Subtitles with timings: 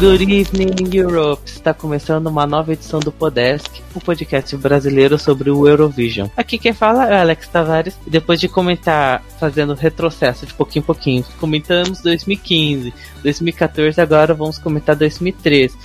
[0.00, 1.42] Good evening, Europe!
[1.44, 6.26] Está começando uma nova edição do Podesk, o um podcast brasileiro sobre o Eurovision.
[6.34, 11.24] Aqui quem fala é Alex Tavares, depois de comentar, fazendo retrocesso de pouquinho em pouquinho,
[11.38, 15.76] comentamos 2015, 2014, agora vamos comentar 2013.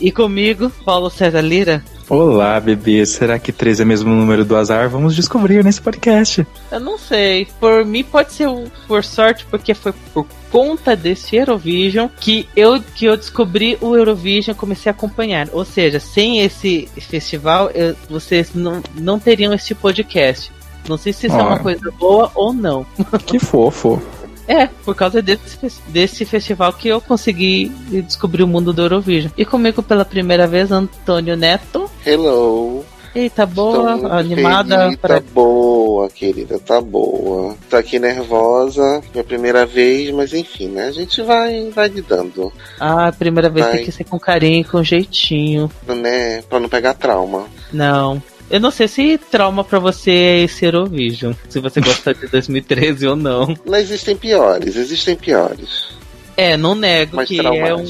[0.00, 1.82] E comigo, Paulo César Lira.
[2.08, 3.04] Olá, bebê.
[3.04, 4.88] Será que 13 é mesmo o número do azar?
[4.88, 6.46] Vamos descobrir nesse podcast.
[6.70, 7.48] Eu não sei.
[7.58, 8.46] Por mim pode ser
[8.86, 14.54] por sorte, porque foi por conta desse Eurovision que eu, que eu descobri o Eurovision
[14.54, 15.48] e comecei a acompanhar.
[15.52, 20.52] Ou seja, sem esse festival, eu, vocês não, não teriam esse podcast.
[20.88, 22.86] Não sei se isso é uma coisa boa ou não.
[23.26, 24.00] Que fofo.
[24.48, 27.68] É, por causa desse, desse festival que eu consegui
[28.06, 29.32] descobrir o mundo do Eurovision.
[29.36, 31.90] E comigo pela primeira vez, Antônio Neto.
[32.06, 32.84] Hello.
[33.16, 34.84] Eita, boa, animada.
[34.84, 35.14] Feliz, pra...
[35.14, 37.56] Tá boa, querida, tá boa.
[37.70, 40.88] Tô aqui nervosa, minha primeira vez, mas enfim, né?
[40.88, 42.52] A gente vai, vai lidando.
[42.78, 43.76] Ah, a primeira vez vai.
[43.76, 45.70] tem que ser com carinho, com jeitinho.
[45.88, 46.42] Né?
[46.42, 47.46] Pra não pegar trauma.
[47.72, 48.22] Não.
[48.50, 53.06] Eu não sei se trauma para você é esse Eurovision, se você gosta de 2013
[53.06, 53.56] ou não.
[53.64, 55.88] Não existem piores, existem piores.
[56.36, 57.82] É, não nego mais que é um,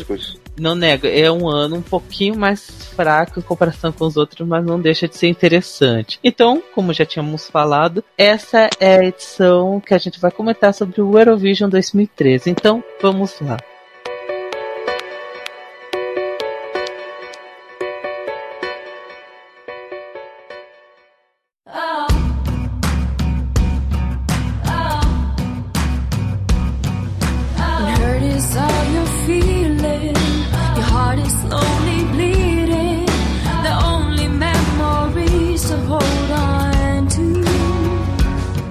[0.59, 4.65] não nego, é um ano um pouquinho mais fraco em comparação com os outros, mas
[4.65, 6.19] não deixa de ser interessante.
[6.25, 11.01] Então, como já tínhamos falado, essa é a edição que a gente vai comentar sobre
[11.01, 12.51] o Eurovision 2013.
[12.51, 13.59] Então, vamos lá.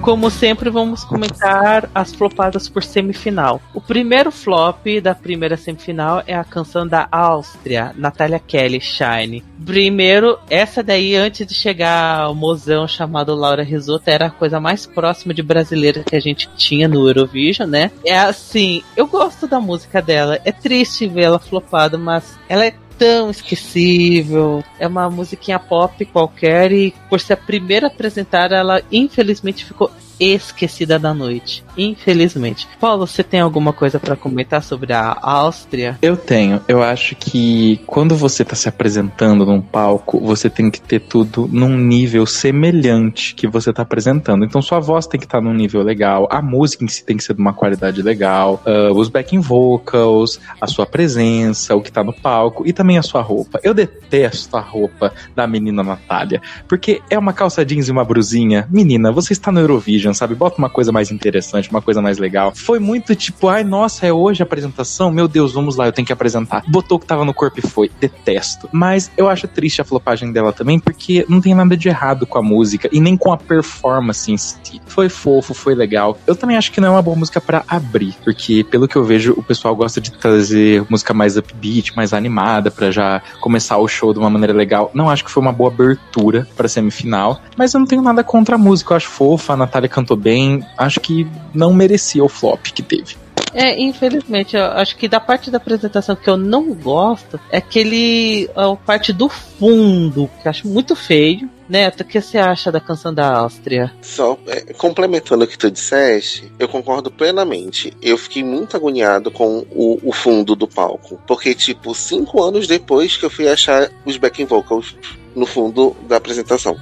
[0.06, 3.60] Como sempre, vamos comentar as flopadas por semifinal.
[3.74, 9.42] O primeiro flop da primeira semifinal é a canção da Áustria, Natalia Kelly, Shine.
[9.64, 14.86] Primeiro, essa daí, antes de chegar ao mozão chamado Laura Risotto, era a coisa mais
[14.86, 17.90] próxima de brasileira que a gente tinha no Eurovision, né?
[18.04, 20.38] É assim, eu gosto da música dela.
[20.44, 24.62] É triste ver ela flopada, mas ela é tão esquecível.
[24.78, 29.90] É uma musiquinha pop qualquer e por ser a primeira a apresentar, ela infelizmente ficou
[30.18, 31.64] esquecida da noite.
[31.76, 32.66] Infelizmente.
[32.80, 35.98] Paulo, você tem alguma coisa para comentar sobre a Áustria?
[36.00, 36.60] Eu tenho.
[36.66, 41.48] Eu acho que quando você tá se apresentando num palco, você tem que ter tudo
[41.50, 44.44] num nível semelhante que você tá apresentando.
[44.44, 47.16] Então sua voz tem que estar tá num nível legal, a música em si tem
[47.16, 51.92] que ser de uma qualidade legal, uh, os backing vocals, a sua presença, o que
[51.92, 53.60] tá no palco e também a sua roupa.
[53.62, 58.66] Eu detesto a roupa da menina Natália, porque é uma calça jeans e uma brusinha.
[58.70, 60.34] Menina, você está no Eurovision, sabe?
[60.34, 62.52] Bota uma coisa mais interessante uma coisa mais legal.
[62.54, 65.10] Foi muito tipo, ai, nossa, é hoje a apresentação?
[65.10, 66.62] Meu Deus, vamos lá, eu tenho que apresentar.
[66.68, 67.90] Botou o que tava no corpo e foi.
[68.00, 68.68] Detesto.
[68.72, 72.38] Mas eu acho triste a flopagem dela também, porque não tem nada de errado com
[72.38, 74.80] a música e nem com a performance em si.
[74.86, 76.18] Foi fofo, foi legal.
[76.26, 79.04] Eu também acho que não é uma boa música para abrir, porque pelo que eu
[79.04, 83.88] vejo, o pessoal gosta de trazer música mais upbeat, mais animada, para já começar o
[83.88, 84.90] show de uma maneira legal.
[84.94, 88.56] Não acho que foi uma boa abertura para semifinal, mas eu não tenho nada contra
[88.56, 88.92] a música.
[88.92, 90.62] Eu acho fofa, a Natália cantou bem.
[90.76, 93.16] Acho que não merecia o flop que teve.
[93.54, 98.50] É, infelizmente, eu acho que da parte da apresentação que eu não gosto é aquele.
[98.54, 101.48] a parte do fundo, que eu acho muito feio.
[101.66, 103.92] Neto, o que você acha da canção da Áustria?
[104.02, 107.92] Só é, complementando o que tu disseste, eu concordo plenamente.
[108.02, 111.18] Eu fiquei muito agoniado com o, o, fundo do palco.
[111.26, 114.94] Porque, tipo, cinco anos depois que eu fui achar os backing vocals
[115.34, 116.76] no fundo da apresentação.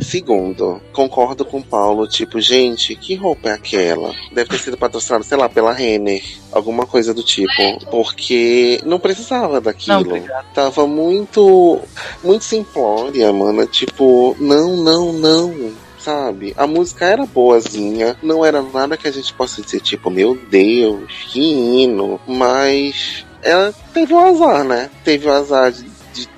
[0.00, 4.12] Segundo, concordo com o Paulo, tipo, gente, que roupa é aquela?
[4.32, 9.60] Deve ter sido patrocinada, sei lá, pela Renner, alguma coisa do tipo, porque não precisava
[9.60, 10.16] daquilo.
[10.16, 11.80] Não, Tava muito,
[12.22, 15.72] muito simplória, mano, tipo, não, não, não
[16.02, 16.52] sabe?
[16.56, 21.10] A música era boazinha, não era nada que a gente possa dizer, tipo, meu Deus,
[21.30, 24.90] que hino, mas ela teve o um azar, né?
[25.04, 25.84] Teve o um azar de,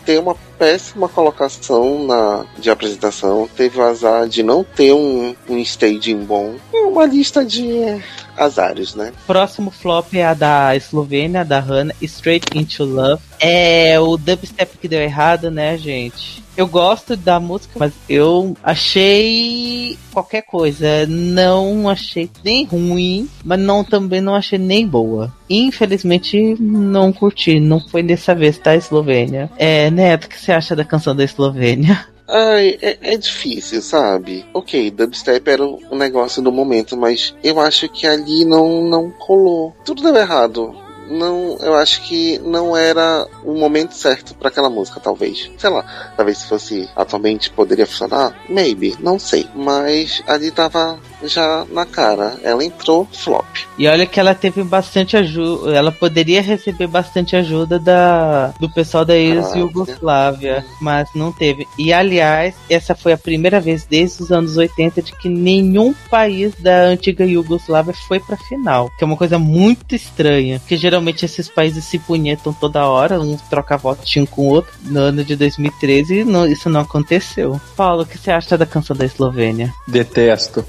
[0.05, 5.59] ter uma péssima colocação na, de apresentação, teve o azar de não ter um, um
[5.59, 6.55] staging bom.
[6.73, 8.01] Uma lista de
[8.37, 9.12] azares, né?
[9.27, 13.23] Próximo flop é a da Eslovênia, da Hannah, Straight Into Love.
[13.41, 16.44] É o dubstep que deu errado, né, gente?
[16.56, 21.06] Eu gosto da música, mas eu achei qualquer coisa.
[21.06, 25.33] Não achei nem ruim, mas não também não achei nem boa.
[25.51, 29.51] Infelizmente não curti, não foi dessa vez, tá, Eslovênia?
[29.59, 32.06] É, Neto, o que você acha da canção da Eslovênia?
[32.27, 34.47] Ai, é, é, difícil, sabe?
[34.55, 39.77] Ok, dubstep era o negócio do momento, mas eu acho que ali não, não colou.
[39.85, 45.01] Tudo deu errado não, eu acho que não era o momento certo para aquela música,
[45.01, 45.51] talvez.
[45.59, 49.49] Sei lá, talvez se fosse atualmente poderia funcionar, maybe, não sei.
[49.55, 50.99] Mas ali tava
[51.29, 52.37] já na cara.
[52.43, 53.44] Ela entrou flop.
[53.79, 55.75] E olha que ela teve bastante ajuda.
[55.75, 61.67] Ela poderia receber bastante ajuda da, do pessoal da ex-Yugoslávia, mas não teve.
[61.79, 66.55] E aliás, essa foi a primeira vez desde os anos 80 de que nenhum país
[66.59, 68.91] da antiga Yugoslávia foi pra final.
[68.99, 70.59] Que é uma coisa muito estranha.
[70.61, 74.73] Porque geralmente esses países se punhetam toda hora, um troca votinho com o outro.
[74.82, 77.61] No ano de 2013, não, isso não aconteceu.
[77.77, 79.73] Paulo, o que você acha da canção da Eslovênia?
[79.87, 80.65] Detesto.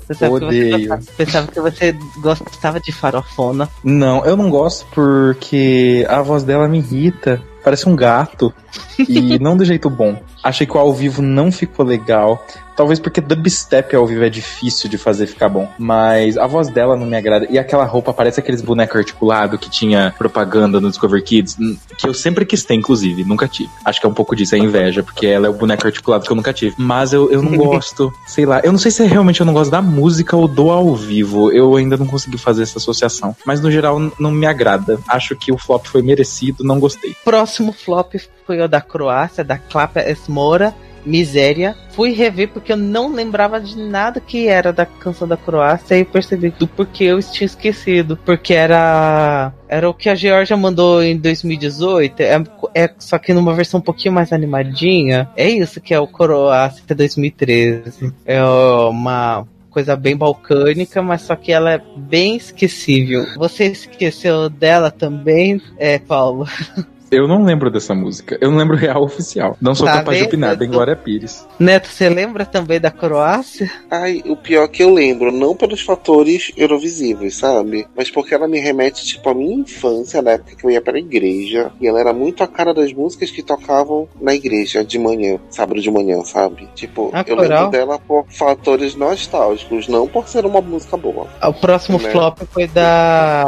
[0.47, 0.89] Odeio.
[0.89, 3.69] Você pensava que você gostava de farofona.
[3.83, 7.42] Não, eu não gosto porque a voz dela me irrita.
[7.63, 8.53] Parece um gato.
[9.00, 10.21] E não do jeito bom.
[10.44, 12.45] Achei que o ao vivo não ficou legal.
[12.75, 15.69] Talvez porque dubstep ao vivo é difícil de fazer ficar bom.
[15.80, 17.48] Mas a voz dela não me agrada.
[17.50, 21.57] E aquela roupa parece aqueles bonecos articulados que tinha propaganda no Discover Kids.
[21.98, 23.24] Que eu sempre quis ter, inclusive.
[23.24, 23.69] Nunca tive.
[23.83, 25.04] Acho que é um pouco disso, é inveja.
[25.04, 26.75] Porque ela é o boneco articulado que eu nunca tive.
[26.77, 28.12] Mas eu, eu não gosto.
[28.27, 28.60] sei lá.
[28.63, 31.51] Eu não sei se realmente eu não gosto da música ou do ao vivo.
[31.51, 33.36] Eu ainda não consegui fazer essa associação.
[33.45, 35.00] Mas no geral não me agrada.
[35.07, 36.63] Acho que o flop foi merecido.
[36.63, 37.16] Não gostei.
[37.24, 40.74] Próximo flop foi o da Croácia, da Klapa Esmora
[41.06, 41.75] Miséria.
[41.92, 46.06] Fui rever porque eu não lembrava de nada que era da canção da Croácia e
[46.06, 48.18] percebi do porquê eu tinha esquecido.
[48.25, 52.19] Porque era era o que a Georgia mandou em 2018.
[52.22, 52.44] É,
[52.74, 55.30] é só que numa versão um pouquinho mais animadinha.
[55.36, 58.13] É isso que é o Croácia 2013.
[58.25, 63.25] É uma coisa bem balcânica, mas só que ela é bem esquecível.
[63.38, 66.48] Você esqueceu dela também, é, Paulo?
[67.12, 68.38] Eu não lembro dessa música.
[68.42, 69.57] Eu não lembro real oficial.
[69.62, 71.46] Não sou tá capaz de opinar, bem Glória Pires.
[71.60, 73.69] Neto, você lembra também da Croácia?
[73.90, 77.88] Ai, o pior que eu lembro, não pelos fatores eurovisivos, sabe?
[77.96, 80.98] Mas porque ela me remete, tipo, à minha infância, na época que eu ia pra
[80.98, 81.72] igreja.
[81.80, 85.81] E ela era muito a cara das músicas que tocavam na igreja de manhã, sábado
[85.81, 86.68] de manhã, sabe?
[86.75, 87.66] Tipo, a eu coral?
[87.66, 91.28] lembro dela por fatores nostálgicos, não por ser uma música boa.
[91.42, 92.10] O próximo né?
[92.10, 93.46] flop foi da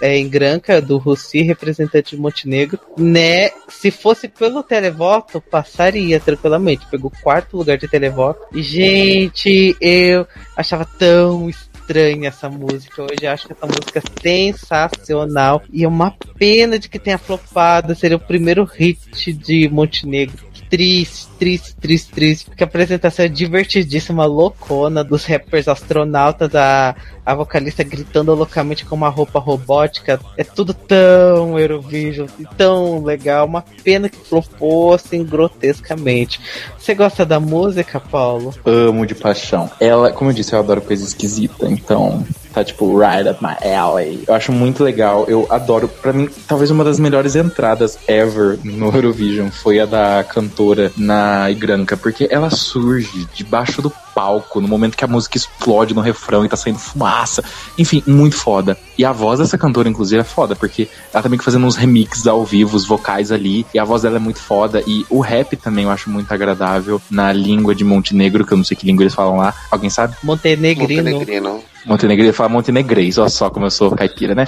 [0.00, 3.50] é, Ingranca, do Russi, representante de Montenegro né?
[3.68, 6.86] Se fosse pelo televoto, passaria tranquilamente.
[6.90, 8.40] Pegou quarto lugar de televoto.
[8.52, 10.26] E, gente, eu
[10.56, 13.02] achava tão estranha essa música.
[13.02, 15.62] Hoje acho que essa música é sensacional.
[15.72, 17.94] E é uma pena de que tenha flopado.
[17.94, 22.44] Seria o primeiro hit de Montenegro triste, triste, triste, triste.
[22.46, 26.94] Porque a apresentação é divertidíssima, loucona, dos rappers astronautas, a,
[27.24, 30.20] a vocalista gritando loucamente com uma roupa robótica.
[30.36, 33.46] É tudo tão Eurovision, tão legal.
[33.46, 36.40] Uma pena que flopou assim grotescamente.
[36.78, 38.54] Você gosta da música, Paulo?
[38.64, 39.70] Amo de paixão.
[39.80, 42.24] Ela, como eu disse, eu adoro coisa esquisita, então
[42.54, 44.22] tá tipo right up my alley.
[44.26, 45.88] Eu acho muito legal, eu adoro.
[45.88, 51.50] Para mim, talvez uma das melhores entradas ever no Eurovision foi a da cantora na
[51.50, 56.44] Igranca, porque ela surge debaixo do palco, no momento que a música explode no refrão
[56.44, 57.42] e tá saindo fumaça.
[57.76, 58.78] Enfim, muito foda.
[58.96, 62.26] E a voz dessa cantora, inclusive, é foda, porque ela também tá fazendo uns remixes
[62.26, 64.82] ao vivo, os vocais ali, e a voz dela é muito foda.
[64.86, 68.64] E o rap também eu acho muito agradável na língua de Montenegro, que eu não
[68.64, 69.52] sei que língua eles falam lá.
[69.70, 70.14] Alguém sabe?
[70.22, 71.10] Montenegrino.
[71.10, 71.73] Montenegrino.
[71.84, 74.46] Montenegro, ele fala montenegrês, olha só como eu sou caipira, né?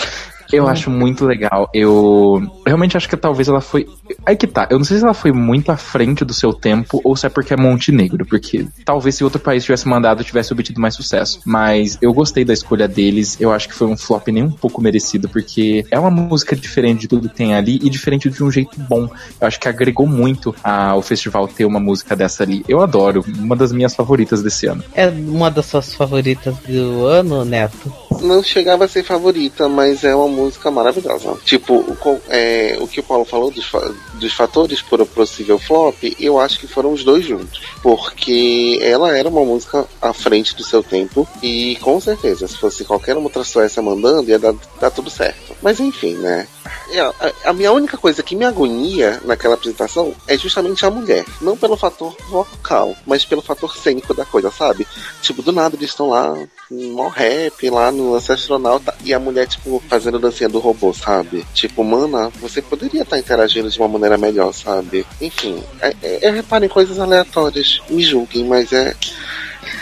[0.52, 1.68] Eu acho muito legal.
[1.72, 3.86] Eu realmente acho que talvez ela foi.
[4.24, 4.66] Aí que tá.
[4.70, 7.28] Eu não sei se ela foi muito à frente do seu tempo ou se é
[7.28, 8.24] porque é Montenegro.
[8.26, 11.40] Porque talvez se outro país tivesse mandado, tivesse obtido mais sucesso.
[11.44, 13.36] Mas eu gostei da escolha deles.
[13.40, 15.28] Eu acho que foi um flop nem um pouco merecido.
[15.28, 18.78] Porque é uma música diferente de tudo que tem ali e diferente de um jeito
[18.88, 19.08] bom.
[19.40, 22.64] Eu acho que agregou muito ao festival ter uma música dessa ali.
[22.68, 23.24] Eu adoro.
[23.38, 24.82] Uma das minhas favoritas desse ano.
[24.94, 27.92] É uma das suas favoritas do ano, Neto?
[28.22, 31.36] Não chegava a ser favorita, mas é uma música maravilhosa.
[31.44, 31.84] Tipo,
[32.28, 33.70] é, o que o Paulo falou dos,
[34.14, 37.60] dos fatores para o possível flop, eu acho que foram os dois juntos.
[37.82, 42.84] Porque ela era uma música à frente do seu tempo e com certeza, se fosse
[42.84, 45.56] qualquer outra Suécia mandando, ia dar, dar tudo certo.
[45.62, 46.46] Mas enfim, né?
[46.90, 47.14] É, a,
[47.46, 51.24] a, minha única coisa que me agonia naquela apresentação é justamente a mulher.
[51.40, 54.86] Não pelo fator vocal, mas pelo fator cênico da coisa, sabe?
[55.20, 56.36] Tipo, do nada eles estão lá,
[56.70, 61.44] no rap, lá no Astronauta, e a mulher, tipo, fazendo dancinha do robô, sabe?
[61.54, 65.06] Tipo, mana, você poderia estar tá interagindo de uma maneira melhor, sabe?
[65.20, 68.94] Enfim, é, é, é reparem coisas aleatórias, me julguem, mas é.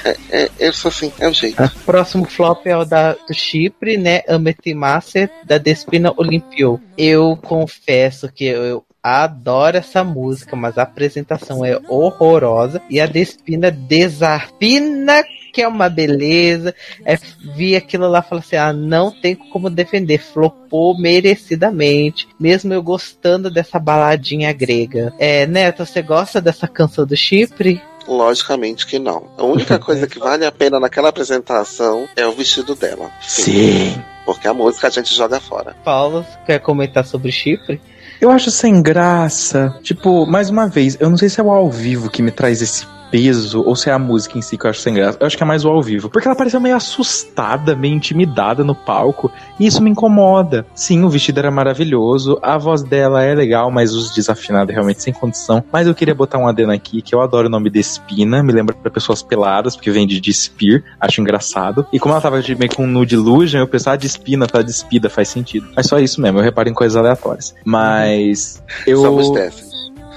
[0.04, 1.62] É, é, eu sou assim, é o jeito.
[1.62, 4.22] O próximo flop é o da, do Chipre, né?
[4.28, 6.80] Ametimase, da Despina Olimpio.
[6.96, 13.70] Eu confesso que eu adoro essa música, mas a apresentação é horrorosa e a Despina
[13.70, 15.22] desafina
[15.54, 16.75] que é uma beleza.
[17.04, 17.16] É,
[17.54, 20.18] vi aquilo lá e falei assim: ah, não tem como defender.
[20.18, 22.28] Flopou merecidamente.
[22.38, 25.14] Mesmo eu gostando dessa baladinha grega.
[25.18, 27.80] É, Neto, você gosta dessa canção do Chipre?
[28.06, 29.30] Logicamente que não.
[29.38, 33.11] A única coisa que vale a pena naquela apresentação é o vestido dela.
[33.23, 33.94] Sim.
[34.26, 35.75] Porque a música a gente joga fora.
[35.84, 37.80] Paulo, quer comentar sobre Chipre?
[38.20, 39.78] Eu acho sem graça.
[39.82, 42.62] Tipo, mais uma vez, eu não sei se é o ao vivo que me traz
[42.62, 45.16] esse peso ou se é a música em si que eu acho sem graça.
[45.21, 46.11] Eu acho que é mais o ao vivo.
[46.11, 49.30] Porque ela pareceu meio assustada, meio intimidada no palco.
[49.61, 50.66] E isso me incomoda.
[50.75, 52.37] Sim, o vestido era maravilhoso.
[52.42, 55.62] A voz dela é legal, mas os desafinados realmente sem condição.
[55.73, 58.42] Mas eu queria botar um adeno aqui, que eu adoro o nome de Espina.
[58.42, 60.83] Me lembra de pessoas peladas, porque vem de Despir.
[60.99, 61.87] Acho engraçado.
[61.92, 64.61] E como ela tava de, meio com nude illusion, eu pensava, ah, de espina, tá
[64.61, 65.68] despida, faz sentido.
[65.76, 67.54] Mas só isso mesmo, eu reparo em coisas aleatórias.
[67.64, 69.02] Mas eu.
[69.02, 69.73] Somos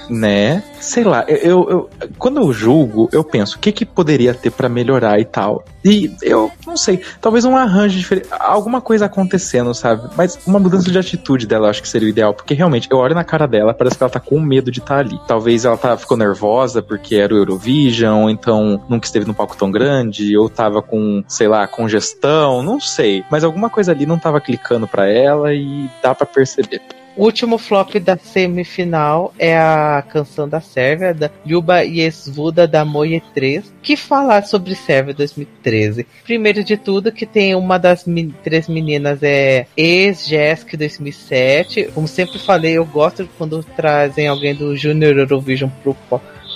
[0.08, 0.62] né?
[0.80, 4.68] Sei lá, eu, eu, quando eu julgo, eu penso o que que poderia ter para
[4.68, 5.64] melhorar e tal.
[5.84, 10.08] E eu não sei, talvez um arranjo diferente, alguma coisa acontecendo, sabe?
[10.16, 12.98] Mas uma mudança de atitude dela eu acho que seria o ideal, porque realmente eu
[12.98, 15.20] olho na cara dela, parece que ela tá com medo de estar tá ali.
[15.26, 19.56] Talvez ela tá, ficou nervosa porque era o Eurovision, ou então nunca esteve num palco
[19.56, 23.24] tão grande, ou tava com, sei lá, congestão, não sei.
[23.30, 26.80] Mas alguma coisa ali não tava clicando para ela e dá para perceber.
[27.18, 33.20] O último flop da semifinal é a canção da Sérvia, da Ljuba Jesvuda da Moje
[33.34, 36.06] 3, que fala sobre Sérvia 2013.
[36.22, 38.04] Primeiro de tudo, que tem uma das
[38.44, 41.90] três meninas é ex-Jesk 2007.
[41.92, 45.96] Como sempre falei, eu gosto quando trazem alguém do Junior Eurovision pro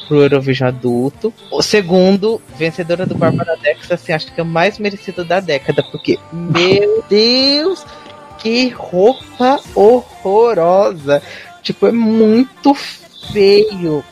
[0.07, 1.33] pro Eurovision adulto.
[1.51, 5.83] O segundo, vencedora do Bárbara Dex, assim, acho que é o mais merecido da década,
[5.91, 7.85] porque, meu Deus,
[8.43, 11.23] que roupa horrorosa.
[11.63, 12.75] Tipo, é muito
[13.33, 14.05] feio.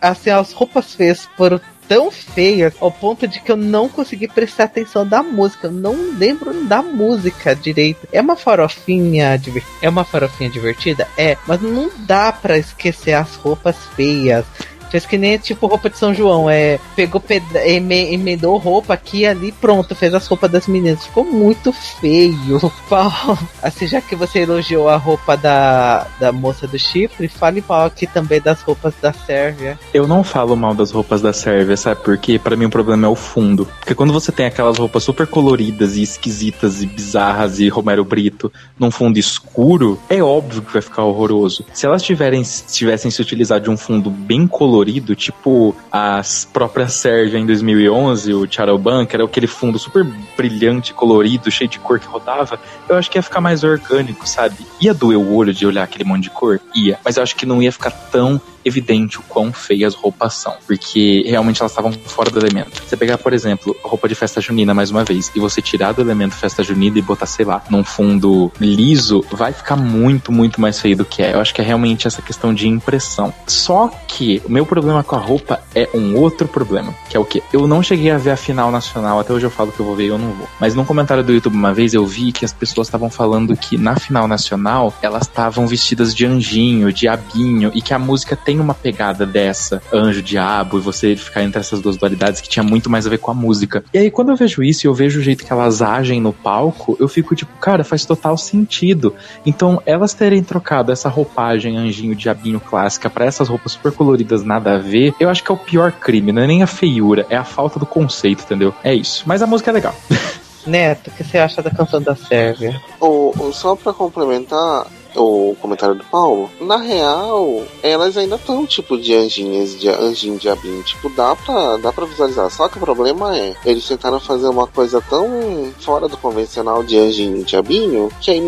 [0.00, 4.64] Assim, as roupas feias foram tão feias ao ponto de que eu não consegui prestar
[4.64, 5.68] atenção da música.
[5.68, 8.06] Eu não lembro da música direito.
[8.12, 9.40] É uma farofinha
[9.80, 14.44] é uma farofinha divertida, é, mas não dá para esquecer as roupas feias.
[14.90, 16.48] Fez que nem tipo roupa de São João.
[16.48, 17.22] É, pegou,
[17.64, 21.06] emendou roupa aqui ali, pronto, fez as roupas das meninas.
[21.06, 22.60] Ficou muito feio.
[23.62, 28.06] assim, já que você elogiou a roupa da, da moça do chifre, fale mal aqui
[28.06, 29.78] também das roupas da Sérvia.
[29.92, 32.00] Eu não falo mal das roupas da Sérvia, sabe?
[32.02, 33.66] Porque para mim o problema é o fundo.
[33.78, 38.52] Porque quando você tem aquelas roupas super coloridas e esquisitas e bizarras e Romero Brito
[38.78, 41.64] num fundo escuro, é óbvio que vai ficar horroroso.
[41.72, 46.92] Se elas tiverem, tivessem se utilizado de um fundo bem colorido, colorido, tipo as próprias
[46.92, 50.04] Sérvia em 2011, o Charaban, que era aquele fundo super
[50.36, 54.56] brilhante, colorido, cheio de cor que rodava, eu acho que ia ficar mais orgânico, sabe?
[54.80, 56.60] Ia doer o olho de olhar aquele monte de cor?
[56.76, 56.98] Ia.
[57.04, 60.54] Mas eu acho que não ia ficar tão evidente o quão feias as roupas são,
[60.66, 62.82] porque realmente elas estavam fora do elemento.
[62.86, 66.02] Você pegar, por exemplo, roupa de festa junina mais uma vez, e você tirar do
[66.02, 70.78] elemento festa junina e botar, sei lá, num fundo liso, vai ficar muito, muito mais
[70.80, 71.34] feio do que é.
[71.34, 73.32] Eu acho que é realmente essa questão de impressão.
[73.46, 77.24] Só que o meu problema com a roupa é um outro problema, que é o
[77.24, 77.42] que?
[77.52, 79.96] Eu não cheguei a ver a final nacional, até hoje eu falo que eu vou
[79.96, 80.48] ver e eu não vou.
[80.60, 83.78] Mas num comentário do YouTube uma vez eu vi que as pessoas estavam falando que
[83.78, 88.57] na final nacional elas estavam vestidas de anjinho, de abinho, e que a música tem
[88.60, 92.90] uma pegada dessa, anjo, diabo, e você ficar entre essas duas dualidades que tinha muito
[92.90, 93.84] mais a ver com a música.
[93.92, 96.32] E aí, quando eu vejo isso e eu vejo o jeito que elas agem no
[96.32, 99.14] palco, eu fico tipo, cara, faz total sentido.
[99.44, 104.74] Então, elas terem trocado essa roupagem anjinho, diabinho clássica para essas roupas super coloridas, nada
[104.74, 107.36] a ver, eu acho que é o pior crime, não é nem a feiura, é
[107.36, 108.74] a falta do conceito, entendeu?
[108.82, 109.24] É isso.
[109.26, 109.94] Mas a música é legal.
[110.66, 112.80] Neto, o que você acha da canção da Sérvia?
[113.00, 119.14] Oh, só para complementar, o comentário do Paulo, na real, elas ainda estão tipo de
[119.14, 120.82] anjinhas, de anjinho de abinho.
[120.82, 122.50] Tipo, dá pra, dá pra visualizar.
[122.50, 126.98] Só que o problema é, eles tentaram fazer uma coisa tão fora do convencional de
[126.98, 128.40] anjinho de abinho que aí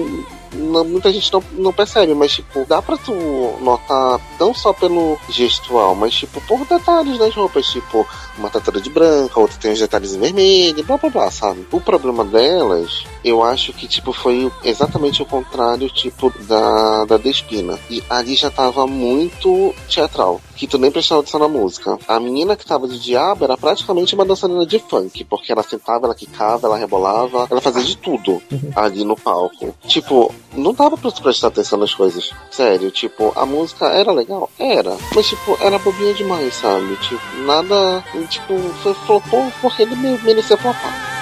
[0.53, 3.15] não, muita gente não, não percebe, mas tipo, dá pra tu
[3.61, 8.91] notar não só pelo gestual, mas tipo, por detalhes das roupas, tipo, uma tá de
[8.91, 11.67] branca, outra tem uns detalhes vermelhos, blá blá blá, sabe?
[11.71, 17.79] O problema delas, eu acho que tipo, foi exatamente o contrário, tipo, da, da Despina.
[17.89, 21.99] E ali já tava muito teatral que tu nem prestava atenção na música.
[22.07, 26.05] A menina que tava de diabo era praticamente uma dançarina de funk, porque ela sentava,
[26.05, 28.43] ela quicava, ela rebolava, ela fazia de tudo
[28.77, 29.75] ali no palco.
[29.87, 32.31] Tipo, não dava pra tu prestar atenção nas coisas.
[32.51, 34.51] Sério, tipo, a música era legal?
[34.59, 34.97] Era.
[35.15, 36.95] Mas, tipo, era bobinha demais, sabe?
[36.97, 38.05] Tipo, nada.
[38.29, 41.20] Tipo, foi flopou porque ele merecia flopar.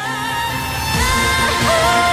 [1.71, 2.08] Oh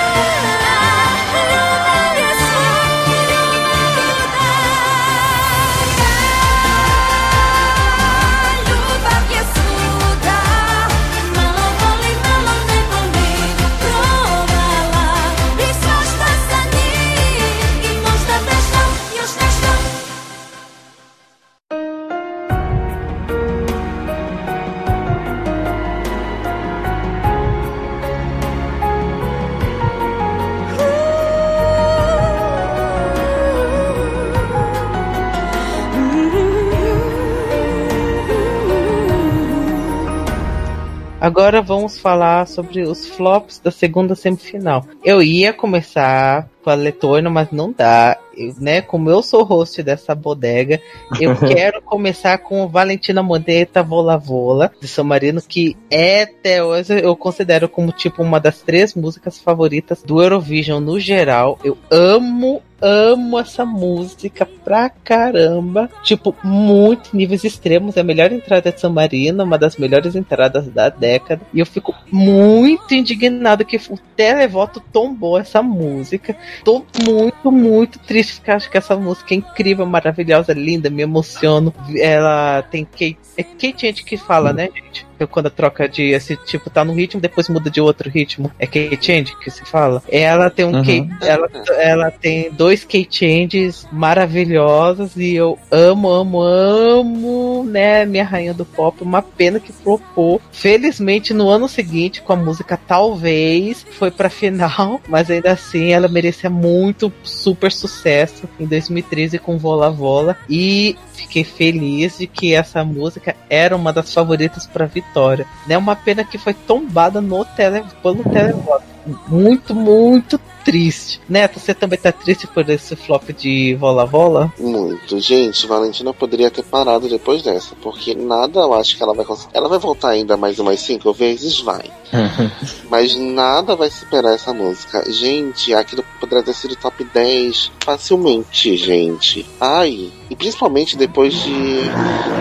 [41.26, 44.86] Agora vamos falar sobre os flops da segunda semifinal.
[45.04, 48.16] Eu ia começar com a Letônia, mas não dá.
[48.38, 50.80] Eu, né, como eu sou host dessa bodega,
[51.20, 57.02] eu quero começar com Valentina Moneta Vola Vola, de São Marino, que é até hoje
[57.02, 61.58] eu considero como tipo uma das três músicas favoritas do Eurovision no geral.
[61.64, 65.90] Eu amo amo essa música pra caramba.
[66.04, 67.98] Tipo, muito níveis extremos.
[67.98, 71.42] É a melhor entrada de San Marino, uma das melhores entradas da década.
[71.52, 76.36] E eu fico muito indignado que o televoto tombou essa música.
[76.64, 81.74] Tô muito, muito triste, porque acho que essa música é incrível, maravilhosa, linda, me emociono.
[81.98, 83.18] Ela tem Kate.
[83.36, 85.06] É Kate gente que fala, né, gente?
[85.30, 88.52] quando a troca de esse tipo tá no ritmo, depois muda de outro ritmo.
[88.60, 90.04] É key change que se fala.
[90.10, 90.84] Ela tem um uhum.
[90.84, 98.24] key, ela, ela tem dois key changes maravilhosos e eu amo, amo, amo, né, minha
[98.24, 99.02] rainha do pop.
[99.04, 100.42] Uma pena que flopou.
[100.52, 106.08] Felizmente no ano seguinte com a música talvez foi para final, mas ainda assim ela
[106.08, 112.84] merecia muito super sucesso em 2013 com Vola Vola e fiquei feliz de que essa
[112.84, 115.46] música era uma das favoritas para vitória.
[115.68, 118.95] É uma pena que foi tombada no tele, pelo televoto.
[119.28, 121.22] Muito, muito triste.
[121.30, 124.52] Neto, você também tá triste por esse flop de Vola Vola?
[124.60, 125.20] Muito.
[125.20, 129.56] Gente, Valentina poderia ter parado depois dessa, porque nada eu acho que ela vai conseguir.
[129.56, 131.62] Ela vai voltar ainda mais umas cinco vezes?
[131.62, 131.84] Vai.
[132.90, 135.04] Mas nada vai superar essa música.
[135.12, 139.46] Gente, aquilo poderia ter sido top 10 facilmente, gente.
[139.62, 140.12] Ai.
[140.30, 141.82] E principalmente depois de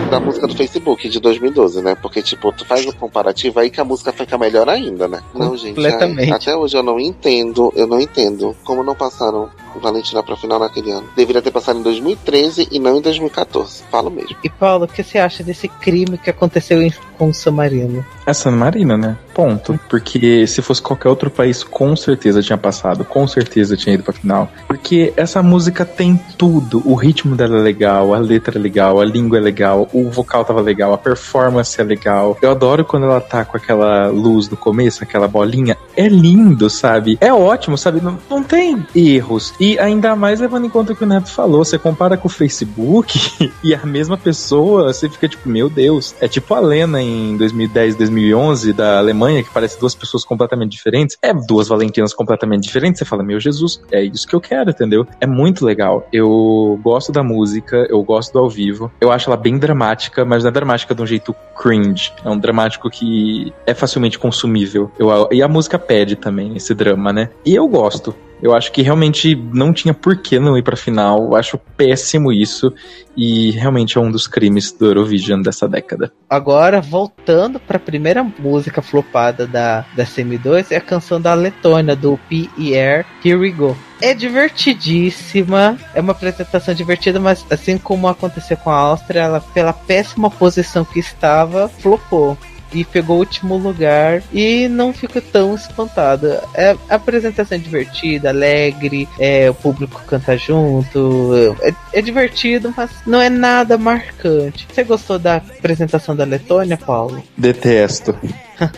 [0.09, 1.95] da música do Facebook de 2012, né?
[1.95, 5.21] Porque, tipo, tu faz o um comparativo aí que a música fica melhor ainda, né?
[5.33, 5.79] Não, gente.
[5.85, 10.59] Ai, até hoje eu não entendo, eu não entendo como não passaram Valentina pra final
[10.59, 11.07] naquele ano.
[11.15, 13.83] Deveria ter passado em 2013 e não em 2014.
[13.91, 14.35] Falo mesmo.
[14.43, 16.79] E Paulo, o que você acha desse crime que aconteceu
[17.17, 18.05] com o San Marino?
[18.25, 19.17] É San Marino, né?
[19.33, 19.79] Ponto.
[19.89, 23.03] Porque se fosse qualquer outro país, com certeza tinha passado.
[23.03, 24.49] Com certeza tinha ido pra final.
[24.67, 26.81] Porque essa música tem tudo.
[26.85, 30.45] O ritmo dela é legal, a letra é legal, a língua é legal, o vocal
[30.45, 32.37] tava legal, a performance é legal.
[32.41, 35.77] Eu adoro quando ela tá com aquela luz do começo, aquela bolinha.
[35.95, 37.17] É lindo, sabe?
[37.21, 38.01] É ótimo, sabe?
[38.01, 39.53] Não, não tem erros.
[39.59, 42.31] E ainda mais levando em conta o que o Neto falou, você compara com o
[42.31, 46.15] Facebook e a mesma pessoa, você fica tipo, meu Deus.
[46.19, 51.17] É tipo a Lena em 2010, 2011 da Alemanha, que parece duas pessoas completamente diferentes.
[51.21, 52.99] É duas Valentinas completamente diferentes.
[52.99, 55.07] Você fala, meu Jesus, é isso que eu quero, entendeu?
[55.19, 56.07] É muito legal.
[56.11, 58.91] Eu gosto da música, eu gosto do ao vivo.
[59.01, 62.11] Eu acho ela bem dramática, mas não é dramática de um jeito cringe.
[62.23, 64.91] É um dramático que é facilmente consumível.
[64.99, 67.29] Eu, e a música pede também esse drama, né?
[67.45, 68.15] E eu gosto.
[68.45, 71.17] Eu acho que realmente não tinha por que não ir pra final.
[71.17, 72.71] Eu acho péssimo isso.
[73.17, 76.11] E realmente é um dos crimes do Eurovision dessa década.
[76.29, 82.19] Agora, voltando pra primeira música flopada da, da CM2, é a canção da Letônia, do
[82.29, 83.03] P.E.R.
[83.23, 83.75] Here We Go.
[83.99, 89.73] É divertidíssima, é uma apresentação divertida, mas assim como aconteceu com a Áustria, ela, pela
[89.73, 92.37] péssima posição que estava, flopou
[92.73, 96.43] e pegou o último lugar e não fico tão espantada.
[96.53, 103.29] É apresentação divertida, alegre, é, o público canta junto, é, é divertido, mas não é
[103.29, 104.67] nada marcante.
[104.71, 107.23] Você gostou da apresentação da Letônia, Paulo?
[107.37, 108.17] Detesto.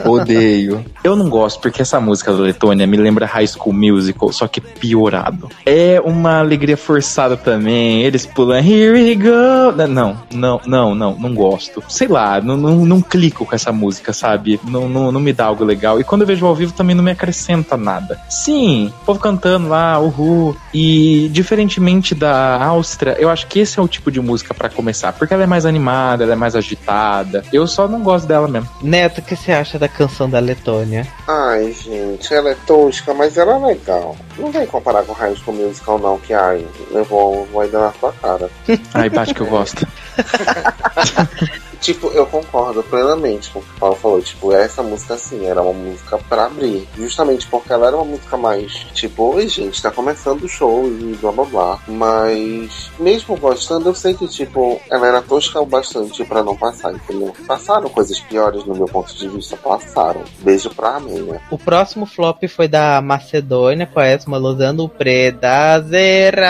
[0.05, 0.85] Odeio.
[1.03, 4.61] Eu não gosto porque essa música da Letônia me lembra High School Musical, só que
[4.61, 5.49] piorado.
[5.65, 8.03] É uma alegria forçada também.
[8.03, 9.71] Eles pulam Here we go.
[9.87, 11.83] Não, não, não, não, não gosto.
[11.87, 14.59] Sei lá, não, não, não clico com essa música, sabe?
[14.63, 15.99] Não, não, não me dá algo legal.
[15.99, 18.19] E quando eu vejo ao vivo também não me acrescenta nada.
[18.29, 20.55] Sim, o povo cantando lá, uhul.
[20.73, 25.13] E diferentemente da Áustria, eu acho que esse é o tipo de música para começar,
[25.13, 27.43] porque ela é mais animada, ela é mais agitada.
[27.51, 28.69] Eu só não gosto dela mesmo.
[28.81, 29.66] Neto, o que você acha?
[29.67, 31.05] Acha da canção da Letônia?
[31.27, 34.15] Ai, gente, ela é tosca, mas ela é legal.
[34.37, 38.13] Não vem comparar com High School Musical, não, que ai, levou, vou ainda na sua
[38.13, 38.49] cara.
[38.93, 39.85] ai, bate que eu gosto.
[41.81, 44.21] Tipo, eu concordo plenamente com o que o Paulo falou.
[44.21, 46.87] Tipo, essa música, assim, era uma música pra abrir.
[46.97, 51.17] Justamente porque ela era uma música mais, tipo, oi, gente, tá começando o show e
[51.21, 51.79] blá blá blá.
[51.87, 56.93] Mas, mesmo gostando, eu sei que, tipo, ela era tosca o bastante pra não passar,
[56.93, 57.33] entendeu?
[57.45, 60.23] Passaram coisas piores no meu ponto de vista, passaram.
[60.39, 61.39] Beijo pra mim, né?
[61.51, 66.47] O próximo flop foi da Macedônia, com a Esma usando o Predazera.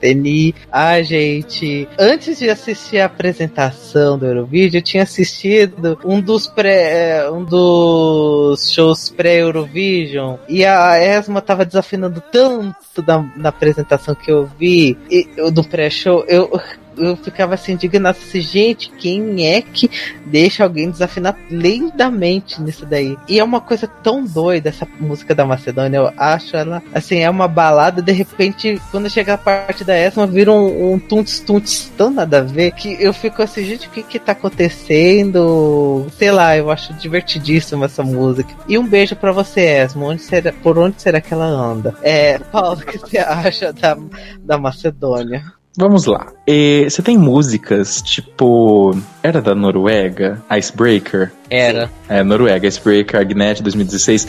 [0.00, 0.54] Teni.
[0.70, 7.18] Ah, gente, antes de assistir a apresentação do Eurovídeo, eu tinha assistido um dos pré,
[7.18, 14.30] é, um dos shows pré-Eurovision e a Esma tava desafinando tanto da, na apresentação que
[14.30, 16.24] eu vi e, do pré-show.
[16.28, 16.60] Eu
[16.96, 19.90] eu ficava assim, indignado assim, gente, quem é que
[20.24, 23.16] deixa alguém desafinar lindamente nisso daí?
[23.28, 27.30] E é uma coisa tão doida essa música da Macedônia, eu acho ela, assim, é
[27.30, 32.10] uma balada, de repente, quando chega a parte da Esma, vira um, um tunts tão
[32.10, 36.06] nada a ver, que eu fico assim, gente, o que que tá acontecendo?
[36.16, 38.54] Sei lá, eu acho divertidíssima essa música.
[38.68, 41.94] E um beijo para você, Esma, onde será, por onde será que ela anda?
[42.02, 43.96] É, Paulo, o que você acha da,
[44.40, 45.55] da Macedônia?
[45.76, 46.32] Vamos lá.
[46.46, 48.96] E, você tem músicas tipo.
[49.22, 50.42] Era da Noruega?
[50.50, 51.32] Icebreaker?
[51.50, 51.90] Era.
[52.08, 54.26] É, Noruega, Icebreaker, Agnet 2016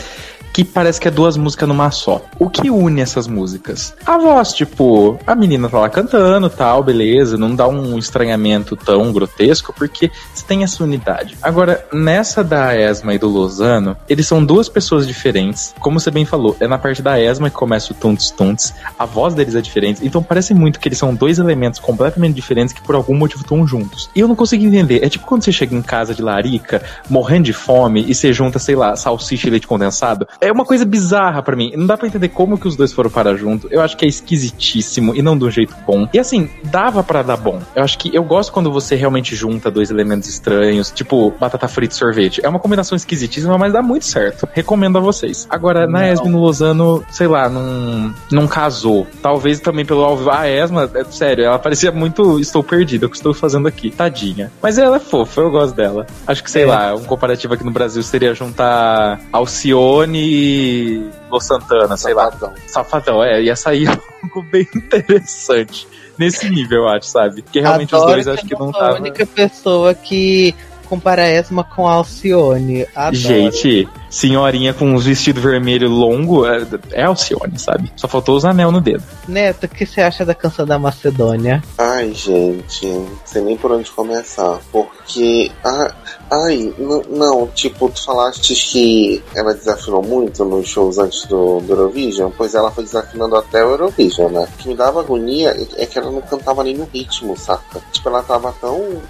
[0.52, 2.22] que parece que é duas músicas numa só.
[2.38, 3.94] O que une essas músicas?
[4.04, 9.12] A voz, tipo, a menina tá lá cantando, tal, beleza, não dá um estranhamento tão
[9.12, 11.36] grotesco, porque você tem essa unidade.
[11.42, 15.74] Agora, nessa da Esma e do Lozano, eles são duas pessoas diferentes.
[15.80, 19.04] Como você bem falou, é na parte da Esma que começa o tunts tunts, a
[19.04, 22.82] voz deles é diferente, então parece muito que eles são dois elementos completamente diferentes que
[22.82, 24.10] por algum motivo estão juntos.
[24.14, 27.44] E eu não consigo entender, é tipo quando você chega em casa de larica, morrendo
[27.44, 30.26] de fome, e você junta, sei lá, salsicha e leite condensado.
[30.40, 31.72] É é uma coisa bizarra para mim.
[31.76, 33.68] Não dá para entender como que os dois foram para junto.
[33.70, 36.08] Eu acho que é esquisitíssimo e não de um jeito bom.
[36.12, 37.60] E assim, dava para dar bom.
[37.76, 41.94] Eu acho que eu gosto quando você realmente junta dois elementos estranhos, tipo batata frita
[41.94, 42.40] e sorvete.
[42.42, 44.48] É uma combinação esquisitíssima, mas dá muito certo.
[44.52, 45.46] Recomendo a vocês.
[45.50, 46.06] Agora, na não.
[46.06, 49.06] Esme no Lozano, sei lá, não, não casou.
[49.22, 50.30] Talvez também pelo alvo.
[50.30, 52.40] A Esma, é, sério, ela parecia muito.
[52.40, 53.90] Estou perdida, o que estou fazendo aqui.
[53.90, 54.50] Tadinha.
[54.62, 56.06] Mas ela é fofa, eu gosto dela.
[56.26, 56.66] Acho que, sei é.
[56.66, 62.50] lá, um comparativo aqui no Brasil seria juntar Alcione e Lo Santana, sei Safadão.
[62.50, 62.56] lá.
[62.66, 63.88] Safadão, é, ia sair
[64.22, 65.88] algo bem interessante.
[66.18, 67.42] Nesse nível, eu acho, sabe?
[67.42, 68.96] Porque realmente Adoro os dois acho que não tava.
[68.96, 70.54] a única pessoa que
[70.88, 72.86] compara Esma com Alcione.
[72.94, 73.16] Adoro.
[73.16, 77.92] Gente, senhorinha com uns vestidos vermelho longo é, é Alcione, sabe?
[77.96, 79.02] Só faltou os anel no dedo.
[79.26, 81.62] Neto, o que você acha da canção da Macedônia?
[81.76, 84.58] Ai, gente, não sei nem por onde começar.
[84.72, 85.50] Porque.
[85.64, 85.94] Ah,
[86.30, 86.72] ai,
[87.08, 92.54] não, tipo, tu falaste que ela desafinou muito nos shows antes do, do, Eurovision, pois
[92.54, 94.48] ela foi desafinando até o Eurovision, né?
[94.52, 97.80] O que me dava agonia é que ela não cantava nem no ritmo, saca?
[97.92, 99.00] Tipo, ela tava tão.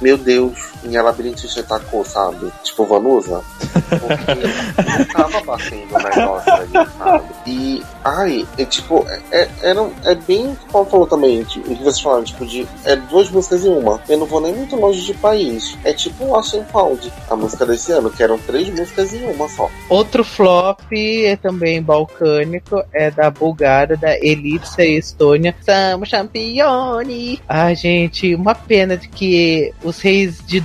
[0.00, 2.52] Meu Deus, em ela de atacou, sabe?
[2.62, 3.42] Tipo, Vanusa.
[3.88, 7.24] Porque não tava batendo o negócio ali, sabe?
[7.46, 12.00] E, ai, é tipo, é, é, é bem, como falou também, tipo, o que vocês
[12.00, 14.00] falaram, tipo, de é duas músicas em uma.
[14.08, 15.76] Eu não vou nem muito longe de país.
[15.84, 19.48] É tipo Lost and Found, a música desse ano, que eram três músicas em uma
[19.48, 19.70] só.
[19.88, 25.54] Outro flop é também balcânico, é da Bulgária, da Elipsa e Estônia.
[25.62, 27.40] Somos campione!
[27.48, 30.60] Ai, gente, uma pena de que os reis de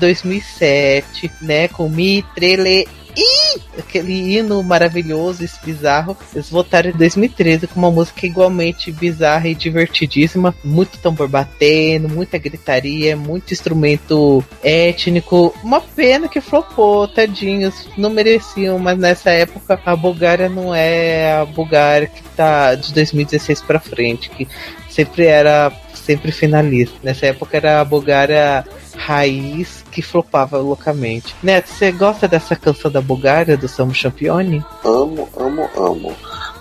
[0.60, 3.62] 2007, né, com Mitrele Ih!
[3.78, 6.18] Aquele hino maravilhoso, esse bizarro.
[6.34, 10.56] Eles votaram em 2013 com uma música igualmente bizarra e divertidíssima.
[10.64, 15.54] Muito tambor batendo, muita gritaria, muito instrumento étnico.
[15.64, 17.88] Uma pena que flopou, tadinhos.
[17.98, 23.62] Não mereciam, mas nessa época a Bulgária não é a Bulgária que tá de 2016
[23.62, 24.48] para frente, que
[24.94, 26.96] sempre era sempre finalista.
[27.02, 31.36] Nessa época era a Bulgária raiz que flopava loucamente.
[31.42, 34.64] Neto, você gosta dessa canção da Bulgária, do Samu Champione?
[34.84, 36.16] Amo, amo, amo.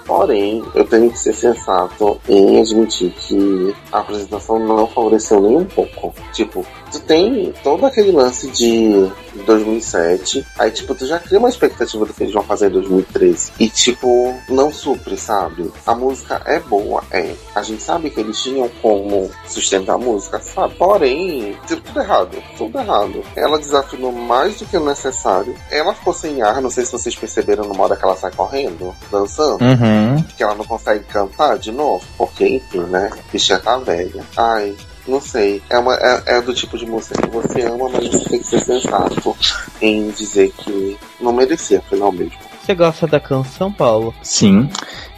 [0.07, 5.65] Porém, eu tenho que ser sensato em admitir que a apresentação não favoreceu nem um
[5.65, 6.15] pouco.
[6.33, 9.11] Tipo, tu tem todo aquele lance de
[9.47, 13.53] 2007, aí tipo, tu já cria uma expectativa do que eles vão fazer em 2013.
[13.59, 15.73] E tipo, não supre, sabe?
[15.87, 17.35] A música é boa, é.
[17.55, 20.75] A gente sabe que eles tinham como sustentar a música, sabe?
[20.75, 23.23] Porém, tipo, tudo errado, tudo errado.
[23.35, 25.55] Ela desafinou mais do que o necessário.
[25.71, 28.95] Ela ficou sem ar, não sei se vocês perceberam no modo que ela sai correndo,
[29.11, 29.65] dançando.
[29.65, 30.23] Uhum.
[30.37, 33.11] Que ela não consegue cantar de novo, porque enfim, né?
[33.33, 34.25] Bicha tá velha.
[34.37, 35.63] Ai, não sei.
[35.69, 38.47] É, uma, é, é, do tipo de música que você ama, mas você tem que
[38.47, 39.37] ser sensato
[39.81, 42.39] em dizer que não merecia, afinal mesmo.
[42.63, 44.15] Você gosta da canção, Paulo?
[44.23, 44.71] Sim.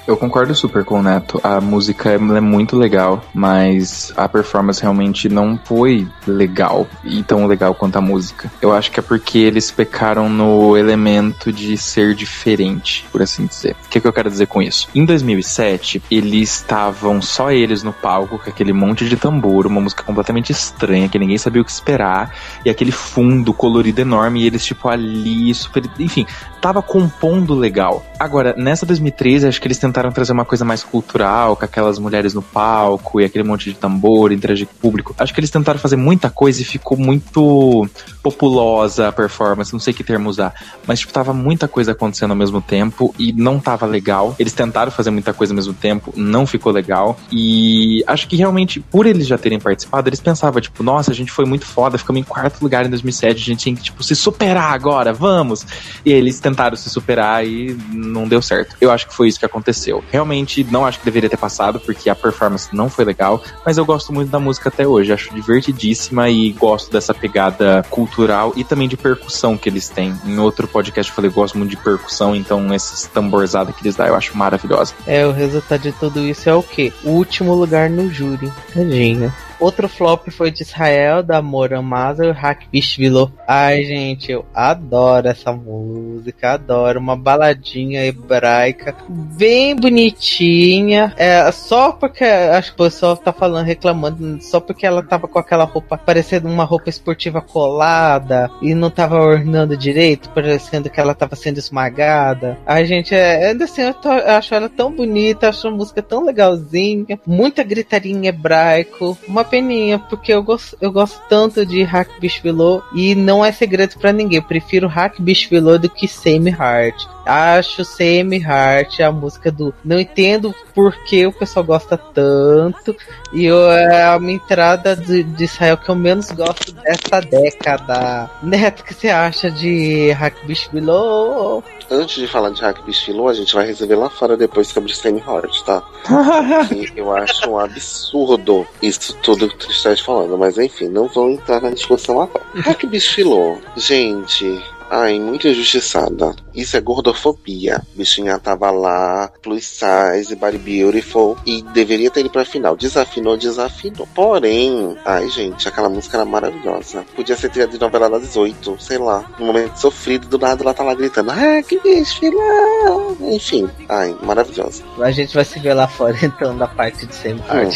[0.06, 1.40] Eu concordo super com o Neto.
[1.42, 7.74] A música é muito legal, mas a performance realmente não foi legal e tão legal
[7.74, 8.52] quanto a música.
[8.60, 13.76] Eu acho que é porque eles pecaram no elemento de ser diferente, por assim dizer.
[13.86, 14.88] O que, que eu quero dizer com isso?
[14.94, 20.02] Em 2007, eles estavam só eles no palco, com aquele monte de tambor, uma música
[20.02, 22.30] completamente estranha, que ninguém sabia o que esperar,
[22.62, 25.82] e aquele fundo colorido enorme, e eles, tipo, ali, super.
[25.98, 26.26] Enfim,
[26.60, 28.04] tava compondo legal.
[28.18, 32.00] Agora, nessa 2013, acho que eles tentaram tentaram trazer uma coisa mais cultural, com aquelas
[32.00, 35.14] mulheres no palco e aquele monte de tambor, interagir com o público.
[35.16, 37.88] Acho que eles tentaram fazer muita coisa e ficou muito
[38.20, 40.52] populosa a performance, não sei que termo usar,
[40.84, 44.34] mas tipo, tava muita coisa acontecendo ao mesmo tempo e não tava legal.
[44.36, 47.16] Eles tentaram fazer muita coisa ao mesmo tempo, não ficou legal.
[47.30, 51.30] E acho que realmente, por eles já terem participado, eles pensavam, tipo, nossa, a gente
[51.30, 54.16] foi muito foda, ficamos em quarto lugar em 2007, a gente tinha que, tipo, se
[54.16, 55.64] superar agora, vamos!
[56.04, 58.76] E eles tentaram se superar e não deu certo.
[58.80, 59.83] Eu acho que foi isso que aconteceu.
[60.10, 63.84] Realmente, não acho que deveria ter passado, porque a performance não foi legal, mas eu
[63.84, 68.88] gosto muito da música até hoje, acho divertidíssima e gosto dessa pegada cultural e também
[68.88, 70.14] de percussão que eles têm.
[70.24, 74.06] Em outro podcast eu falei, gosto muito de percussão, então esses tamborzadas que eles dão
[74.06, 74.94] eu acho maravilhosa.
[75.06, 76.92] É, o resultado de tudo isso é o quê?
[77.02, 78.52] O último lugar no júri.
[78.72, 79.34] Tadinha.
[79.60, 83.32] Outro flop foi de Israel, da Moran Mazel, Hack Bishvilo.
[83.46, 87.00] Ai, gente, eu adoro essa música, adoro.
[87.00, 91.14] Uma baladinha hebraica, bem bonitinha.
[91.16, 95.38] É, só porque, acho que o pessoal tá falando, reclamando, só porque ela tava com
[95.38, 101.14] aquela roupa, parecendo uma roupa esportiva colada e não tava ornando direito, parecendo que ela
[101.14, 102.58] tava sendo esmagada.
[102.66, 106.02] Ai, gente, é, ainda assim, eu, tô, eu acho ela tão bonita, acho a música
[106.02, 111.82] tão legalzinha, muita gritaria em hebraico, uma peninha, porque eu gosto, eu gosto tanto de
[111.82, 114.38] Hack Bishvilo e não é segredo para ninguém.
[114.38, 117.06] Eu prefiro Hack Bishvilo do que Same Heart.
[117.26, 119.74] Acho Same Heart a música do.
[119.84, 122.96] Não entendo por que o pessoal gosta tanto.
[123.32, 128.30] E eu, é a minha entrada de, de Israel que eu menos gosto dessa década.
[128.42, 131.62] Neto, o que você acha de Hack Bishvilo?
[131.90, 135.20] Antes de falar de Hack Bishvilo, a gente vai resolver lá fora depois sobre Same
[135.20, 135.82] Heart, tá?
[136.96, 141.60] eu acho um absurdo isso tudo que tu estás falando, mas enfim, não vou entrar
[141.60, 142.44] na discussão agora.
[142.56, 144.62] Hack Bishvilo, gente,
[144.96, 146.36] Ai, muito injustiçada.
[146.54, 147.82] Isso é gordofobia.
[147.96, 152.76] Bichinha tava lá, plus size, body beautiful, e deveria ter ido pra final.
[152.76, 154.08] Desafinou, desafinou.
[154.14, 157.04] Porém, ai, gente, aquela música era maravilhosa.
[157.16, 159.28] Podia ser trilha de novela das 18, sei lá.
[159.40, 163.16] Um momento sofrido, do nada ela tá lá gritando, ah, que bicho, filão.
[163.20, 164.84] Enfim, ai, maravilhosa.
[165.00, 167.44] A gente vai se ver lá fora, então, da parte de sempre.
[167.54, 167.68] Hum.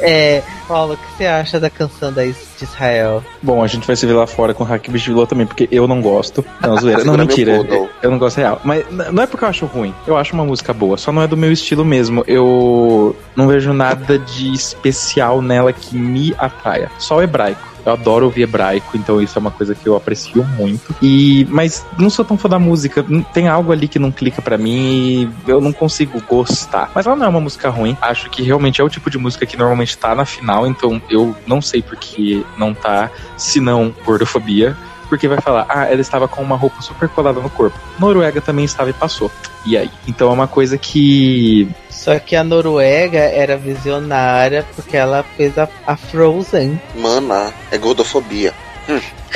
[0.00, 2.24] é, Paulo, o que você acha da canção da
[2.58, 3.22] de Israel?
[3.42, 6.00] Bom, a gente vai se ver lá fora com Hack Bichilô também, porque eu não
[6.00, 6.44] gosto.
[6.60, 7.04] Não, zoeira.
[7.04, 7.56] não, mentira.
[7.68, 8.60] Eu, eu não gosto real.
[8.64, 9.94] Mas não é porque eu acho ruim.
[10.06, 10.96] Eu acho uma música boa.
[10.96, 12.24] Só não é do meu estilo mesmo.
[12.26, 16.90] Eu não vejo nada de especial nela que me atraia.
[16.98, 17.75] Só o hebraico.
[17.86, 20.94] Eu adoro ouvir hebraico, então isso é uma coisa que eu aprecio muito.
[21.00, 23.06] E mas não sou tão fã da música.
[23.32, 26.90] Tem algo ali que não clica para mim e eu não consigo gostar.
[26.92, 27.96] Mas ela não é uma música ruim.
[28.02, 31.34] Acho que realmente é o tipo de música que normalmente tá na final, então eu
[31.46, 34.76] não sei por que não tá, se não gordofobia
[35.08, 37.78] porque vai falar, ah, ela estava com uma roupa super colada no corpo.
[37.98, 39.30] Noruega também estava e passou.
[39.64, 39.90] E aí?
[40.06, 41.68] Então é uma coisa que.
[41.90, 46.80] Só que a Noruega era visionária porque ela fez a, a Frozen.
[46.94, 48.54] Mana, é gordofobia.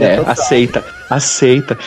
[0.00, 1.78] É, aceita, aceita.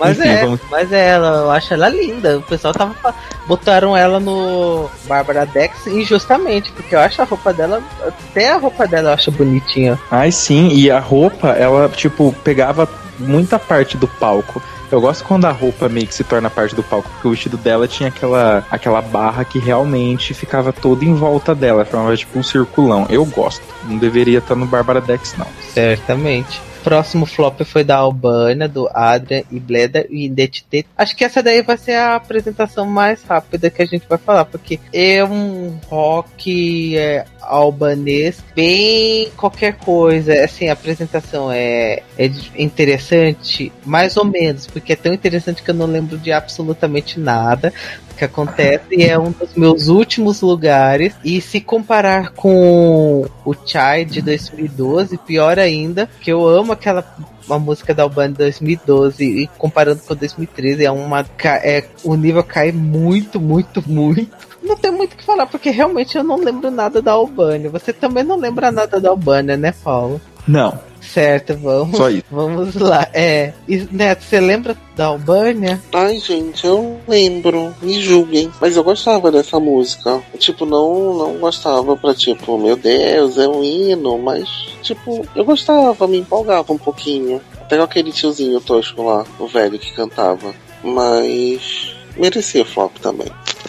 [0.00, 0.60] Mas Enfim, é, vamos...
[0.68, 2.38] mas é ela, eu acho ela linda.
[2.38, 3.14] O pessoal tava.
[3.46, 7.80] Botaram ela no Barbara Dex injustamente, porque eu acho a roupa dela.
[8.04, 9.98] Até a roupa dela eu acho bonitinha.
[10.10, 14.60] Ai, sim, e a roupa, ela, tipo, pegava muita parte do palco.
[14.90, 17.56] Eu gosto quando a roupa meio que se torna parte do palco, porque o vestido
[17.56, 22.42] dela tinha aquela, aquela barra que realmente ficava toda em volta dela, formava tipo um
[22.42, 23.06] circulão.
[23.08, 23.62] Eu gosto.
[23.84, 25.46] Não deveria estar no Barbara Dex, não.
[25.72, 30.84] Certamente próximo flop foi da Albânia, do Adrian e Bleder e Identité.
[30.96, 34.44] Acho que essa daí vai ser a apresentação mais rápida que a gente vai falar,
[34.44, 40.44] porque é um rock é, albanês bem qualquer coisa.
[40.44, 45.74] Assim, a apresentação é, é interessante, mais ou menos, porque é tão interessante que eu
[45.74, 47.72] não lembro de absolutamente nada
[48.16, 51.14] que acontece é um dos meus últimos lugares.
[51.24, 57.04] E se comparar com o Chai de 2012, pior ainda, que eu amo aquela
[57.46, 61.24] uma música da de 2012 e comparando com 2013 é uma
[61.62, 64.36] é o nível cai muito muito muito.
[64.60, 67.92] Não tem muito o que falar porque realmente eu não lembro nada da Albânia você
[67.92, 70.20] também não lembra nada da Albânia né Paulo?
[70.46, 70.76] Não
[71.12, 71.96] Certo, vamos.
[71.96, 72.24] Só isso.
[72.30, 73.08] Vamos lá.
[73.12, 73.52] É.
[73.90, 75.80] Neto, você lembra da Albânia?
[75.92, 77.74] Ai, gente, eu lembro.
[77.80, 78.50] Me julguem.
[78.60, 80.22] Mas eu gostava dessa música.
[80.38, 84.18] Tipo, não, não gostava pra, tipo, meu Deus, é um hino.
[84.18, 84.48] Mas,
[84.82, 87.40] tipo, eu gostava, me empolgava um pouquinho.
[87.60, 90.54] Até aquele tiozinho tosco lá, o velho que cantava.
[90.82, 93.28] Mas merecia flop também.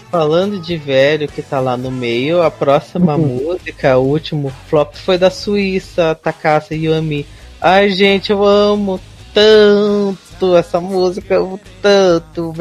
[0.10, 3.28] Falando de velho que tá lá no meio, a próxima uhum.
[3.28, 7.26] música, o último flop foi da Suíça, Takasa Yami.
[7.60, 9.00] Ai, gente, eu amo
[9.34, 12.54] tanto tanto essa música, eu amo tanto,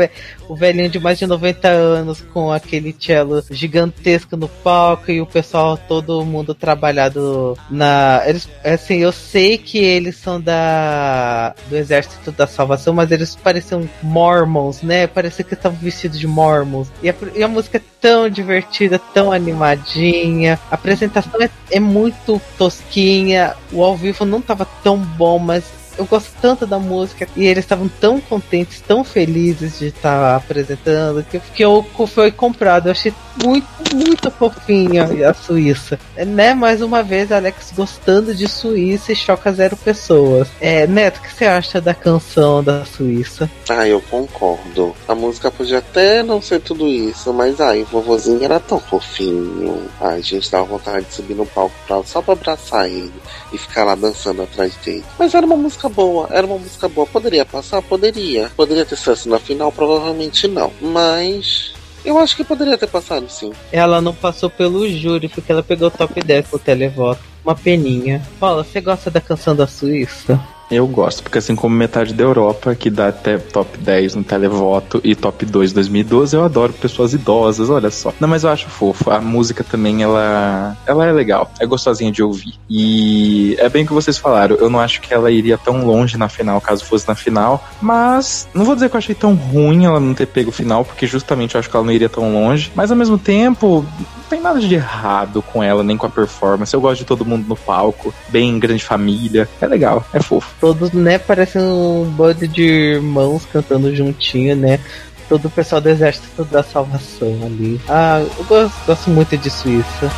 [0.49, 5.27] o velhinho de mais de 90 anos com aquele cello gigantesco no palco e o
[5.27, 8.23] pessoal, todo mundo trabalhado na.
[8.27, 13.89] Eles, assim, eu sei que eles são da do Exército da Salvação, mas eles pareciam
[14.03, 15.07] Mormons, né?
[15.07, 16.89] Parecia que estavam vestidos de Mormons.
[17.03, 20.59] E a, e a música é tão divertida, tão animadinha.
[20.71, 23.55] A apresentação é, é muito tosquinha.
[23.73, 25.65] O ao vivo não estava tão bom, mas
[25.99, 31.25] eu gosto tanto da música e eles estavam tão contentes, tão felizes de estar apresentando
[31.25, 31.85] que, que eu
[32.33, 32.87] comprado.
[32.87, 35.99] Eu achei muito, muito fofinha a Suíça.
[36.17, 36.55] É, né?
[36.55, 40.49] Mais uma vez, Alex gostando de Suíça e choca zero pessoas.
[40.61, 43.51] É, Neto, o que você acha da canção da Suíça?
[43.69, 44.95] Ah, eu concordo.
[45.09, 49.87] A música podia até não ser tudo isso, mas o vovozinho era tão fofinho.
[50.01, 53.13] Ai, a gente dava vontade de subir no palco pra, só pra abraçar ele
[53.53, 55.05] e ficar lá dançando atrás dele.
[55.19, 57.07] Mas era uma música boa, era uma música boa.
[57.07, 57.83] Poderia passar?
[57.83, 58.51] Poderia.
[58.57, 59.71] Poderia ter sucesso na final?
[59.73, 60.73] Provavelmente não.
[60.81, 61.73] Mas
[62.05, 63.53] eu acho que poderia ter passado, sim.
[63.73, 67.21] Ela não passou pelo júri, porque ela pegou o top 10 pro televoto.
[67.45, 68.23] Uma peninha.
[68.39, 70.41] Paula, você gosta da canção da Suíça?
[70.71, 75.01] Eu gosto, porque assim como metade da Europa, que dá até top 10 no televoto
[75.05, 78.13] e top 2 2012, eu adoro pessoas idosas, olha só.
[78.19, 79.11] Não, mas eu acho fofo.
[79.11, 82.55] A música também, ela, ela é legal, é gostosinha de ouvir.
[82.69, 86.17] E é bem o que vocês falaram, eu não acho que ela iria tão longe
[86.17, 89.85] na final, caso fosse na final, mas não vou dizer que eu achei tão ruim
[89.85, 92.33] ela não ter pego o final, porque justamente eu acho que ela não iria tão
[92.33, 93.87] longe, mas ao mesmo tempo,
[94.29, 96.75] tem nada de errado com ela, nem com a performance.
[96.75, 100.93] Eu gosto de todo mundo no palco, bem grande família, é legal, é fofo todos,
[100.93, 104.81] né, parecem um bando de irmãos cantando juntinho, né?
[105.29, 107.81] Todo o pessoal do exército da salvação ali.
[107.89, 110.11] Ah, eu gosto, gosto muito de Suíça.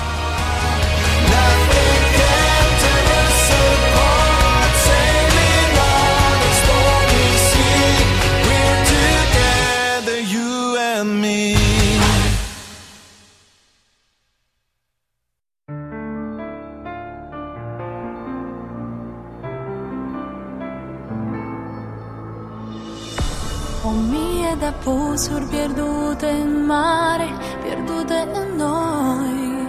[25.18, 27.28] Sur pierdute in mare,
[27.62, 29.66] pierdute in noi.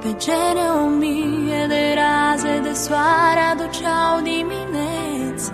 [0.00, 5.52] Pe gene o mie de raze de soare do ceau dimineți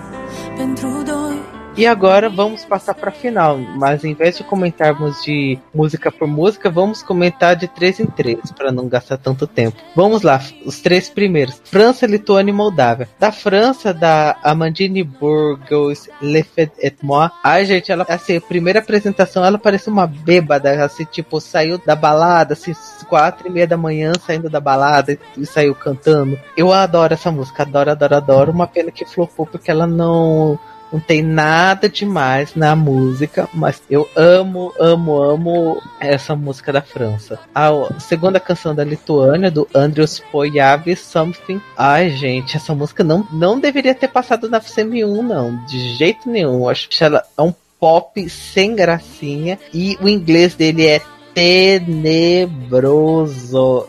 [0.57, 1.50] pentru doi.
[1.77, 6.27] E agora vamos passar para a final, mas em vez de comentarmos de música por
[6.27, 9.79] música, vamos comentar de três em três, para não gastar tanto tempo.
[9.95, 13.09] Vamos lá, os três primeiros: França, Lituânia e Moldávia.
[13.19, 17.31] Da França, da Amandine Burgos, Lefed et Moi.
[17.43, 21.95] Ai, gente, ela, assim, a primeira apresentação, ela parece uma bêbada, assim, tipo, saiu da
[21.95, 22.73] balada, assim,
[23.09, 26.39] quatro e meia da manhã, saindo da balada e, e saiu cantando.
[26.57, 28.53] Eu adoro essa música, adoro, adoro, adoro.
[28.53, 30.59] Uma pena que flopou porque ela não
[30.93, 37.39] não tem nada demais na música, mas eu amo, amo, amo essa música da França.
[37.55, 41.61] A segunda canção da Lituânia, do Andrius Poyavi Something.
[41.77, 45.65] Ai, gente, essa música não, não deveria ter passado na FCM1, não.
[45.67, 46.69] De jeito nenhum.
[46.69, 49.59] Acho que ela é um pop sem gracinha.
[49.73, 51.01] E o inglês dele é
[51.35, 52.67] tenebroso,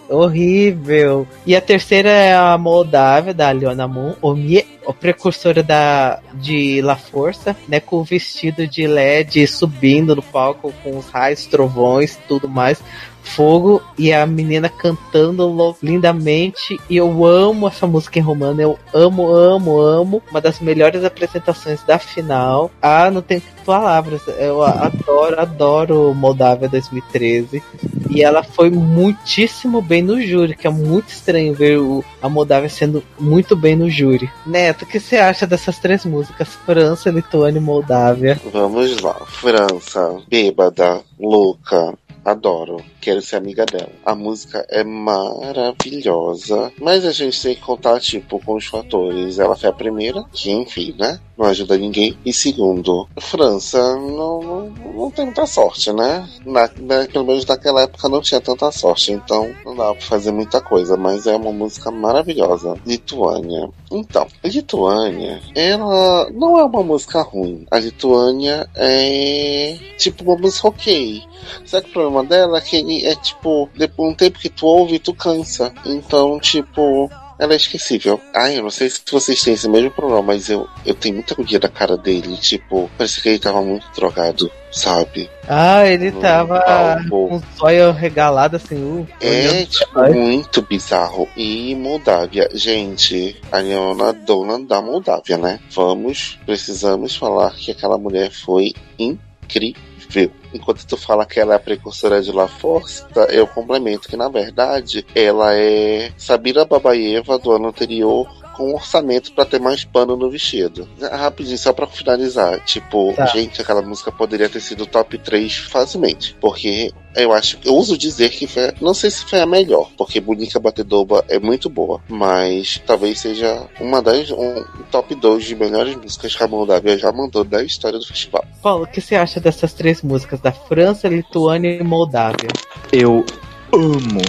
[0.09, 1.27] horrível.
[1.45, 6.81] E a terceira é a Moldávia, da Leona Moon, o, Mie, a precursora da, de
[6.81, 12.19] La Força, né, com o vestido de LED subindo no palco com os raios, trovões,
[12.27, 12.81] tudo mais
[13.23, 16.79] fogo e a menina cantando lindamente.
[16.89, 18.61] E eu amo essa música em romano.
[18.61, 20.23] Eu amo, amo, amo.
[20.29, 22.71] Uma das melhores apresentações da final.
[22.81, 24.21] Ah, não tem palavras.
[24.39, 27.63] Eu adoro, adoro Moldávia 2013.
[28.09, 32.69] E ela foi muitíssimo bem no júri, que é muito estranho ver o, a Moldávia
[32.69, 34.29] sendo muito bem no júri.
[34.45, 36.49] Neto, o que você acha dessas três músicas?
[36.65, 38.39] França, Lituânia e Moldávia.
[38.51, 39.15] Vamos lá.
[39.25, 42.83] França, bêbada, louca, Adoro.
[42.99, 43.91] Quero ser amiga dela.
[44.05, 46.71] A música é maravilhosa.
[46.79, 49.39] Mas a gente tem que contar, tipo, com os fatores.
[49.39, 51.19] Ela foi a primeira, que enfim, né?
[51.41, 52.15] Não ajuda ninguém.
[52.23, 56.29] E segundo, França não, não, não tem muita sorte, né?
[56.45, 59.11] Na, na, pelo menos naquela época não tinha tanta sorte.
[59.11, 60.95] Então não dá pra fazer muita coisa.
[60.95, 62.75] Mas é uma música maravilhosa.
[62.85, 63.71] Lituânia.
[63.91, 67.65] Então, Lituânia, ela não é uma música ruim.
[67.71, 71.23] A Lituânia é tipo uma música ok.
[71.65, 74.67] Só que o problema dela é que ele é tipo, depois um tempo que tu
[74.67, 75.73] ouve, tu cansa.
[75.87, 77.09] Então, tipo,
[77.41, 78.21] ela é esquecível.
[78.35, 81.33] Ai, eu não sei se vocês têm esse mesmo problema, mas eu, eu tenho muita
[81.33, 82.37] agonia da cara dele.
[82.37, 85.27] Tipo, parece que ele tava muito drogado, sabe?
[85.47, 87.09] Ah, ele No tava palco.
[87.09, 88.75] com o zóio regalado assim.
[88.75, 91.27] Uh, É, tipo, muito bizarro.
[91.35, 95.59] E Moldávia, gente, a Leona dona da Moldávia, né?
[95.71, 100.31] Vamos, precisamos falar que aquela mulher foi incrível.
[100.53, 104.27] Enquanto tu fala que ela é a precursora de La Força, eu complemento que, na
[104.27, 110.29] verdade, ela é Sabira Babaeva do ano anterior com orçamento pra ter mais pano no
[110.29, 110.87] vestido.
[111.11, 112.59] Rapidinho, só pra finalizar.
[112.65, 113.25] Tipo, Tá.
[113.27, 116.35] gente, aquela música poderia ter sido top 3 facilmente.
[116.39, 120.19] Porque eu acho, eu uso dizer que foi, não sei se foi a melhor, porque
[120.21, 125.95] Bonica Batedoba é muito boa, mas talvez seja uma das, um top 2 de melhores
[125.95, 128.45] músicas que a Moldávia já mandou da história do festival.
[128.61, 132.49] Paulo, o que você acha dessas três músicas da França, Lituânia e Moldávia?
[132.91, 133.25] Eu
[133.73, 134.21] amo,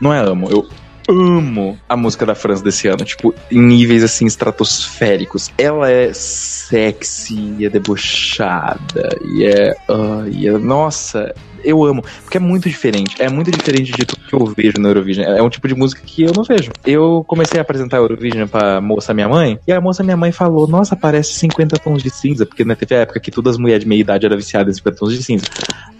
[0.00, 0.66] não é amo, eu
[1.08, 5.50] amo a música da França desse ano, tipo, em níveis assim estratosféricos.
[5.56, 11.34] Ela é sexy, e é debochada, e é, ah, e é nossa,
[11.64, 14.88] eu amo, porque é muito diferente, é muito diferente de tudo que eu vejo no
[14.88, 15.26] Eurovision.
[15.26, 16.70] É um tipo de música que eu não vejo.
[16.86, 20.66] Eu comecei a apresentar Eurovision pra moça minha mãe, e a moça minha mãe falou:
[20.66, 23.82] "Nossa, parece 50 tons de cinza", porque né, teve a época que todas as mulheres
[23.82, 25.44] de meia idade eram viciadas em 50 tons de cinza.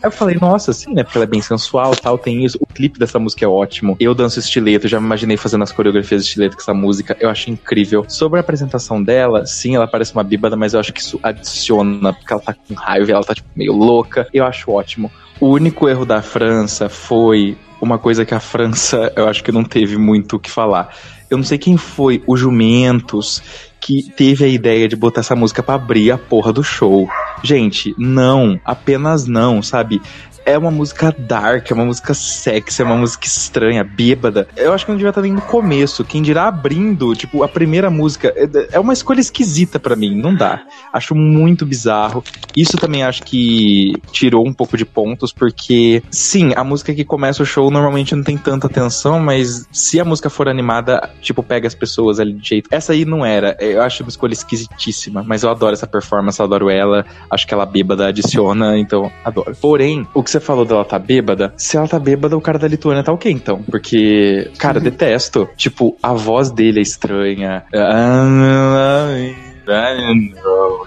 [0.01, 1.03] Aí eu falei, nossa, sim, né?
[1.03, 2.57] Porque ela é bem sensual tal, tem isso.
[2.61, 3.97] O clipe dessa música é ótimo.
[3.99, 7.17] Eu danço estileto, já me imaginei fazendo as coreografias de estileto com essa música.
[7.19, 8.05] Eu acho incrível.
[8.09, 12.13] Sobre a apresentação dela, sim, ela parece uma bíbada, mas eu acho que isso adiciona,
[12.13, 14.29] porque ela tá com raiva, ela tá, tipo, meio louca.
[14.33, 15.11] Eu acho ótimo.
[15.49, 19.97] Único erro da França foi uma coisa que a França, eu acho que não teve
[19.97, 20.95] muito o que falar.
[21.31, 23.43] Eu não sei quem foi, o Jumentos,
[23.81, 27.09] que teve a ideia de botar essa música pra abrir a porra do show.
[27.43, 30.01] Gente, não, apenas não, sabe?
[30.49, 34.49] É uma música dark, é uma música sexy, é uma música estranha, bêbada.
[34.57, 36.03] Eu acho que não devia estar nem no começo.
[36.03, 38.33] Quem dirá abrindo, tipo, a primeira música.
[38.35, 40.63] é- É uma escolha esquisita pra mim, não dá.
[40.91, 42.25] Acho muito bizarro.
[42.57, 47.43] Isso também acho que tirou um pouco de pontos, porque, sim, a música que começa
[47.43, 51.67] o show normalmente não tem tanta atenção, mas se a música for animada, tipo, pega
[51.69, 52.69] as pessoas ali de jeito.
[52.73, 53.55] Essa aí não era.
[53.61, 57.05] Eu acho uma escolha esquisitíssima, mas eu adoro essa performance, adoro ela.
[57.31, 59.55] Acho que ela bêbada adiciona, então adoro.
[59.61, 62.69] Porém, o que você falou dela tá bêbada, se ela tá bêbada, o cara da
[62.69, 63.63] Lituânia tá ok, então.
[63.63, 65.49] Porque, cara, detesto.
[65.57, 67.65] Tipo, a voz dele é estranha.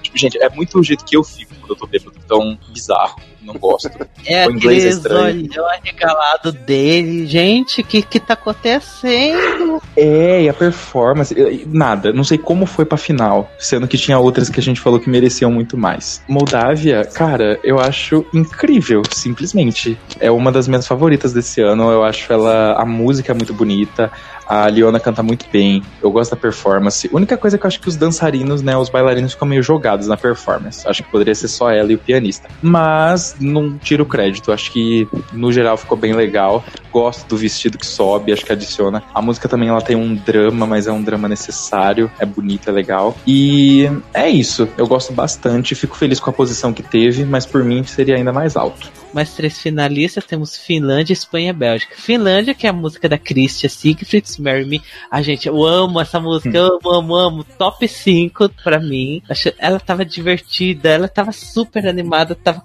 [0.01, 3.21] Tipo, gente, é muito o jeito que eu fico quando eu tô bêbado, então bizarro.
[3.41, 3.89] Não gosto.
[4.25, 5.49] É O inglês é aquele estranho.
[5.51, 7.25] olhão arregalado dele.
[7.25, 9.81] Gente, o que que tá acontecendo?
[9.95, 11.35] É, e a performance,
[11.67, 14.99] nada, não sei como foi pra final, sendo que tinha outras que a gente falou
[14.99, 16.21] que mereciam muito mais.
[16.27, 19.97] Moldávia, cara, eu acho incrível, simplesmente.
[20.19, 24.11] É uma das minhas favoritas desse ano, eu acho ela, a música é muito bonita,
[24.51, 27.09] a Leona canta muito bem, eu gosto da performance.
[27.09, 30.09] A única coisa que eu acho que os dançarinos, né, os bailarinos ficam meio jogados
[30.09, 30.85] na performance.
[30.85, 32.49] Acho que poderia ser só ela e o pianista.
[32.61, 36.65] Mas não tiro crédito, acho que no geral ficou bem legal.
[36.91, 39.01] Gosto do vestido que sobe, acho que adiciona.
[39.13, 42.73] A música também ela tem um drama, mas é um drama necessário, é bonito, é
[42.73, 43.15] legal.
[43.25, 47.63] E é isso, eu gosto bastante, fico feliz com a posição que teve, mas por
[47.63, 48.91] mim seria ainda mais alto.
[49.13, 51.95] Mais três finalistas, temos Finlândia, Espanha e Bélgica.
[51.97, 54.81] Finlândia, que é a música da Christian Siegfried, Marry Me.
[55.09, 57.43] A gente, eu amo essa música, eu amo, amo, amo.
[57.43, 59.21] Top 5 pra mim.
[59.57, 62.61] Ela tava divertida, ela tava super animada, tava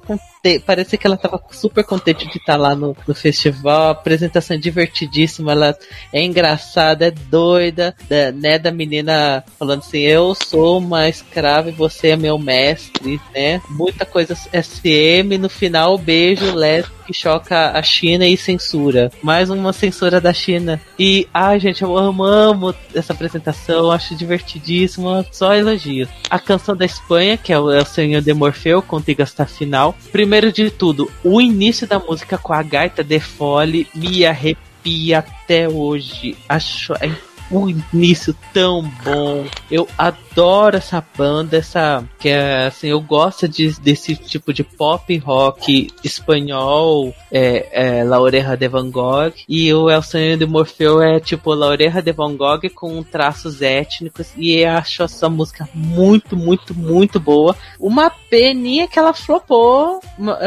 [0.64, 3.88] Parece que ela tava super contente de estar lá no, no festival.
[3.88, 5.76] A apresentação é divertidíssima, ela
[6.12, 8.58] é engraçada, é doida, da- né?
[8.58, 13.60] Da menina falando assim: Eu sou uma escrava e você é meu mestre, né?
[13.70, 15.36] Muita coisa SM.
[15.38, 19.12] No final, beijo, lésbico que choca a China e censura.
[19.22, 20.80] Mais uma censura da China.
[20.98, 26.08] E, ai, gente, eu amo, amo essa apresentação, acho divertidíssima, só elogios.
[26.28, 29.94] A canção da Espanha, que é o El Senhor de Morfeu, contigo hasta final.
[30.10, 35.68] Primeiro de tudo, o início da música com a gaita de fole me arrepia até
[35.68, 36.36] hoje.
[36.48, 37.10] Acho é
[37.50, 39.46] um início tão bom.
[39.70, 45.16] Eu adoro essa banda, essa que é assim, eu gosto de, desse tipo de pop
[45.18, 51.00] rock espanhol, é, é La Oreja de Van Gogh e o El Sonho de Morfeu
[51.00, 55.68] é tipo La Oreja de Van Gogh com traços étnicos e eu acho essa música
[55.74, 57.56] muito, muito, muito boa.
[57.78, 60.00] Uma peninha que ela flopou,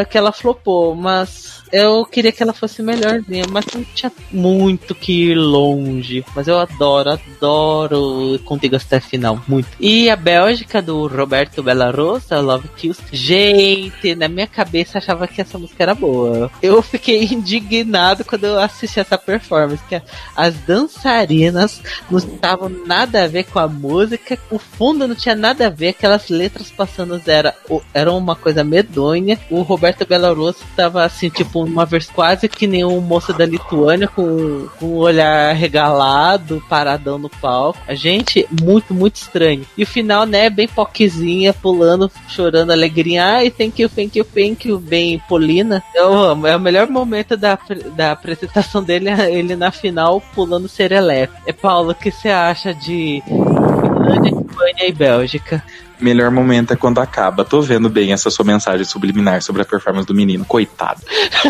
[0.09, 5.31] que ela flopou, mas eu queria que ela fosse melhorzinha, mas não tinha muito que
[5.31, 6.25] ir longe.
[6.35, 9.69] Mas eu adoro, adoro Contigo até final, muito.
[9.79, 13.01] E a Bélgica do Roberto Bellarosa, Love Kills.
[13.11, 16.51] Gente, na minha cabeça achava que essa música era boa.
[16.61, 20.01] Eu fiquei indignado quando eu assisti essa performance, que
[20.35, 25.67] as dançarinas não estavam nada a ver com a música, o fundo não tinha nada
[25.67, 27.55] a ver, aquelas letras passando era,
[27.93, 29.37] era uma coisa medonha.
[29.49, 34.07] O Roberto Bellarosa estava assim, tipo, uma versão quase que nem um moço da Lituânia
[34.07, 37.79] com, com o olhar regalado, paradão no palco.
[37.87, 39.65] A gente, muito, muito estranho.
[39.77, 43.23] E o final, né, bem poquezinha, pulando, chorando, alegria.
[43.25, 45.83] Ai, thank you, thank you, thank you, bem Polina.
[45.93, 46.47] Eu amo.
[46.47, 47.57] É o melhor momento da,
[47.95, 51.33] da apresentação dele, ele na final, pulando serelepe.
[51.45, 55.63] É, Paulo, o que você acha de Finlândia, Espanha e Bélgica?
[55.99, 57.43] Melhor momento é quando acaba.
[57.43, 60.45] Tô vendo bem essa sua mensagem subliminar sobre a performance do menino.
[60.45, 61.01] Coitado.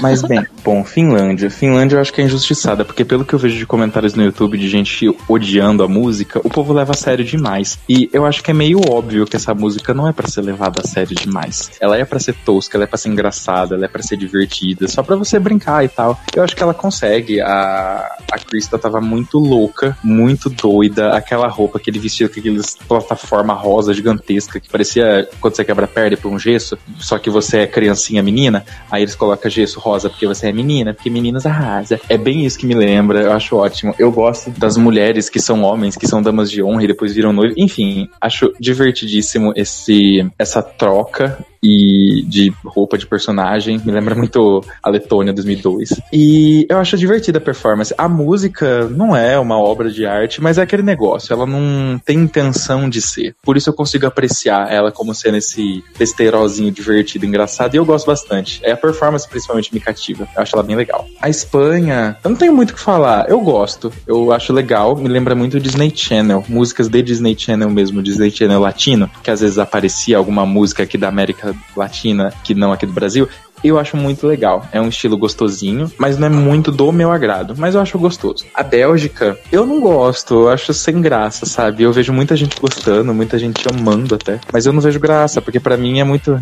[0.02, 1.50] Mas bem, bom, Finlândia.
[1.50, 4.58] Finlândia eu acho que é injustiçada, porque pelo que eu vejo de comentários no YouTube
[4.58, 7.80] de gente odiando a música, o povo leva a sério demais.
[7.88, 10.82] E eu acho que é meio óbvio que essa música não é para ser levada
[10.84, 11.72] a sério demais.
[11.80, 14.88] Ela é para ser tosca, ela é para ser engraçada, ela é para ser divertida,
[14.88, 16.20] só para você brincar e tal.
[16.36, 17.40] Eu acho que ela consegue.
[17.42, 21.12] A, a Krista tava muito louca, muito doida.
[21.12, 25.88] Aquela roupa, aquele vestido com aqueles plataforma rosa gigantesca que parecia quando você quebra a
[25.88, 30.10] perna por um gesso, só que você é criancinha menina, aí eles colocam gesso rosa
[30.10, 32.00] porque você é menina, porque meninas arrasa.
[32.08, 33.94] É bem isso que me lembra, eu acho ótimo.
[33.98, 37.34] Eu gosto das mulheres que são homens, que são damas de honra e depois viram
[37.34, 37.54] noivo.
[37.58, 43.82] Enfim, acho divertidíssimo esse essa troca e de roupa de personagem.
[43.84, 46.02] Me lembra muito a Letônia 2002.
[46.12, 47.94] E eu acho divertida a performance.
[47.98, 51.34] A música não é uma obra de arte, mas é aquele negócio.
[51.34, 53.36] Ela não tem intenção de ser.
[53.42, 57.76] Por isso eu consigo apreciar ela como sendo esse besteirozinho divertido, engraçado.
[57.76, 58.62] E eu gosto bastante.
[58.64, 60.28] É a performance principalmente me cativa.
[60.36, 61.06] Eu acho ela bem legal.
[61.22, 63.30] A Espanha, eu não tenho muito o que falar.
[63.30, 63.92] Eu gosto.
[64.08, 64.96] Eu acho legal.
[64.96, 66.44] Me lembra muito o Disney Channel.
[66.48, 70.98] Músicas de Disney Channel mesmo, Disney Channel latino, que às vezes aparecia alguma música aqui
[70.98, 73.28] da América Latina que não aqui do Brasil,
[73.64, 74.66] eu acho muito legal.
[74.72, 77.56] É um estilo gostosinho, mas não é muito do meu agrado.
[77.58, 78.46] Mas eu acho gostoso.
[78.54, 81.84] A Bélgica, eu não gosto, eu acho sem graça, sabe?
[81.84, 84.40] Eu vejo muita gente gostando, muita gente amando até.
[84.52, 86.40] Mas eu não vejo graça, porque para mim é muito.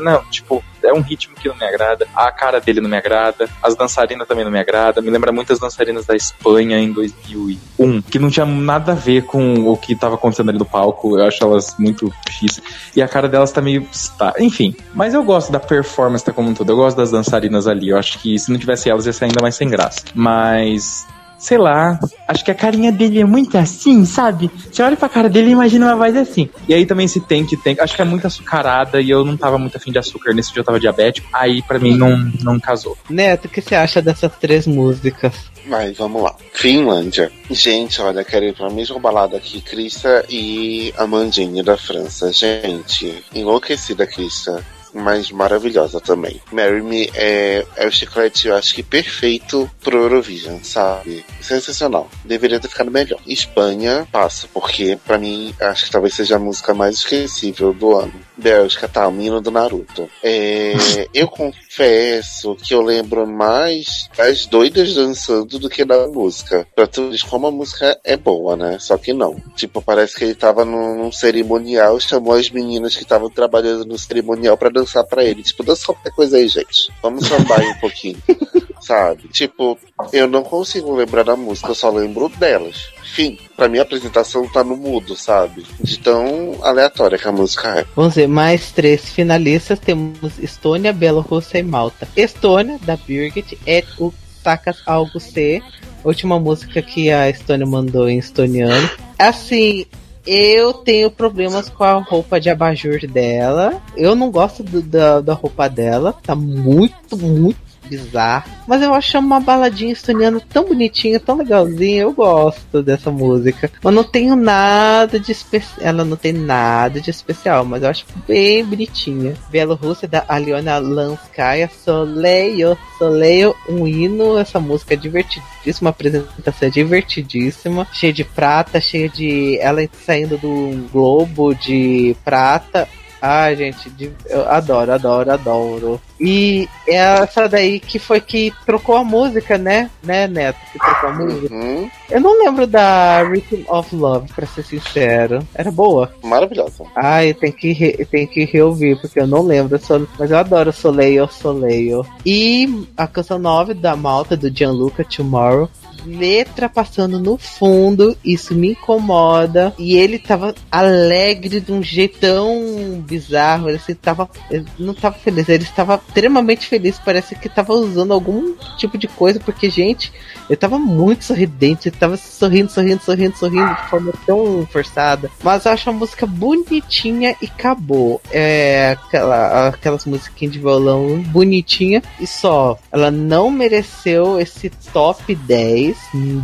[0.00, 3.48] Não, tipo, é um ritmo que não me agrada, a cara dele não me agrada,
[3.62, 8.18] as dançarinas também não me agrada, me lembra muitas dançarinas da Espanha em 2001, que
[8.18, 11.42] não tinha nada a ver com o que tava acontecendo ali no palco, eu acho
[11.42, 12.60] elas muito X,
[12.94, 13.86] e a cara delas tá meio,
[14.18, 17.66] tá, enfim, mas eu gosto da performance tá como um todo, eu gosto das dançarinas
[17.66, 21.06] ali, eu acho que se não tivesse elas ia ser ainda mais sem graça, mas
[21.40, 24.50] sei lá, acho que a carinha dele é muito assim, sabe?
[24.70, 26.48] Você olha pra cara dele e imagina uma voz assim.
[26.68, 29.36] E aí também se tem que tem, acho que é muito açucarada e eu não
[29.36, 32.60] tava muito afim de açúcar, nesse dia eu tava diabético, aí para mim não, não
[32.60, 32.96] casou.
[33.08, 35.32] Neto, o que você acha dessas três músicas?
[35.64, 36.34] Mas vamos lá.
[36.52, 37.32] Finlândia.
[37.50, 42.32] Gente, olha, quero ir pra mesma balada aqui, Krista e Amandine da França.
[42.32, 44.62] Gente, enlouquecida, Krista
[44.94, 46.40] mas maravilhosa também.
[46.52, 51.24] Marry Me é, é o chiclete, eu acho que perfeito pro Eurovision, sabe?
[51.40, 52.08] Sensacional.
[52.24, 53.20] Deveria ter ficado melhor.
[53.26, 58.12] Espanha passa, porque para mim acho que talvez seja a música mais esquecível do ano.
[58.36, 60.08] Bélgica, tá, o menino do Naruto.
[60.22, 60.74] É,
[61.12, 66.66] eu confesso que eu lembro mais das doidas dançando do que da música.
[66.74, 68.78] Pra tu ver como a música é boa, né?
[68.78, 69.36] Só que não.
[69.54, 73.98] Tipo, parece que ele tava num, num cerimonial, chamou as meninas que estavam trabalhando no
[73.98, 75.42] cerimonial para dançar para ele.
[75.42, 76.90] Tipo, dança qualquer coisa aí, gente.
[77.02, 78.18] Vamos sambar um pouquinho.
[78.80, 79.28] Sabe?
[79.28, 79.78] Tipo,
[80.12, 82.88] eu não consigo lembrar da música, eu só lembro delas.
[83.02, 85.66] Enfim, pra mim a apresentação tá no mudo, sabe?
[85.82, 87.86] De tão aleatória que a música é.
[87.94, 89.78] Vamos ver, mais três finalistas.
[89.78, 92.08] Temos Estônia, Bielorrússia e Malta.
[92.16, 94.12] Estônia, da Birgit, é o
[94.42, 95.62] Sakas Algo C.
[96.02, 98.88] Última música que a Estônia mandou em estoniano.
[99.18, 99.84] Assim,
[100.26, 103.80] eu tenho problemas com a roupa de abajur dela.
[103.96, 106.12] Eu não gosto do, da, da roupa dela.
[106.12, 108.48] Tá muito, muito bizarro.
[108.66, 112.02] Mas eu acho uma baladinha estoniana tão bonitinha, tão legalzinha.
[112.02, 113.70] Eu gosto dessa música.
[113.82, 115.78] Eu não tenho nada de especial.
[115.80, 119.34] Ela não tem nada de especial, mas eu acho bem bonitinha.
[119.50, 124.38] Bielorrússia da Aliona Lanskaya, Soleil, Soleil, um hino.
[124.38, 127.86] Essa música é divertidíssima, a apresentação é divertidíssima.
[127.92, 129.58] Cheia de prata, cheia de.
[129.58, 132.86] Ela saindo do globo de prata
[133.20, 136.00] Ai, gente, eu adoro, adoro, adoro.
[136.18, 139.90] E é essa daí que foi que trocou a música, né?
[140.02, 140.58] Né, Neto?
[140.72, 141.54] Que trocou a música.
[141.54, 141.90] Uhum.
[142.10, 145.46] Eu não lembro da Rhythm of Love, pra ser sincero.
[145.54, 146.12] Era boa?
[146.22, 146.84] Maravilhosa.
[146.96, 149.78] Ai, tem que, re, tem que reouvir, porque eu não lembro.
[149.88, 152.06] Eu mas eu adoro Soleil, Soleil.
[152.24, 155.68] E a canção 9 da Malta, do Gianluca Tomorrow
[156.04, 159.74] letra passando no fundo, isso me incomoda.
[159.78, 163.68] E ele tava alegre de um jeitão bizarro.
[163.68, 164.28] Ele assim, tava.
[164.50, 167.00] Ele não tava feliz, ele estava extremamente feliz.
[167.04, 170.12] Parece que tava usando algum tipo de coisa, porque, gente,
[170.48, 175.30] ele tava muito sorridente, ele tava sorrindo, sorrindo, sorrindo, sorrindo de forma tão forçada.
[175.42, 178.20] Mas eu acho a música bonitinha e acabou.
[178.30, 182.78] É aquela, aquelas musiquinhas de violão bonitinha e só.
[182.90, 185.89] Ela não mereceu esse top 10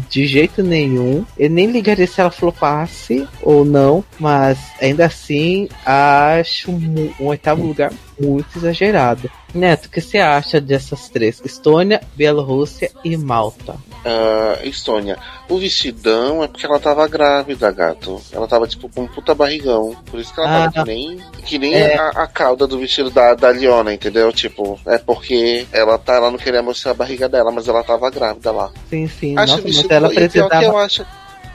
[0.08, 1.24] de jeito nenhum.
[1.38, 7.66] Eu nem ligaria se ela flopasse ou não, mas ainda assim acho um, um oitavo
[7.66, 9.30] lugar muito exagerado.
[9.54, 11.40] Neto, o que você acha dessas três?
[11.44, 13.74] Estônia, Bielorrússia e Malta.
[14.04, 18.20] Uh, Estônia, o vestidão é porque ela tava grávida, gato.
[18.32, 19.96] Ela tava tipo com um puta barrigão.
[20.06, 21.96] Por isso que ela ah, tava que nem, que nem é.
[21.96, 24.32] a, a, cauda do vestido da, da Leona, entendeu?
[24.32, 28.10] Tipo, é porque ela, tá, ela não queria mostrar a barriga dela, mas ela tava
[28.10, 28.70] grávida lá.
[28.90, 29.38] Sim, sim.
[29.38, 30.62] Acho Nossa, mas ela precisava...
[30.62, 31.06] eu acho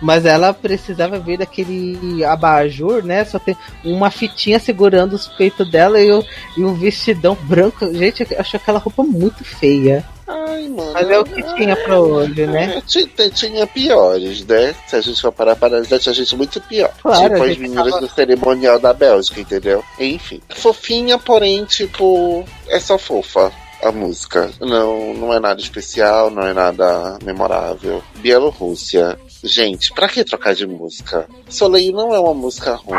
[0.01, 3.23] mas ela precisava ver daquele abajur, né?
[3.23, 6.25] Só tem uma fitinha segurando os peitos dela e, o,
[6.57, 7.93] e um vestidão branco.
[7.93, 10.03] Gente, eu acho aquela roupa muito feia.
[10.27, 10.93] Ai, mano.
[10.93, 12.81] Mas é o que tinha pra hoje, né?
[12.87, 14.73] Tinha, tinha piores, né?
[14.87, 16.91] Se a gente for parar para analisar, tinha gente muito pior.
[17.01, 18.01] Claro, tipo as meninas tava...
[18.01, 19.83] do cerimonial da Bélgica, entendeu?
[19.99, 20.41] Enfim.
[20.49, 23.51] Fofinha, porém, tipo, é só fofa
[23.83, 24.49] a música.
[24.59, 28.03] Não, não é nada especial, não é nada memorável.
[28.15, 31.27] Bielorrússia Gente, pra que trocar de música?
[31.49, 32.97] Soleil não é uma música ruim.